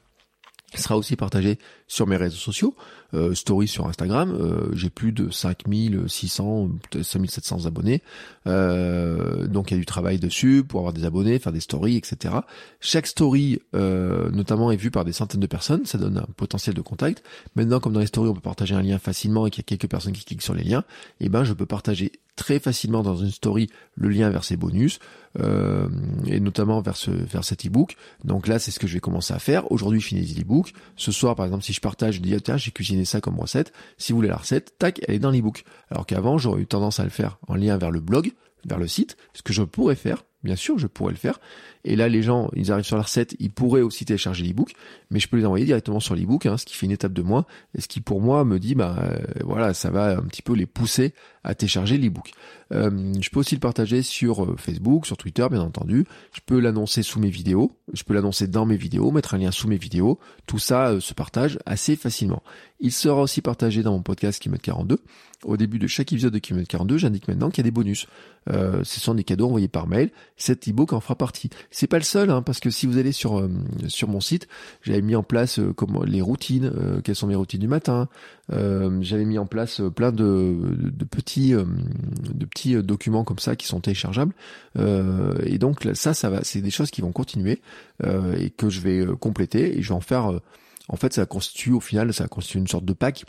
Il 0.75 0.81
sera 0.81 0.97
aussi 0.97 1.17
partagé 1.17 1.59
sur 1.89 2.07
mes 2.07 2.17
réseaux 2.17 2.37
sociaux, 2.37 2.75
euh, 3.15 3.35
story 3.35 3.69
sur 3.69 3.87
Instagram, 3.87 4.37
euh, 4.41 4.69
j'ai 4.73 4.91
plus 4.91 5.13
de 5.13 5.31
5600, 5.31 6.69
5700 7.03 7.67
abonnés, 7.67 8.03
euh, 8.47 9.47
donc 9.47 9.71
il 9.71 9.75
y 9.75 9.77
a 9.77 9.81
du 9.81 9.87
travail 9.87 10.19
dessus 10.19 10.65
pour 10.67 10.81
avoir 10.81 10.93
des 10.93 11.05
abonnés, 11.05 11.39
faire 11.39 11.53
des 11.53 11.61
stories, 11.61 11.97
etc. 11.97 12.35
Chaque 12.81 13.07
story, 13.07 13.61
euh, 13.75 14.31
notamment, 14.31 14.71
est 14.73 14.77
vue 14.77 14.91
par 14.91 15.05
des 15.05 15.13
centaines 15.13 15.41
de 15.41 15.47
personnes, 15.47 15.87
ça 15.87 15.99
donne 15.99 16.19
un 16.19 16.27
potentiel 16.37 16.75
de 16.75 16.81
contact. 16.81 17.23
Maintenant, 17.55 17.79
comme 17.79 17.93
dans 17.93 18.01
les 18.01 18.07
stories, 18.07 18.31
on 18.31 18.35
peut 18.35 18.41
partager 18.41 18.75
un 18.75 18.83
lien 18.83 18.99
facilement 18.99 19.47
et 19.47 19.51
qu'il 19.51 19.63
y 19.63 19.67
a 19.67 19.69
quelques 19.69 19.91
personnes 19.91 20.13
qui 20.13 20.25
cliquent 20.25 20.43
sur 20.43 20.55
les 20.55 20.65
liens, 20.65 20.85
et 21.21 21.27
eh 21.27 21.29
ben 21.29 21.45
je 21.45 21.53
peux 21.53 21.67
partager 21.67 22.13
très 22.37 22.59
facilement 22.61 23.03
dans 23.03 23.17
une 23.17 23.31
story 23.31 23.69
le 23.97 24.11
lien 24.11 24.29
vers 24.29 24.45
ces 24.45 24.57
bonus 24.57 24.99
euh, 25.41 25.89
et 26.27 26.39
notamment 26.39 26.81
vers 26.81 26.97
ce 26.97 27.11
vers 27.11 27.45
cet 27.45 27.65
ebook. 27.65 27.97
Donc 28.25 28.47
là, 28.47 28.59
c'est 28.59 28.71
ce 28.71 28.79
que 28.79 28.87
je 28.87 28.95
vais 28.95 29.01
commencer 29.01 29.35
à 29.35 29.39
faire. 29.39 29.71
Aujourd'hui, 29.73 30.01
je 30.01 30.07
finis 30.07 30.23
l'ebook. 30.23 30.73
Ce 30.97 31.13
soir, 31.13 31.35
par 31.35 31.47
exemple, 31.47 31.65
si 31.65 31.73
je 31.77 31.81
partage, 31.81 32.17
je 32.17 32.21
dis 32.21 32.35
ah, 32.35 32.41
tiens, 32.41 32.57
j'ai 32.57 32.71
cuisiné 32.71 33.05
ça 33.05 33.21
comme 33.21 33.39
recette. 33.39 33.73
Si 33.99 34.13
vous 34.13 34.19
voulez 34.19 34.29
la 34.29 34.37
recette, 34.37 34.79
tac, 34.79 35.01
elle 35.07 35.15
est 35.15 35.19
dans 35.19 35.31
l'ebook. 35.31 35.65
Alors 35.91 36.07
qu'avant, 36.07 36.39
j'aurais 36.39 36.63
eu 36.63 36.67
tendance 36.67 37.01
à 37.01 37.05
le 37.05 37.11
faire 37.11 37.39
en 37.47 37.55
lien 37.55 37.77
vers 37.79 37.91
le 37.91 38.01
blog, 38.01 38.33
vers 38.65 38.79
le 38.79 38.89
site, 38.89 39.17
ce 39.35 39.43
que 39.43 39.53
je 39.53 39.63
pourrais 39.63 39.95
faire. 39.95 40.25
Bien 40.47 40.55
sûr, 40.55 40.79
je 40.79 40.87
pourrais 40.87 41.13
le 41.13 41.19
faire. 41.19 41.41
Et 41.85 41.97
là, 41.97 42.09
les 42.09 42.23
gens, 42.23 42.51
ils 42.55 42.71
arrivent 42.71 42.85
sur 42.85 42.97
la 42.97 43.03
recette, 43.03 43.35
ils 43.41 43.51
pourraient 43.51 43.83
aussi 43.83 44.05
télécharger 44.05 44.45
l'ebook, 44.45 44.75
mais 45.11 45.19
je 45.19 45.29
peux 45.29 45.37
les 45.37 45.45
envoyer 45.45 45.67
directement 45.67 45.99
sur 45.99 46.15
l'ebook, 46.15 46.47
hein, 46.47 46.57
ce 46.57 46.65
qui 46.65 46.75
fait 46.75 46.87
une 46.87 46.93
étape 46.93 47.13
de 47.13 47.23
moins, 47.23 47.47
et 47.77 47.81
ce 47.81 47.89
qui 47.89 48.01
pour 48.01 48.21
moi 48.21 48.45
me 48.45 48.61
dit, 48.61 48.77
bah 48.77 48.97
euh, 49.01 49.19
voilà, 49.45 49.75
ça 49.75 49.91
va 49.91 50.17
un 50.17 50.23
petit 50.23 50.43
peu 50.43 50.55
les 50.55 50.67
pousser 50.67 51.15
à 51.47 51.55
télécharger 51.55 51.99
l'ebook. 51.99 52.33
Euh, 52.73 53.13
je 53.21 53.31
peux 53.31 53.39
aussi 53.39 53.55
le 53.55 53.61
partager 53.61 54.03
sur 54.03 54.45
euh, 54.45 54.57
Facebook, 54.59 55.07
sur 55.07 55.17
Twitter, 55.17 55.47
bien 55.51 55.61
entendu. 55.61 56.05
Je 56.33 56.41
peux 56.45 56.59
l'annoncer 56.59 57.03
sous 57.03 57.21
mes 57.21 57.31
vidéos, 57.31 57.77
je 57.93 58.03
peux 58.03 58.15
l'annoncer 58.15 58.49
dans 58.49 58.67
mes 58.67 58.77
vidéos, 58.77 59.13
mettre 59.13 59.35
un 59.35 59.39
lien 59.39 59.53
sous 59.53 59.69
mes 59.69 59.77
vidéos. 59.77 60.19
Tout 60.47 60.59
ça 60.59 60.89
euh, 60.89 61.01
se 61.01 61.15
partage 61.15 61.59
assez 61.67 61.95
facilement. 61.95 62.43
Il 62.79 62.93
sera 62.93 63.23
aussi 63.23 63.41
partagé 63.41 63.83
dans 63.83 63.93
mon 63.93 64.03
podcast 64.03 64.41
Kilomètre 64.41 64.65
42. 64.65 64.99
Au 65.45 65.57
début 65.57 65.79
de 65.79 65.87
chaque 65.87 66.13
épisode 66.13 66.33
de 66.33 66.39
Kilomètre 66.39 66.69
42, 66.69 66.99
j'indique 66.99 67.27
maintenant 67.29 67.49
qu'il 67.51 67.59
y 67.59 67.67
a 67.67 67.71
des 67.71 67.71
bonus. 67.71 68.07
Euh, 68.51 68.85
ce 68.85 69.01
sont 69.01 69.15
des 69.15 69.25
cadeaux 69.25 69.47
envoyés 69.47 69.69
par 69.69 69.87
mail. 69.87 70.11
Cet 70.37 70.69
ebook 70.69 70.93
en 70.93 71.01
fera 71.01 71.15
partie. 71.15 71.49
C'est 71.71 71.87
pas 71.87 71.97
le 71.99 72.05
seul, 72.05 72.31
hein, 72.31 72.43
parce 72.43 72.61
que 72.61 72.69
si 72.69 72.87
vous 72.87 72.99
allez 72.99 73.13
sur 73.13 73.39
euh, 73.39 73.49
sur 73.89 74.09
mon 74.09 74.21
site, 74.21 74.47
j'avais 74.83 75.01
mis 75.01 75.15
en 75.15 75.23
place 75.23 75.59
euh, 75.59 75.75
les 76.07 76.21
routines, 76.21 76.71
euh, 76.75 77.01
quelles 77.01 77.17
sont 77.17 77.27
mes 77.27 77.35
routines 77.35 77.61
du 77.61 77.69
matin. 77.69 78.09
j'avais 78.51 79.25
mis 79.25 79.39
en 79.39 79.47
place 79.47 79.81
plein 79.95 80.13
de, 80.13 80.57
de, 80.77 81.05
petits 81.05 81.53
de 81.53 82.45
petits 82.45 82.75
documents 82.83 83.25
comme 83.25 83.39
ça 83.39 83.57
qui 83.57 83.67
sont 83.67 83.81
téléchargeables. 83.81 84.35
et 84.79 85.59
donc 85.59 85.89
ça, 85.95 86.15
ça 86.15 86.31
va, 86.31 86.45
c'est 86.45 86.61
des 86.61 86.71
choses 86.71 86.91
qui 86.91 87.01
vont 87.01 87.13
continuer 87.13 87.61
et 88.05 88.51
que 88.51 88.69
je 88.69 88.81
vais 88.81 89.07
compléter 89.19 89.79
et 89.79 89.83
je 89.83 89.89
vais 89.89 89.95
en 89.95 90.01
faire. 90.01 90.41
En 90.89 90.97
fait, 90.97 91.13
ça 91.13 91.27
constitue 91.27 91.73
au 91.73 91.81
final, 91.81 92.13
ça 92.13 92.29
constitue 92.29 92.59
une 92.59 92.69
sorte 92.69 92.85
de 92.85 92.93
pack. 92.93 93.25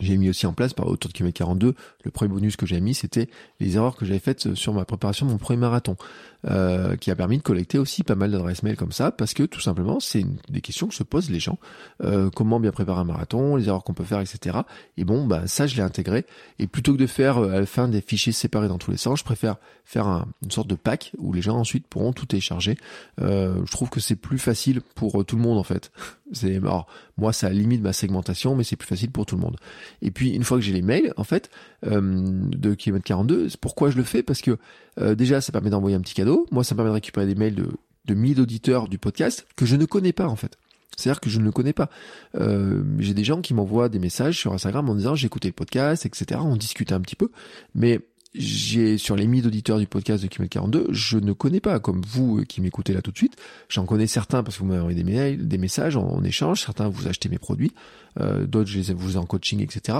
J'ai 0.00 0.16
mis 0.18 0.28
aussi 0.28 0.46
en 0.46 0.52
place 0.52 0.74
par 0.74 0.88
autour 0.88 1.10
de 1.10 1.16
km 1.16 1.32
42 1.32 1.74
le 2.04 2.10
premier 2.10 2.30
bonus 2.30 2.56
que 2.56 2.66
j'ai 2.66 2.80
mis 2.80 2.92
c'était 2.92 3.28
les 3.60 3.76
erreurs 3.76 3.96
que 3.96 4.04
j'avais 4.04 4.18
faites 4.18 4.54
sur 4.54 4.74
ma 4.74 4.84
préparation 4.84 5.24
de 5.24 5.30
mon 5.30 5.38
premier 5.38 5.58
marathon. 5.58 5.96
Euh, 6.48 6.94
qui 6.96 7.10
a 7.10 7.16
permis 7.16 7.38
de 7.38 7.42
collecter 7.42 7.76
aussi 7.76 8.04
pas 8.04 8.14
mal 8.14 8.30
d'adresses 8.30 8.62
mail 8.62 8.76
comme 8.76 8.92
ça 8.92 9.10
parce 9.10 9.34
que 9.34 9.42
tout 9.42 9.58
simplement 9.58 9.98
c'est 9.98 10.24
des 10.48 10.60
questions 10.60 10.86
que 10.86 10.94
se 10.94 11.02
posent 11.02 11.30
les 11.30 11.40
gens. 11.40 11.58
Euh, 12.04 12.30
comment 12.30 12.60
bien 12.60 12.70
préparer 12.70 13.00
un 13.00 13.04
marathon 13.04 13.56
les 13.56 13.66
erreurs 13.66 13.82
qu'on 13.82 13.94
peut 13.94 14.04
faire 14.04 14.20
etc 14.20 14.58
et 14.96 15.04
bon 15.04 15.26
bah 15.26 15.46
ça 15.46 15.66
je 15.66 15.74
l'ai 15.74 15.82
intégré. 15.82 16.24
Et 16.60 16.68
plutôt 16.68 16.92
que 16.92 16.98
de 16.98 17.06
faire 17.06 17.38
euh, 17.38 17.56
à 17.56 17.60
la 17.60 17.66
fin 17.66 17.88
des 17.88 18.00
fichiers 18.00 18.32
séparés 18.32 18.68
dans 18.68 18.78
tous 18.78 18.92
les 18.92 18.96
sens 18.96 19.18
je 19.18 19.24
préfère 19.24 19.56
faire 19.84 20.06
un, 20.06 20.28
une 20.42 20.50
sorte 20.52 20.68
de 20.68 20.76
pack 20.76 21.12
où 21.18 21.32
les 21.32 21.42
gens 21.42 21.56
ensuite 21.56 21.86
pourront 21.88 22.12
tout 22.12 22.26
télécharger. 22.26 22.76
Euh, 23.20 23.64
je 23.64 23.72
trouve 23.72 23.88
que 23.88 23.98
c'est 23.98 24.16
plus 24.16 24.38
facile 24.38 24.82
pour 24.94 25.24
tout 25.24 25.36
le 25.36 25.42
monde 25.42 25.58
en 25.58 25.64
fait 25.64 25.90
c'est 26.32 26.56
alors 26.56 26.86
moi 27.16 27.32
ça 27.32 27.50
limite 27.50 27.82
ma 27.82 27.92
segmentation 27.92 28.56
mais 28.56 28.64
c'est 28.64 28.76
plus 28.76 28.88
facile 28.88 29.10
pour 29.10 29.26
tout 29.26 29.36
le 29.36 29.42
monde 29.42 29.56
et 30.02 30.10
puis 30.10 30.30
une 30.30 30.44
fois 30.44 30.58
que 30.58 30.64
j'ai 30.64 30.72
les 30.72 30.82
mails, 30.82 31.12
en 31.16 31.24
fait, 31.24 31.50
euh, 31.86 32.00
de 32.02 32.74
km 32.74 33.04
42, 33.04 33.48
pourquoi 33.60 33.90
je 33.90 33.96
le 33.96 34.04
fais? 34.04 34.22
Parce 34.22 34.40
que 34.40 34.58
euh, 35.00 35.14
déjà, 35.14 35.40
ça 35.40 35.52
permet 35.52 35.70
d'envoyer 35.70 35.96
un 35.96 36.00
petit 36.00 36.14
cadeau. 36.14 36.46
Moi, 36.50 36.64
ça 36.64 36.74
me 36.74 36.78
permet 36.78 36.90
de 36.90 36.94
récupérer 36.94 37.26
des 37.26 37.34
mails 37.34 37.54
de, 37.54 37.68
de 38.06 38.14
1000 38.14 38.40
auditeurs 38.40 38.88
du 38.88 38.98
podcast 38.98 39.46
que 39.56 39.66
je 39.66 39.76
ne 39.76 39.84
connais 39.84 40.12
pas 40.12 40.28
en 40.28 40.36
fait. 40.36 40.58
C'est-à-dire 40.96 41.20
que 41.20 41.28
je 41.28 41.38
ne 41.38 41.44
le 41.44 41.52
connais 41.52 41.74
pas. 41.74 41.90
Euh, 42.36 42.82
j'ai 42.98 43.12
des 43.12 43.24
gens 43.24 43.42
qui 43.42 43.52
m'envoient 43.52 43.90
des 43.90 43.98
messages 43.98 44.38
sur 44.38 44.54
Instagram 44.54 44.88
en 44.88 44.94
disant 44.94 45.14
j'ai 45.14 45.26
écouté 45.26 45.48
le 45.48 45.52
podcast, 45.52 46.06
etc. 46.06 46.40
On 46.42 46.56
discute 46.56 46.92
un 46.92 47.00
petit 47.00 47.16
peu, 47.16 47.30
mais 47.74 48.00
j'ai 48.38 48.98
sur 48.98 49.16
les 49.16 49.26
1000 49.26 49.46
auditeurs 49.46 49.78
du 49.78 49.86
podcast 49.86 50.22
de 50.22 50.28
Kimet 50.28 50.48
42, 50.48 50.88
je 50.90 51.18
ne 51.18 51.32
connais 51.32 51.60
pas, 51.60 51.80
comme 51.80 52.02
vous 52.06 52.38
euh, 52.38 52.44
qui 52.44 52.60
m'écoutez 52.60 52.92
là 52.92 53.02
tout 53.02 53.10
de 53.10 53.16
suite. 53.16 53.36
J'en 53.68 53.84
connais 53.86 54.06
certains 54.06 54.42
parce 54.42 54.56
que 54.56 54.62
vous 54.62 54.68
m'avez 54.68 54.80
envoyé 54.80 55.02
des 55.02 55.10
mails, 55.10 55.48
des 55.48 55.58
messages 55.58 55.96
en, 55.96 56.22
échange. 56.24 56.62
Certains 56.62 56.88
vous 56.88 57.08
achetez 57.08 57.28
mes 57.28 57.38
produits, 57.38 57.72
euh, 58.20 58.46
d'autres 58.46 58.70
je 58.70 58.78
les 58.78 58.94
vous 58.94 59.16
en 59.16 59.24
coaching, 59.24 59.62
etc 59.62 59.98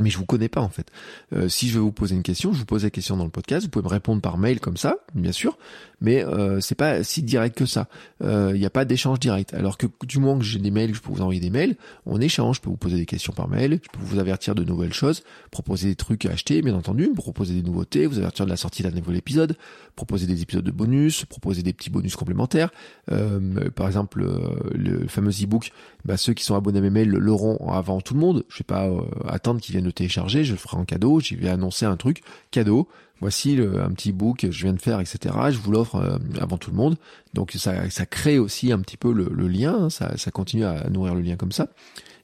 mais 0.00 0.10
je 0.10 0.18
vous 0.18 0.26
connais 0.26 0.48
pas 0.48 0.60
en 0.60 0.68
fait. 0.68 0.90
Euh, 1.32 1.48
si 1.48 1.68
je 1.68 1.74
veux 1.74 1.80
vous 1.80 1.92
poser 1.92 2.14
une 2.14 2.22
question, 2.22 2.52
je 2.52 2.58
vous 2.58 2.64
pose 2.66 2.84
la 2.84 2.90
question 2.90 3.16
dans 3.16 3.24
le 3.24 3.30
podcast. 3.30 3.64
Vous 3.64 3.70
pouvez 3.70 3.84
me 3.84 3.88
répondre 3.88 4.20
par 4.20 4.36
mail 4.38 4.60
comme 4.60 4.76
ça, 4.76 4.96
bien 5.14 5.32
sûr, 5.32 5.58
mais 6.00 6.24
euh, 6.24 6.60
c'est 6.60 6.74
pas 6.74 7.02
si 7.02 7.22
direct 7.22 7.56
que 7.56 7.66
ça. 7.66 7.88
Il 8.20 8.26
euh, 8.26 8.52
n'y 8.52 8.66
a 8.66 8.70
pas 8.70 8.84
d'échange 8.84 9.18
direct. 9.20 9.54
Alors 9.54 9.78
que 9.78 9.86
du 10.02 10.18
moment 10.18 10.38
que 10.38 10.44
j'ai 10.44 10.58
des 10.58 10.70
mails, 10.70 10.94
je 10.94 11.00
peux 11.00 11.10
vous 11.10 11.22
envoyer 11.22 11.40
des 11.40 11.50
mails, 11.50 11.76
on 12.04 12.20
échange. 12.20 12.56
Je 12.56 12.60
peux 12.60 12.70
vous 12.70 12.76
poser 12.76 12.96
des 12.96 13.06
questions 13.06 13.32
par 13.32 13.48
mail, 13.48 13.80
je 13.82 13.98
peux 13.98 14.04
vous 14.04 14.18
avertir 14.18 14.54
de 14.54 14.64
nouvelles 14.64 14.92
choses, 14.92 15.22
proposer 15.50 15.88
des 15.88 15.96
trucs 15.96 16.26
à 16.26 16.30
acheter, 16.30 16.60
bien 16.62 16.74
entendu, 16.74 17.10
proposer 17.14 17.54
des 17.54 17.62
nouveautés, 17.62 18.06
vous 18.06 18.18
avertir 18.18 18.44
de 18.44 18.50
la 18.50 18.56
sortie 18.56 18.82
d'un 18.82 18.90
nouvel 18.90 19.16
épisode, 19.16 19.56
proposer 19.94 20.26
des 20.26 20.42
épisodes 20.42 20.64
de 20.64 20.70
bonus, 20.70 21.24
proposer 21.24 21.62
des 21.62 21.72
petits 21.72 21.90
bonus 21.90 22.16
complémentaires. 22.16 22.70
Euh, 23.10 23.70
par 23.70 23.86
exemple, 23.86 24.26
le 24.74 25.06
fameux 25.08 25.30
e-book, 25.30 25.72
bah, 26.04 26.16
ceux 26.16 26.34
qui 26.34 26.44
sont 26.44 26.54
abonnés 26.54 26.78
à 26.78 26.82
mes 26.82 26.90
mails 26.90 27.08
l'auront 27.08 27.70
avant 27.70 28.00
tout 28.00 28.14
le 28.14 28.20
monde. 28.20 28.44
Je 28.48 28.58
vais 28.58 28.64
pas 28.64 28.90
attendre 29.26 29.60
qu'ils 29.60 29.72
viennent 29.72 29.85
télécharger, 29.92 30.44
je 30.44 30.52
le 30.52 30.58
ferai 30.58 30.76
en 30.76 30.84
cadeau, 30.84 31.20
j'y 31.20 31.34
vais 31.36 31.48
annoncer 31.48 31.86
un 31.86 31.96
truc, 31.96 32.22
cadeau, 32.50 32.88
voici 33.20 33.58
un 33.58 33.90
petit 33.90 34.12
book 34.12 34.38
que 34.38 34.50
je 34.50 34.64
viens 34.64 34.72
de 34.72 34.80
faire, 34.80 35.00
etc. 35.00 35.34
Je 35.50 35.58
vous 35.58 35.70
l'offre 35.70 35.96
euh, 35.96 36.18
avant 36.40 36.58
tout 36.58 36.70
le 36.70 36.76
monde. 36.76 36.96
Donc 37.34 37.52
ça, 37.52 37.88
ça 37.90 38.06
crée 38.06 38.38
aussi 38.38 38.72
un 38.72 38.80
petit 38.80 38.96
peu 38.96 39.12
le, 39.12 39.48
lien, 39.48 39.84
hein. 39.84 39.90
ça 39.90 40.30
continue 40.30 40.64
à 40.64 40.88
nourrir 40.90 41.14
le 41.14 41.20
lien 41.22 41.36
comme 41.36 41.52
ça. 41.52 41.68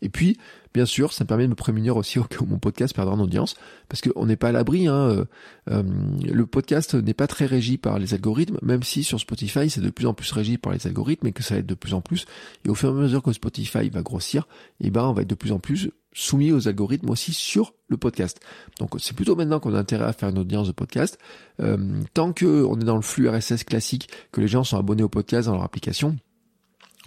Et 0.03 0.09
puis, 0.09 0.37
bien 0.75 0.87
sûr, 0.87 1.13
ça 1.13 1.25
me 1.25 1.29
permet 1.29 1.45
de 1.45 1.49
me 1.49 1.55
prémunir 1.55 1.97
aussi 1.97 2.19
au 2.19 2.25
cas 2.25 2.39
où 2.41 2.47
mon 2.47 2.59
podcast 2.59 2.95
perdra 2.95 3.15
en 3.15 3.21
audience, 3.21 3.55
parce 3.89 4.01
qu'on 4.01 4.27
n'est 4.27 4.37
pas 4.37 4.49
à 4.49 4.53
l'abri. 4.53 4.87
Hein, 4.87 4.95
euh, 4.95 5.25
euh, 5.71 5.83
le 6.25 6.47
podcast 6.47 6.95
n'est 6.95 7.15
pas 7.15 7.27
très 7.27 7.47
régi 7.47 7.79
par 7.79 7.99
les 7.99 8.15
algorithmes, 8.15 8.59
même 8.63 8.83
si 8.83 9.05
sur 9.05 9.21
Spotify 9.21 9.71
c'est 9.71 9.81
de 9.81 9.91
plus 9.91 10.07
en 10.07 10.15
plus 10.15 10.31
régi 10.33 10.59
par 10.59 10.73
les 10.73 10.87
algorithmes 10.87 11.27
et 11.27 11.33
que 11.33 11.43
ça 11.43 11.55
va 11.55 11.61
être 11.61 11.67
de 11.67 11.75
plus 11.75 11.95
en 11.95 12.01
plus. 12.01 12.27
Et 12.65 12.69
au 12.69 12.75
fur 12.75 12.89
et 12.89 12.93
à 12.93 12.95
mesure 12.95 13.23
que 13.23 13.33
Spotify 13.33 13.89
va 13.91 14.03
grossir, 14.03 14.49
eh 14.81 14.91
ben 14.91 15.05
on 15.05 15.13
va 15.13 15.23
être 15.23 15.31
de 15.31 15.35
plus 15.35 15.53
en 15.53 15.59
plus 15.59 15.91
soumis 16.15 16.53
aux 16.53 16.69
algorithmes 16.69 17.11
aussi 17.11 17.33
sur 17.33 17.75
le 17.89 17.97
podcast. 17.97 18.41
Donc 18.79 18.95
c'est 18.99 19.15
plutôt 19.15 19.37
maintenant 19.37 19.61
qu'on 19.61 19.75
a 19.75 19.79
intérêt 19.79 20.05
à 20.05 20.13
faire 20.13 20.29
une 20.29 20.39
audience 20.39 20.67
de 20.67 20.73
podcast. 20.73 21.19
Euh, 21.61 22.03
tant 22.15 22.33
que 22.33 22.65
on 22.65 22.79
est 22.79 22.85
dans 22.85 22.97
le 22.97 23.03
flux 23.03 23.29
RSS 23.29 23.65
classique, 23.65 24.09
que 24.31 24.41
les 24.41 24.49
gens 24.49 24.65
sont 24.65 24.79
abonnés 24.79 25.03
au 25.03 25.09
podcast 25.09 25.47
dans 25.47 25.55
leur 25.55 25.65
application, 25.65 26.17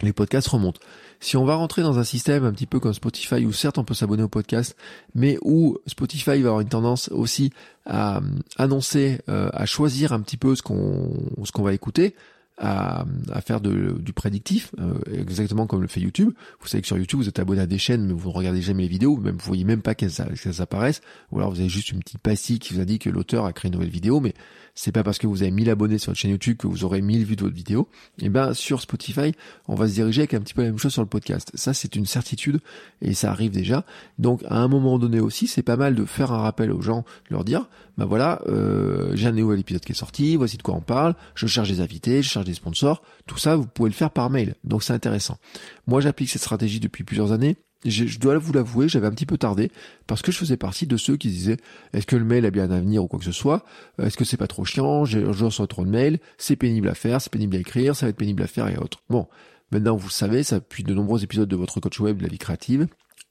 les 0.02 0.12
podcasts 0.12 0.48
remontent. 0.48 0.80
Si 1.20 1.36
on 1.36 1.44
va 1.44 1.54
rentrer 1.54 1.82
dans 1.82 1.98
un 1.98 2.04
système 2.04 2.44
un 2.44 2.52
petit 2.52 2.66
peu 2.66 2.80
comme 2.80 2.94
Spotify, 2.94 3.44
où 3.46 3.52
certes 3.52 3.78
on 3.78 3.84
peut 3.84 3.94
s'abonner 3.94 4.22
au 4.22 4.28
podcast, 4.28 4.76
mais 5.14 5.38
où 5.42 5.78
Spotify 5.86 6.40
va 6.42 6.48
avoir 6.50 6.60
une 6.60 6.68
tendance 6.68 7.08
aussi 7.10 7.50
à 7.84 8.18
euh, 8.18 8.20
annoncer, 8.56 9.20
euh, 9.28 9.48
à 9.52 9.66
choisir 9.66 10.12
un 10.12 10.20
petit 10.20 10.36
peu 10.36 10.54
ce 10.54 10.62
qu'on 10.62 11.10
ce 11.44 11.52
qu'on 11.52 11.62
va 11.62 11.72
écouter, 11.72 12.14
à, 12.58 13.04
à 13.30 13.40
faire 13.40 13.60
de, 13.60 13.96
du 14.00 14.12
prédictif, 14.12 14.70
euh, 14.78 14.94
exactement 15.12 15.66
comme 15.66 15.82
le 15.82 15.88
fait 15.88 16.00
YouTube. 16.00 16.32
Vous 16.60 16.68
savez 16.68 16.80
que 16.80 16.86
sur 16.86 16.96
YouTube, 16.96 17.20
vous 17.20 17.28
êtes 17.28 17.38
abonné 17.38 17.60
à 17.60 17.66
des 17.66 17.78
chaînes, 17.78 18.06
mais 18.06 18.14
vous 18.14 18.28
ne 18.28 18.34
regardez 18.34 18.62
jamais 18.62 18.84
les 18.84 18.88
vidéos, 18.88 19.16
même 19.16 19.36
vous 19.36 19.46
voyez 19.46 19.64
même 19.64 19.82
pas 19.82 19.94
qu'elles 19.94 20.20
apparaissent, 20.58 21.02
ou 21.32 21.38
alors 21.38 21.50
vous 21.50 21.60
avez 21.60 21.68
juste 21.68 21.90
une 21.90 22.00
petite 22.00 22.20
pastille 22.20 22.58
qui 22.58 22.74
vous 22.74 22.84
dit 22.84 22.98
que 22.98 23.10
l'auteur 23.10 23.44
a 23.44 23.52
créé 23.52 23.68
une 23.68 23.74
nouvelle 23.74 23.90
vidéo, 23.90 24.20
mais 24.20 24.34
c'est 24.76 24.92
pas 24.92 25.02
parce 25.02 25.18
que 25.18 25.26
vous 25.26 25.42
avez 25.42 25.50
1000 25.50 25.70
abonnés 25.70 25.98
sur 25.98 26.10
votre 26.10 26.20
chaîne 26.20 26.30
YouTube 26.30 26.58
que 26.58 26.66
vous 26.66 26.84
aurez 26.84 27.00
1000 27.00 27.24
vues 27.24 27.34
de 27.34 27.42
votre 27.42 27.56
vidéo. 27.56 27.88
Et 28.20 28.26
eh 28.26 28.28
ben 28.28 28.54
sur 28.54 28.82
Spotify, 28.82 29.32
on 29.66 29.74
va 29.74 29.88
se 29.88 29.94
diriger 29.94 30.20
avec 30.20 30.34
un 30.34 30.40
petit 30.40 30.54
peu 30.54 30.62
la 30.62 30.68
même 30.68 30.78
chose 30.78 30.92
sur 30.92 31.02
le 31.02 31.08
podcast. 31.08 31.50
Ça 31.54 31.74
c'est 31.74 31.96
une 31.96 32.04
certitude 32.04 32.60
et 33.00 33.14
ça 33.14 33.30
arrive 33.30 33.50
déjà. 33.50 33.84
Donc 34.18 34.42
à 34.48 34.58
un 34.58 34.68
moment 34.68 34.98
donné 34.98 35.18
aussi, 35.18 35.46
c'est 35.46 35.62
pas 35.62 35.76
mal 35.76 35.94
de 35.94 36.04
faire 36.04 36.30
un 36.30 36.38
rappel 36.38 36.70
aux 36.70 36.82
gens, 36.82 37.04
leur 37.30 37.42
dire, 37.42 37.68
bah 37.96 38.04
voilà, 38.04 38.42
euh, 38.48 39.12
j'ai 39.14 39.26
un 39.26 39.32
nouvel 39.32 39.60
épisode 39.60 39.82
qui 39.82 39.92
est 39.92 39.96
sorti, 39.96 40.36
voici 40.36 40.58
de 40.58 40.62
quoi 40.62 40.74
on 40.74 40.82
parle, 40.82 41.14
je 41.34 41.46
cherche 41.46 41.70
des 41.70 41.80
invités, 41.80 42.22
je 42.22 42.28
cherche 42.28 42.44
des 42.44 42.54
sponsors, 42.54 43.02
tout 43.26 43.38
ça 43.38 43.56
vous 43.56 43.66
pouvez 43.66 43.88
le 43.88 43.94
faire 43.94 44.10
par 44.10 44.28
mail. 44.28 44.54
Donc 44.62 44.82
c'est 44.82 44.92
intéressant. 44.92 45.38
Moi 45.86 46.02
j'applique 46.02 46.28
cette 46.28 46.42
stratégie 46.42 46.80
depuis 46.80 47.02
plusieurs 47.02 47.32
années 47.32 47.56
je, 47.84 48.18
dois 48.18 48.38
vous 48.38 48.52
l'avouer, 48.52 48.88
j'avais 48.88 49.06
un 49.06 49.10
petit 49.10 49.26
peu 49.26 49.38
tardé 49.38 49.70
parce 50.06 50.22
que 50.22 50.32
je 50.32 50.38
faisais 50.38 50.56
partie 50.56 50.86
de 50.86 50.96
ceux 50.96 51.16
qui 51.16 51.28
disaient 51.28 51.58
est-ce 51.92 52.06
que 52.06 52.16
le 52.16 52.24
mail 52.24 52.46
a 52.46 52.50
bien 52.50 52.64
un 52.64 52.70
avenir 52.70 53.04
ou 53.04 53.08
quoi 53.08 53.18
que 53.18 53.24
ce 53.24 53.32
soit? 53.32 53.64
Est-ce 54.02 54.16
que 54.16 54.24
c'est 54.24 54.36
pas 54.36 54.46
trop 54.46 54.64
chiant? 54.64 55.04
Je 55.04 55.18
reçois 55.20 55.66
trop 55.66 55.84
de 55.84 55.90
mails, 55.90 56.18
c'est 56.38 56.56
pénible 56.56 56.88
à 56.88 56.94
faire, 56.94 57.20
c'est 57.20 57.32
pénible 57.32 57.56
à 57.56 57.60
écrire, 57.60 57.94
ça 57.94 58.06
va 58.06 58.10
être 58.10 58.16
pénible 58.16 58.42
à 58.42 58.46
faire 58.46 58.68
et 58.68 58.76
autres. 58.76 59.02
Bon, 59.10 59.28
maintenant 59.70 59.96
vous 59.96 60.08
le 60.08 60.12
savez, 60.12 60.42
ça 60.42 60.58
depuis 60.58 60.84
de 60.84 60.94
nombreux 60.94 61.22
épisodes 61.22 61.48
de 61.48 61.56
votre 61.56 61.80
coach 61.80 62.00
web 62.00 62.18
de 62.18 62.22
la 62.22 62.28
vie 62.28 62.38
créative. 62.38 62.86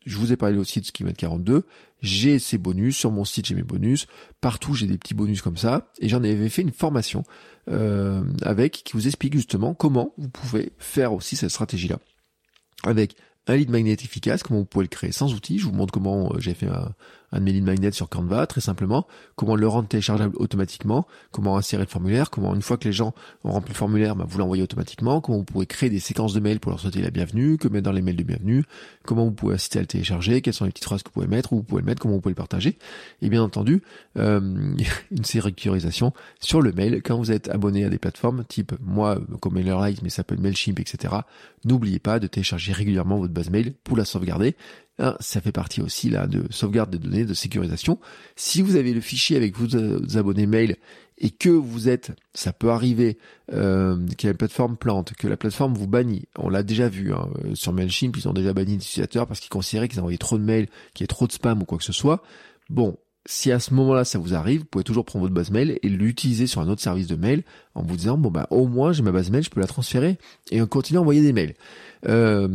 Je 0.05 0.17
vous 0.17 0.31
ai 0.31 0.37
parlé 0.37 0.57
aussi 0.57 0.81
de 0.81 0.85
Schema 0.85 1.13
42. 1.13 1.63
J'ai 2.01 2.37
ces 2.37 2.59
bonus 2.59 2.95
sur 2.95 3.09
mon 3.09 3.25
site, 3.25 3.47
j'ai 3.47 3.55
mes 3.55 3.63
bonus. 3.63 4.05
Partout, 4.39 4.75
j'ai 4.75 4.85
des 4.85 4.99
petits 4.99 5.15
bonus 5.15 5.41
comme 5.41 5.57
ça. 5.57 5.91
Et 5.99 6.09
j'en 6.09 6.23
avais 6.23 6.49
fait 6.49 6.61
une 6.61 6.71
formation 6.71 7.23
euh, 7.69 8.23
avec 8.43 8.83
qui 8.83 8.93
vous 8.93 9.07
explique 9.07 9.33
justement 9.33 9.73
comment 9.73 10.13
vous 10.19 10.29
pouvez 10.29 10.73
faire 10.77 11.13
aussi 11.13 11.35
cette 11.35 11.49
stratégie-là 11.49 11.97
avec 12.83 13.15
un 13.47 13.55
lead 13.55 13.69
magnet 13.69 13.93
efficace, 13.93 14.43
comment 14.43 14.59
vous 14.59 14.65
pouvez 14.65 14.85
le 14.85 14.89
créer? 14.89 15.11
Sans 15.11 15.33
outils. 15.33 15.59
Je 15.59 15.65
vous 15.65 15.73
montre 15.73 15.93
comment 15.93 16.31
euh, 16.33 16.39
j'ai 16.39 16.53
fait 16.53 16.67
un, 16.67 16.93
un 17.31 17.39
lead 17.39 17.63
magnets 17.63 17.91
sur 17.91 18.09
Canva, 18.09 18.47
très 18.47 18.61
simplement, 18.61 19.07
comment 19.35 19.55
le 19.55 19.67
rendre 19.67 19.87
téléchargeable 19.87 20.35
automatiquement, 20.37 21.05
comment 21.31 21.57
insérer 21.57 21.83
le 21.83 21.89
formulaire, 21.89 22.29
comment 22.29 22.53
une 22.55 22.61
fois 22.61 22.77
que 22.77 22.85
les 22.85 22.93
gens 22.93 23.13
ont 23.43 23.51
rempli 23.51 23.73
le 23.73 23.77
formulaire, 23.77 24.15
bah, 24.15 24.25
vous 24.27 24.37
l'envoyez 24.37 24.63
automatiquement, 24.63 25.21
comment 25.21 25.39
vous 25.39 25.43
pouvez 25.43 25.65
créer 25.65 25.89
des 25.89 25.99
séquences 25.99 26.33
de 26.33 26.39
mails 26.39 26.59
pour 26.59 26.71
leur 26.71 26.79
souhaiter 26.79 27.01
la 27.01 27.11
bienvenue, 27.11 27.57
que 27.57 27.67
mettre 27.67 27.85
dans 27.85 27.91
les 27.91 28.01
mails 28.01 28.15
de 28.15 28.23
bienvenue, 28.23 28.63
comment 29.05 29.25
vous 29.25 29.31
pouvez 29.31 29.55
inciter 29.55 29.79
à 29.79 29.81
le 29.81 29.87
télécharger, 29.87 30.41
quelles 30.41 30.53
sont 30.53 30.65
les 30.65 30.71
petites 30.71 30.85
phrases 30.85 31.03
que 31.03 31.09
vous 31.09 31.13
pouvez 31.13 31.27
mettre, 31.27 31.53
où 31.53 31.57
vous 31.57 31.63
pouvez 31.63 31.81
le 31.81 31.85
mettre, 31.85 32.01
comment 32.01 32.15
vous 32.15 32.21
pouvez 32.21 32.33
le 32.33 32.37
partager, 32.37 32.77
et 33.21 33.29
bien 33.29 33.43
entendu, 33.43 33.81
euh, 34.17 34.39
une 35.11 35.25
sécurisation 35.25 36.13
sur 36.39 36.61
le 36.61 36.71
mail. 36.71 37.01
Quand 37.03 37.17
vous 37.17 37.31
êtes 37.31 37.49
abonné 37.49 37.85
à 37.85 37.89
des 37.89 37.97
plateformes 37.97 38.43
type 38.47 38.73
moi 38.81 39.19
comme 39.41 39.53
MailerLite, 39.53 40.01
mais 40.01 40.09
ça 40.09 40.23
peut 40.23 40.35
être 40.35 40.41
Mailchimp, 40.41 40.79
etc. 40.79 41.13
N'oubliez 41.63 41.99
pas 41.99 42.19
de 42.19 42.27
télécharger 42.27 42.71
régulièrement 42.71 43.17
votre 43.17 43.33
base 43.33 43.49
mail 43.49 43.73
pour 43.83 43.97
la 43.97 44.05
sauvegarder 44.05 44.55
ah, 44.97 45.17
ça 45.19 45.41
fait 45.41 45.51
partie 45.51 45.81
aussi 45.81 46.09
là 46.09 46.25
de 46.25 46.45
sauvegarde 46.51 46.89
des 46.89 46.99
données, 46.99 47.25
de 47.25 47.33
sécurisation. 47.33 47.99
Si 48.37 48.61
vous 48.61 48.77
avez 48.77 48.93
le 48.93 49.01
fichier 49.01 49.35
avec 49.35 49.57
vos, 49.57 50.17
abonnés 50.17 50.45
mail 50.45 50.77
et 51.17 51.31
que 51.31 51.49
vous 51.49 51.89
êtes, 51.89 52.13
ça 52.33 52.53
peut 52.53 52.69
arriver, 52.69 53.17
euh, 53.51 53.97
que 54.17 54.27
la 54.27 54.33
plateforme 54.33 54.77
plante, 54.77 55.13
que 55.13 55.27
la 55.27 55.35
plateforme 55.35 55.73
vous 55.73 55.87
bannit. 55.87 56.27
On 56.37 56.49
l'a 56.49 56.63
déjà 56.63 56.87
vu 56.87 57.13
hein, 57.13 57.27
euh, 57.43 57.55
sur 57.55 57.73
Mailchimp, 57.73 58.15
ils 58.15 58.27
ont 58.29 58.33
déjà 58.33 58.53
banni 58.53 58.77
des 58.77 58.83
utilisateurs 58.83 59.27
parce 59.27 59.41
qu'ils 59.41 59.49
considéraient 59.49 59.89
qu'ils 59.89 59.99
envoyaient 59.99 60.17
trop 60.17 60.37
de 60.37 60.43
mails, 60.43 60.67
qu'il 60.93 61.03
y 61.03 61.05
ait 61.05 61.07
trop 61.07 61.27
de 61.27 61.33
spam 61.33 61.61
ou 61.61 61.65
quoi 61.65 61.77
que 61.77 61.83
ce 61.83 61.93
soit. 61.93 62.23
Bon, 62.69 62.97
si 63.25 63.51
à 63.51 63.59
ce 63.59 63.73
moment-là 63.73 64.05
ça 64.05 64.17
vous 64.17 64.33
arrive, 64.33 64.61
vous 64.61 64.65
pouvez 64.65 64.83
toujours 64.85 65.03
prendre 65.03 65.23
votre 65.23 65.33
base 65.33 65.51
mail 65.51 65.77
et 65.83 65.89
l'utiliser 65.89 66.47
sur 66.47 66.61
un 66.61 66.69
autre 66.69 66.81
service 66.81 67.07
de 67.07 67.15
mail 67.15 67.43
en 67.73 67.83
vous 67.83 67.97
disant 67.97 68.17
bon 68.17 68.31
bah 68.31 68.47
au 68.49 68.67
moins 68.67 68.93
j'ai 68.93 69.03
ma 69.03 69.11
base 69.11 69.29
mail, 69.29 69.43
je 69.43 69.49
peux 69.49 69.59
la 69.59 69.67
transférer 69.67 70.17
et 70.51 70.61
on 70.61 70.67
continue 70.67 70.99
à 70.99 71.01
envoyer 71.01 71.21
des 71.21 71.33
mails. 71.33 71.55
Euh, 72.07 72.47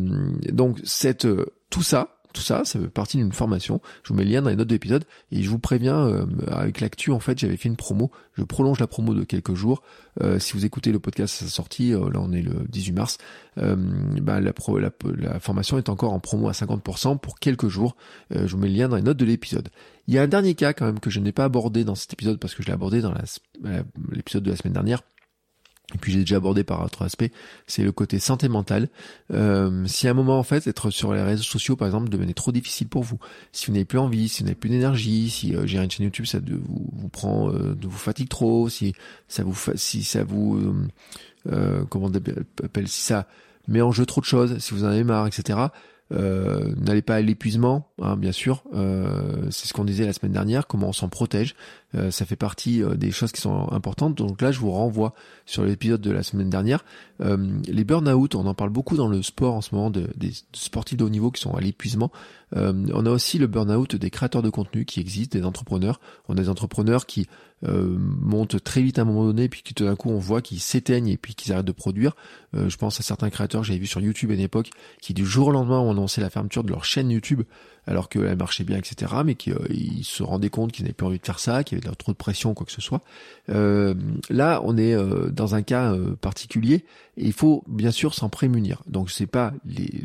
donc 0.53 0.79
cette 0.85 1.26
tout 1.70 1.83
ça, 1.83 2.19
tout 2.32 2.42
ça, 2.42 2.64
ça 2.64 2.78
fait 2.78 2.88
partie 2.88 3.16
d'une 3.16 3.32
formation. 3.32 3.80
Je 4.02 4.10
vous 4.10 4.14
mets 4.14 4.24
le 4.24 4.30
lien 4.30 4.42
dans 4.42 4.50
les 4.50 4.56
notes 4.56 4.68
de 4.68 4.74
l'épisode 4.74 5.04
et 5.32 5.42
je 5.42 5.50
vous 5.50 5.58
préviens, 5.58 6.06
euh, 6.06 6.26
avec 6.48 6.80
l'actu, 6.80 7.10
en 7.10 7.20
fait, 7.20 7.38
j'avais 7.38 7.56
fait 7.56 7.68
une 7.68 7.76
promo. 7.76 8.10
Je 8.34 8.42
prolonge 8.44 8.78
la 8.78 8.86
promo 8.86 9.14
de 9.14 9.24
quelques 9.24 9.54
jours. 9.54 9.82
Euh, 10.22 10.38
si 10.38 10.52
vous 10.52 10.64
écoutez 10.64 10.92
le 10.92 10.98
podcast 10.98 11.42
à 11.42 11.46
sa 11.46 11.50
sortie, 11.50 11.92
euh, 11.92 12.10
là 12.10 12.20
on 12.20 12.32
est 12.32 12.42
le 12.42 12.64
18 12.68 12.92
mars, 12.92 13.18
bah, 13.56 14.40
la, 14.40 14.52
la, 15.18 15.40
formation 15.40 15.78
est 15.78 15.88
encore 15.88 16.12
en 16.12 16.20
promo 16.20 16.48
à 16.48 16.52
50% 16.52 17.18
pour 17.18 17.38
quelques 17.38 17.68
jours. 17.68 17.96
je 18.30 18.46
vous 18.46 18.58
mets 18.58 18.68
le 18.68 18.74
lien 18.74 18.88
dans 18.88 18.96
les 18.96 19.02
notes 19.02 19.16
de 19.16 19.24
l'épisode. 19.24 19.68
Il 20.08 20.14
y 20.14 20.18
a 20.18 20.22
un 20.22 20.28
dernier 20.28 20.54
cas 20.54 20.72
quand 20.72 20.86
même 20.86 21.00
que 21.00 21.10
je 21.10 21.20
n'ai 21.20 21.32
pas 21.32 21.44
abordé 21.44 21.84
dans 21.84 21.94
cet 21.94 22.12
épisode 22.12 22.38
parce 22.38 22.54
que 22.54 22.62
je 22.62 22.68
l'ai 22.68 22.74
abordé 22.74 23.00
dans 23.00 23.12
l'épisode 24.12 24.42
de 24.42 24.50
la 24.50 24.56
semaine 24.56 24.72
dernière 24.72 25.02
et 25.94 25.98
puis 25.98 26.12
j'ai 26.12 26.20
déjà 26.20 26.37
abordé 26.37 26.64
par 26.64 26.85
autre 26.85 27.03
aspect, 27.03 27.33
c'est 27.66 27.83
le 27.83 27.92
côté 27.92 28.18
santé 28.18 28.48
mentale. 28.48 28.88
Euh, 29.33 29.85
si 29.87 30.09
à 30.09 30.11
un 30.11 30.14
moment 30.14 30.38
en 30.38 30.42
fait 30.42 30.66
être 30.66 30.90
sur 30.90 31.12
les 31.14 31.22
réseaux 31.22 31.42
sociaux 31.42 31.76
par 31.76 31.88
exemple 31.88 32.09
devenait 32.09 32.35
trop 32.35 32.53
difficile 32.53 32.88
pour 32.88 33.03
vous, 33.03 33.18
si 33.53 33.66
vous 33.66 33.72
n'avez 33.72 33.85
plus 33.85 33.98
envie, 33.98 34.29
si 34.29 34.40
vous 34.40 34.46
n'avez 34.46 34.59
plus 34.59 34.70
d'énergie, 34.70 35.31
si 35.31 35.55
euh, 35.55 35.66
gérer 35.66 35.85
une 35.85 35.90
chaîne 35.90 36.05
YouTube 36.05 36.26
ça 36.26 36.38
vous, 36.38 36.90
vous 36.92 37.09
prend, 37.09 37.50
euh, 37.50 37.76
vous 37.83 37.90
fatigue 37.90 38.29
trop, 38.29 38.68
si 38.68 38.94
ça 39.29 39.42
vous, 39.42 39.57
si 39.74 40.05
ça 40.05 40.24
vous, 40.24 40.57
euh, 40.59 40.88
euh 41.53 41.85
comment 41.88 42.07
on 42.07 42.14
appelle, 42.14 42.88
si 42.88 43.03
ça 43.03 43.26
met 43.68 43.81
en 43.81 43.92
jeu 43.92 44.07
trop 44.07 44.20
de 44.20 44.26
choses, 44.26 44.59
si 44.59 44.74
vous 44.74 44.85
en 44.85 44.88
avez 44.88 45.05
marre, 45.05 45.26
etc. 45.26 45.59
Euh, 46.12 46.72
n'allez 46.76 47.03
pas 47.03 47.16
à 47.16 47.20
l'épuisement, 47.20 47.88
hein, 48.03 48.16
bien 48.16 48.33
sûr. 48.33 48.64
Euh, 48.74 49.46
c'est 49.50 49.68
ce 49.68 49.72
qu'on 49.72 49.85
disait 49.85 50.07
la 50.07 50.12
semaine 50.12 50.33
dernière, 50.33 50.66
comment 50.66 50.88
on 50.88 50.92
s'en 50.92 51.09
protège. 51.09 51.55
Euh, 51.94 52.11
ça 52.11 52.24
fait 52.24 52.37
partie 52.37 52.83
des 52.96 53.11
choses 53.11 53.33
qui 53.33 53.40
sont 53.40 53.70
importantes. 53.72 54.16
Donc 54.16 54.42
là, 54.42 54.53
je 54.53 54.61
vous 54.61 54.70
renvoie 54.70 55.14
sur 55.46 55.64
l'épisode 55.64 56.00
de 56.00 56.11
la 56.11 56.22
semaine 56.22 56.50
dernière. 56.50 56.85
les 57.20 57.85
burn-out, 57.85 58.35
on 58.35 58.46
en 58.46 58.55
parle 58.55 58.70
beaucoup 58.70 58.96
dans 58.96 59.09
le 59.09 59.22
sport 59.22 59.55
en 59.55 59.61
ce 59.61 59.74
moment, 59.74 59.90
de, 59.90 60.09
des 60.16 60.33
sportifs 60.53 60.96
de 60.96 61.05
haut 61.05 61.11
niveau 61.11 61.31
qui 61.31 61.40
sont 61.40 61.55
à 61.55 61.61
l'épuisement. 61.61 62.11
on 62.55 63.07
a 63.07 63.11
aussi 63.11 63.38
le 63.38 63.46
burn-out 63.46 63.96
des 63.96 64.11
créateurs 64.11 64.42
de 64.42 64.50
contenu 64.50 64.85
qui 64.85 65.00
existent, 65.00 65.38
des 65.38 65.44
entrepreneurs. 65.44 66.00
On 66.29 66.35
a 66.35 66.40
des 66.40 66.48
entrepreneurs 66.48 67.07
qui 67.07 67.26
euh, 67.68 67.94
montent 67.98 68.62
très 68.64 68.81
vite 68.81 68.98
à 68.98 69.03
un 69.03 69.05
moment 69.05 69.24
donné, 69.24 69.48
puis 69.48 69.62
qui 69.62 69.74
tout 69.74 69.85
d'un 69.85 69.94
coup 69.94 70.09
on 70.09 70.18
voit 70.18 70.40
qu'ils 70.40 70.61
s'éteignent 70.61 71.09
et 71.09 71.18
puis 71.18 71.35
qu'ils 71.35 71.53
arrêtent 71.53 71.66
de 71.66 71.72
produire. 71.72 72.16
Euh, 72.55 72.70
je 72.70 72.76
pense 72.79 72.98
à 73.00 73.03
certains 73.03 73.29
créateurs 73.29 73.64
j'avais 73.64 73.79
vu 73.79 73.87
sur 73.87 74.00
YouTube 74.00 74.31
à 74.31 74.35
une 74.35 74.40
époque 74.40 74.70
qui 75.03 75.12
du 75.12 75.26
jour 75.26 75.48
au 75.48 75.50
lendemain 75.50 75.79
ont 75.79 75.90
annoncé 75.90 76.22
la 76.22 76.31
fermeture 76.31 76.64
de 76.64 76.70
leur 76.70 76.85
chaîne 76.85 77.11
YouTube 77.11 77.42
alors 77.87 78.09
qu'elle 78.09 78.37
marchait 78.37 78.64
bien, 78.64 78.79
etc. 78.79 79.12
Mais 79.26 79.35
qui 79.35 79.53
euh, 79.53 79.59
ils 79.68 80.05
se 80.05 80.22
rendaient 80.22 80.48
compte 80.48 80.72
qu'ils 80.72 80.85
n'avaient 80.85 80.94
plus 80.94 81.07
envie 81.07 81.18
de 81.18 81.26
faire 81.26 81.38
ça, 81.38 81.62
avait 81.86 81.96
trop 81.96 82.12
de 82.12 82.16
pression, 82.16 82.54
quoi 82.54 82.66
que 82.66 82.72
ce 82.72 82.80
soit. 82.80 83.02
Euh, 83.48 83.94
là, 84.28 84.60
on 84.64 84.76
est 84.76 84.96
dans 85.30 85.54
un 85.54 85.62
cas 85.62 85.94
particulier 86.20 86.84
et 87.16 87.26
il 87.26 87.32
faut 87.32 87.64
bien 87.68 87.90
sûr 87.90 88.14
s'en 88.14 88.28
prémunir. 88.28 88.82
Donc 88.86 89.10
c'est 89.10 89.26
pas 89.26 89.52
les 89.64 90.04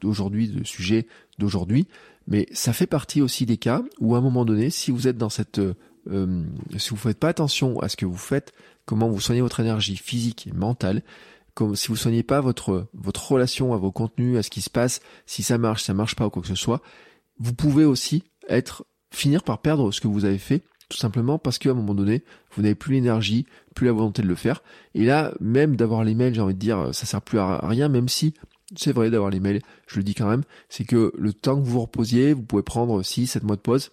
d'aujourd'hui, 0.00 0.48
le 0.48 0.64
sujet 0.64 1.06
d'aujourd'hui, 1.38 1.86
mais 2.26 2.46
ça 2.52 2.72
fait 2.72 2.86
partie 2.86 3.22
aussi 3.22 3.46
des 3.46 3.58
cas 3.58 3.82
où 4.00 4.14
à 4.14 4.18
un 4.18 4.20
moment 4.20 4.44
donné, 4.44 4.70
si 4.70 4.90
vous 4.90 5.06
êtes 5.06 5.18
dans 5.18 5.28
cette 5.28 5.60
euh, 6.08 6.44
si 6.78 6.90
vous 6.90 6.96
faites 6.96 7.18
pas 7.18 7.28
attention 7.28 7.78
à 7.80 7.88
ce 7.88 7.96
que 7.96 8.06
vous 8.06 8.16
faites, 8.16 8.52
comment 8.86 9.08
vous 9.08 9.20
soignez 9.20 9.42
votre 9.42 9.60
énergie 9.60 9.96
physique 9.96 10.46
et 10.46 10.52
mentale, 10.52 11.02
comme 11.54 11.76
si 11.76 11.88
vous 11.88 11.96
soignez 11.96 12.22
pas 12.22 12.40
votre 12.40 12.88
votre 12.94 13.32
relation 13.32 13.74
à 13.74 13.76
vos 13.76 13.92
contenus, 13.92 14.38
à 14.38 14.42
ce 14.42 14.50
qui 14.50 14.62
se 14.62 14.70
passe, 14.70 15.00
si 15.26 15.42
ça 15.42 15.58
marche, 15.58 15.82
ça 15.82 15.94
marche 15.94 16.16
pas 16.16 16.26
ou 16.26 16.30
quoi 16.30 16.42
que 16.42 16.48
ce 16.48 16.54
soit, 16.54 16.80
vous 17.38 17.54
pouvez 17.54 17.84
aussi 17.84 18.24
être 18.48 18.84
finir 19.10 19.42
par 19.42 19.60
perdre 19.60 19.92
ce 19.92 20.00
que 20.00 20.08
vous 20.08 20.24
avez 20.24 20.38
fait 20.38 20.62
tout 20.90 20.98
simplement 20.98 21.38
parce 21.38 21.58
qu'à 21.58 21.70
un 21.70 21.74
moment 21.74 21.94
donné, 21.94 22.24
vous 22.52 22.62
n'avez 22.62 22.74
plus 22.74 22.94
l'énergie, 22.94 23.46
plus 23.74 23.86
la 23.86 23.92
volonté 23.92 24.22
de 24.22 24.26
le 24.26 24.34
faire. 24.34 24.62
Et 24.94 25.04
là, 25.04 25.32
même 25.40 25.76
d'avoir 25.76 26.04
les 26.04 26.14
mails, 26.14 26.34
j'ai 26.34 26.40
envie 26.40 26.54
de 26.54 26.58
dire, 26.58 26.92
ça 26.92 27.06
sert 27.06 27.22
plus 27.22 27.38
à 27.38 27.60
rien, 27.62 27.88
même 27.88 28.08
si 28.08 28.34
c'est 28.76 28.92
vrai 28.92 29.10
d'avoir 29.10 29.30
les 29.30 29.40
mails, 29.40 29.62
je 29.86 29.96
le 29.96 30.02
dis 30.02 30.14
quand 30.14 30.28
même, 30.28 30.42
c'est 30.68 30.84
que 30.84 31.12
le 31.16 31.32
temps 31.32 31.56
que 31.56 31.64
vous 31.64 31.72
vous 31.72 31.80
reposiez, 31.80 32.34
vous 32.34 32.42
pouvez 32.42 32.62
prendre 32.62 33.02
6, 33.02 33.28
7 33.28 33.44
mois 33.44 33.56
de 33.56 33.60
pause, 33.60 33.90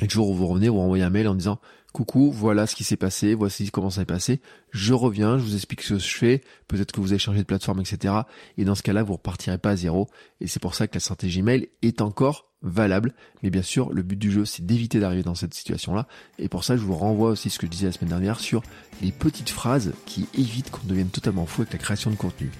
et 0.00 0.06
toujours 0.06 0.34
vous 0.34 0.46
revenez, 0.46 0.68
vous 0.68 0.78
renvoyez 0.78 1.04
un 1.04 1.10
mail 1.10 1.28
en 1.28 1.34
disant 1.34 1.58
coucou, 1.92 2.30
voilà 2.30 2.66
ce 2.66 2.76
qui 2.76 2.84
s'est 2.84 2.98
passé, 2.98 3.34
voici 3.34 3.70
comment 3.70 3.88
ça 3.88 4.02
s'est 4.02 4.06
passé, 4.06 4.40
je 4.70 4.92
reviens, 4.92 5.38
je 5.38 5.44
vous 5.44 5.54
explique 5.54 5.80
ce 5.80 5.94
que 5.94 6.00
je 6.00 6.14
fais, 6.14 6.42
peut-être 6.68 6.92
que 6.92 7.00
vous 7.00 7.12
avez 7.12 7.18
changé 7.18 7.38
de 7.38 7.44
plateforme, 7.44 7.80
etc. 7.80 8.12
Et 8.58 8.66
dans 8.66 8.74
ce 8.74 8.82
cas-là, 8.82 9.02
vous 9.02 9.14
repartirez 9.14 9.56
pas 9.56 9.70
à 9.70 9.76
zéro. 9.76 10.06
Et 10.42 10.46
c'est 10.46 10.60
pour 10.60 10.74
ça 10.74 10.88
que 10.88 10.94
la 10.94 11.00
stratégie 11.00 11.40
mail 11.40 11.68
est 11.80 12.02
encore 12.02 12.50
valable. 12.66 13.12
Mais 13.42 13.50
bien 13.50 13.62
sûr, 13.62 13.92
le 13.92 14.02
but 14.02 14.18
du 14.18 14.30
jeu, 14.30 14.44
c'est 14.44 14.64
d'éviter 14.64 15.00
d'arriver 15.00 15.22
dans 15.22 15.34
cette 15.34 15.54
situation-là. 15.54 16.06
Et 16.38 16.48
pour 16.48 16.64
ça, 16.64 16.76
je 16.76 16.82
vous 16.82 16.94
renvoie 16.94 17.30
aussi 17.30 17.48
ce 17.50 17.58
que 17.58 17.66
je 17.66 17.70
disais 17.70 17.86
la 17.86 17.92
semaine 17.92 18.10
dernière 18.10 18.40
sur 18.40 18.62
les 19.02 19.12
petites 19.12 19.50
phrases 19.50 19.92
qui 20.04 20.26
évitent 20.34 20.70
qu'on 20.70 20.86
devienne 20.86 21.08
totalement 21.08 21.46
fou 21.46 21.62
avec 21.62 21.72
la 21.72 21.78
création 21.78 22.10
de 22.10 22.16
contenu. 22.16 22.50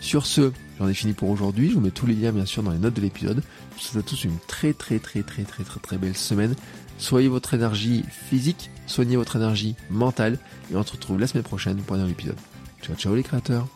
Sur 0.00 0.26
ce, 0.26 0.52
j'en 0.78 0.88
ai 0.88 0.94
fini 0.94 1.12
pour 1.12 1.30
aujourd'hui. 1.30 1.70
Je 1.70 1.74
vous 1.74 1.80
mets 1.80 1.90
tous 1.90 2.06
les 2.06 2.14
liens 2.14 2.32
bien 2.32 2.46
sûr 2.46 2.62
dans 2.62 2.70
les 2.70 2.78
notes 2.78 2.94
de 2.94 3.00
l'épisode. 3.00 3.42
Je 3.70 3.74
vous 3.74 3.80
souhaite 3.80 4.06
à 4.06 4.08
tous 4.08 4.24
une 4.24 4.38
très 4.46 4.72
très 4.72 4.98
très 4.98 5.22
très 5.22 5.42
très 5.42 5.64
très 5.64 5.80
très 5.80 5.98
belle 5.98 6.16
semaine. 6.16 6.54
Soyez 6.98 7.28
votre 7.28 7.54
énergie 7.54 8.04
physique, 8.08 8.70
soignez 8.86 9.16
votre 9.16 9.36
énergie 9.36 9.74
mentale 9.90 10.38
et 10.70 10.76
on 10.76 10.82
se 10.82 10.92
retrouve 10.92 11.18
la 11.18 11.26
semaine 11.26 11.44
prochaine 11.44 11.76
pour 11.78 11.96
un 11.96 11.98
nouvel 11.98 12.12
épisode. 12.12 12.38
Ciao 12.82 12.96
ciao 12.96 13.14
les 13.14 13.22
créateurs 13.22 13.75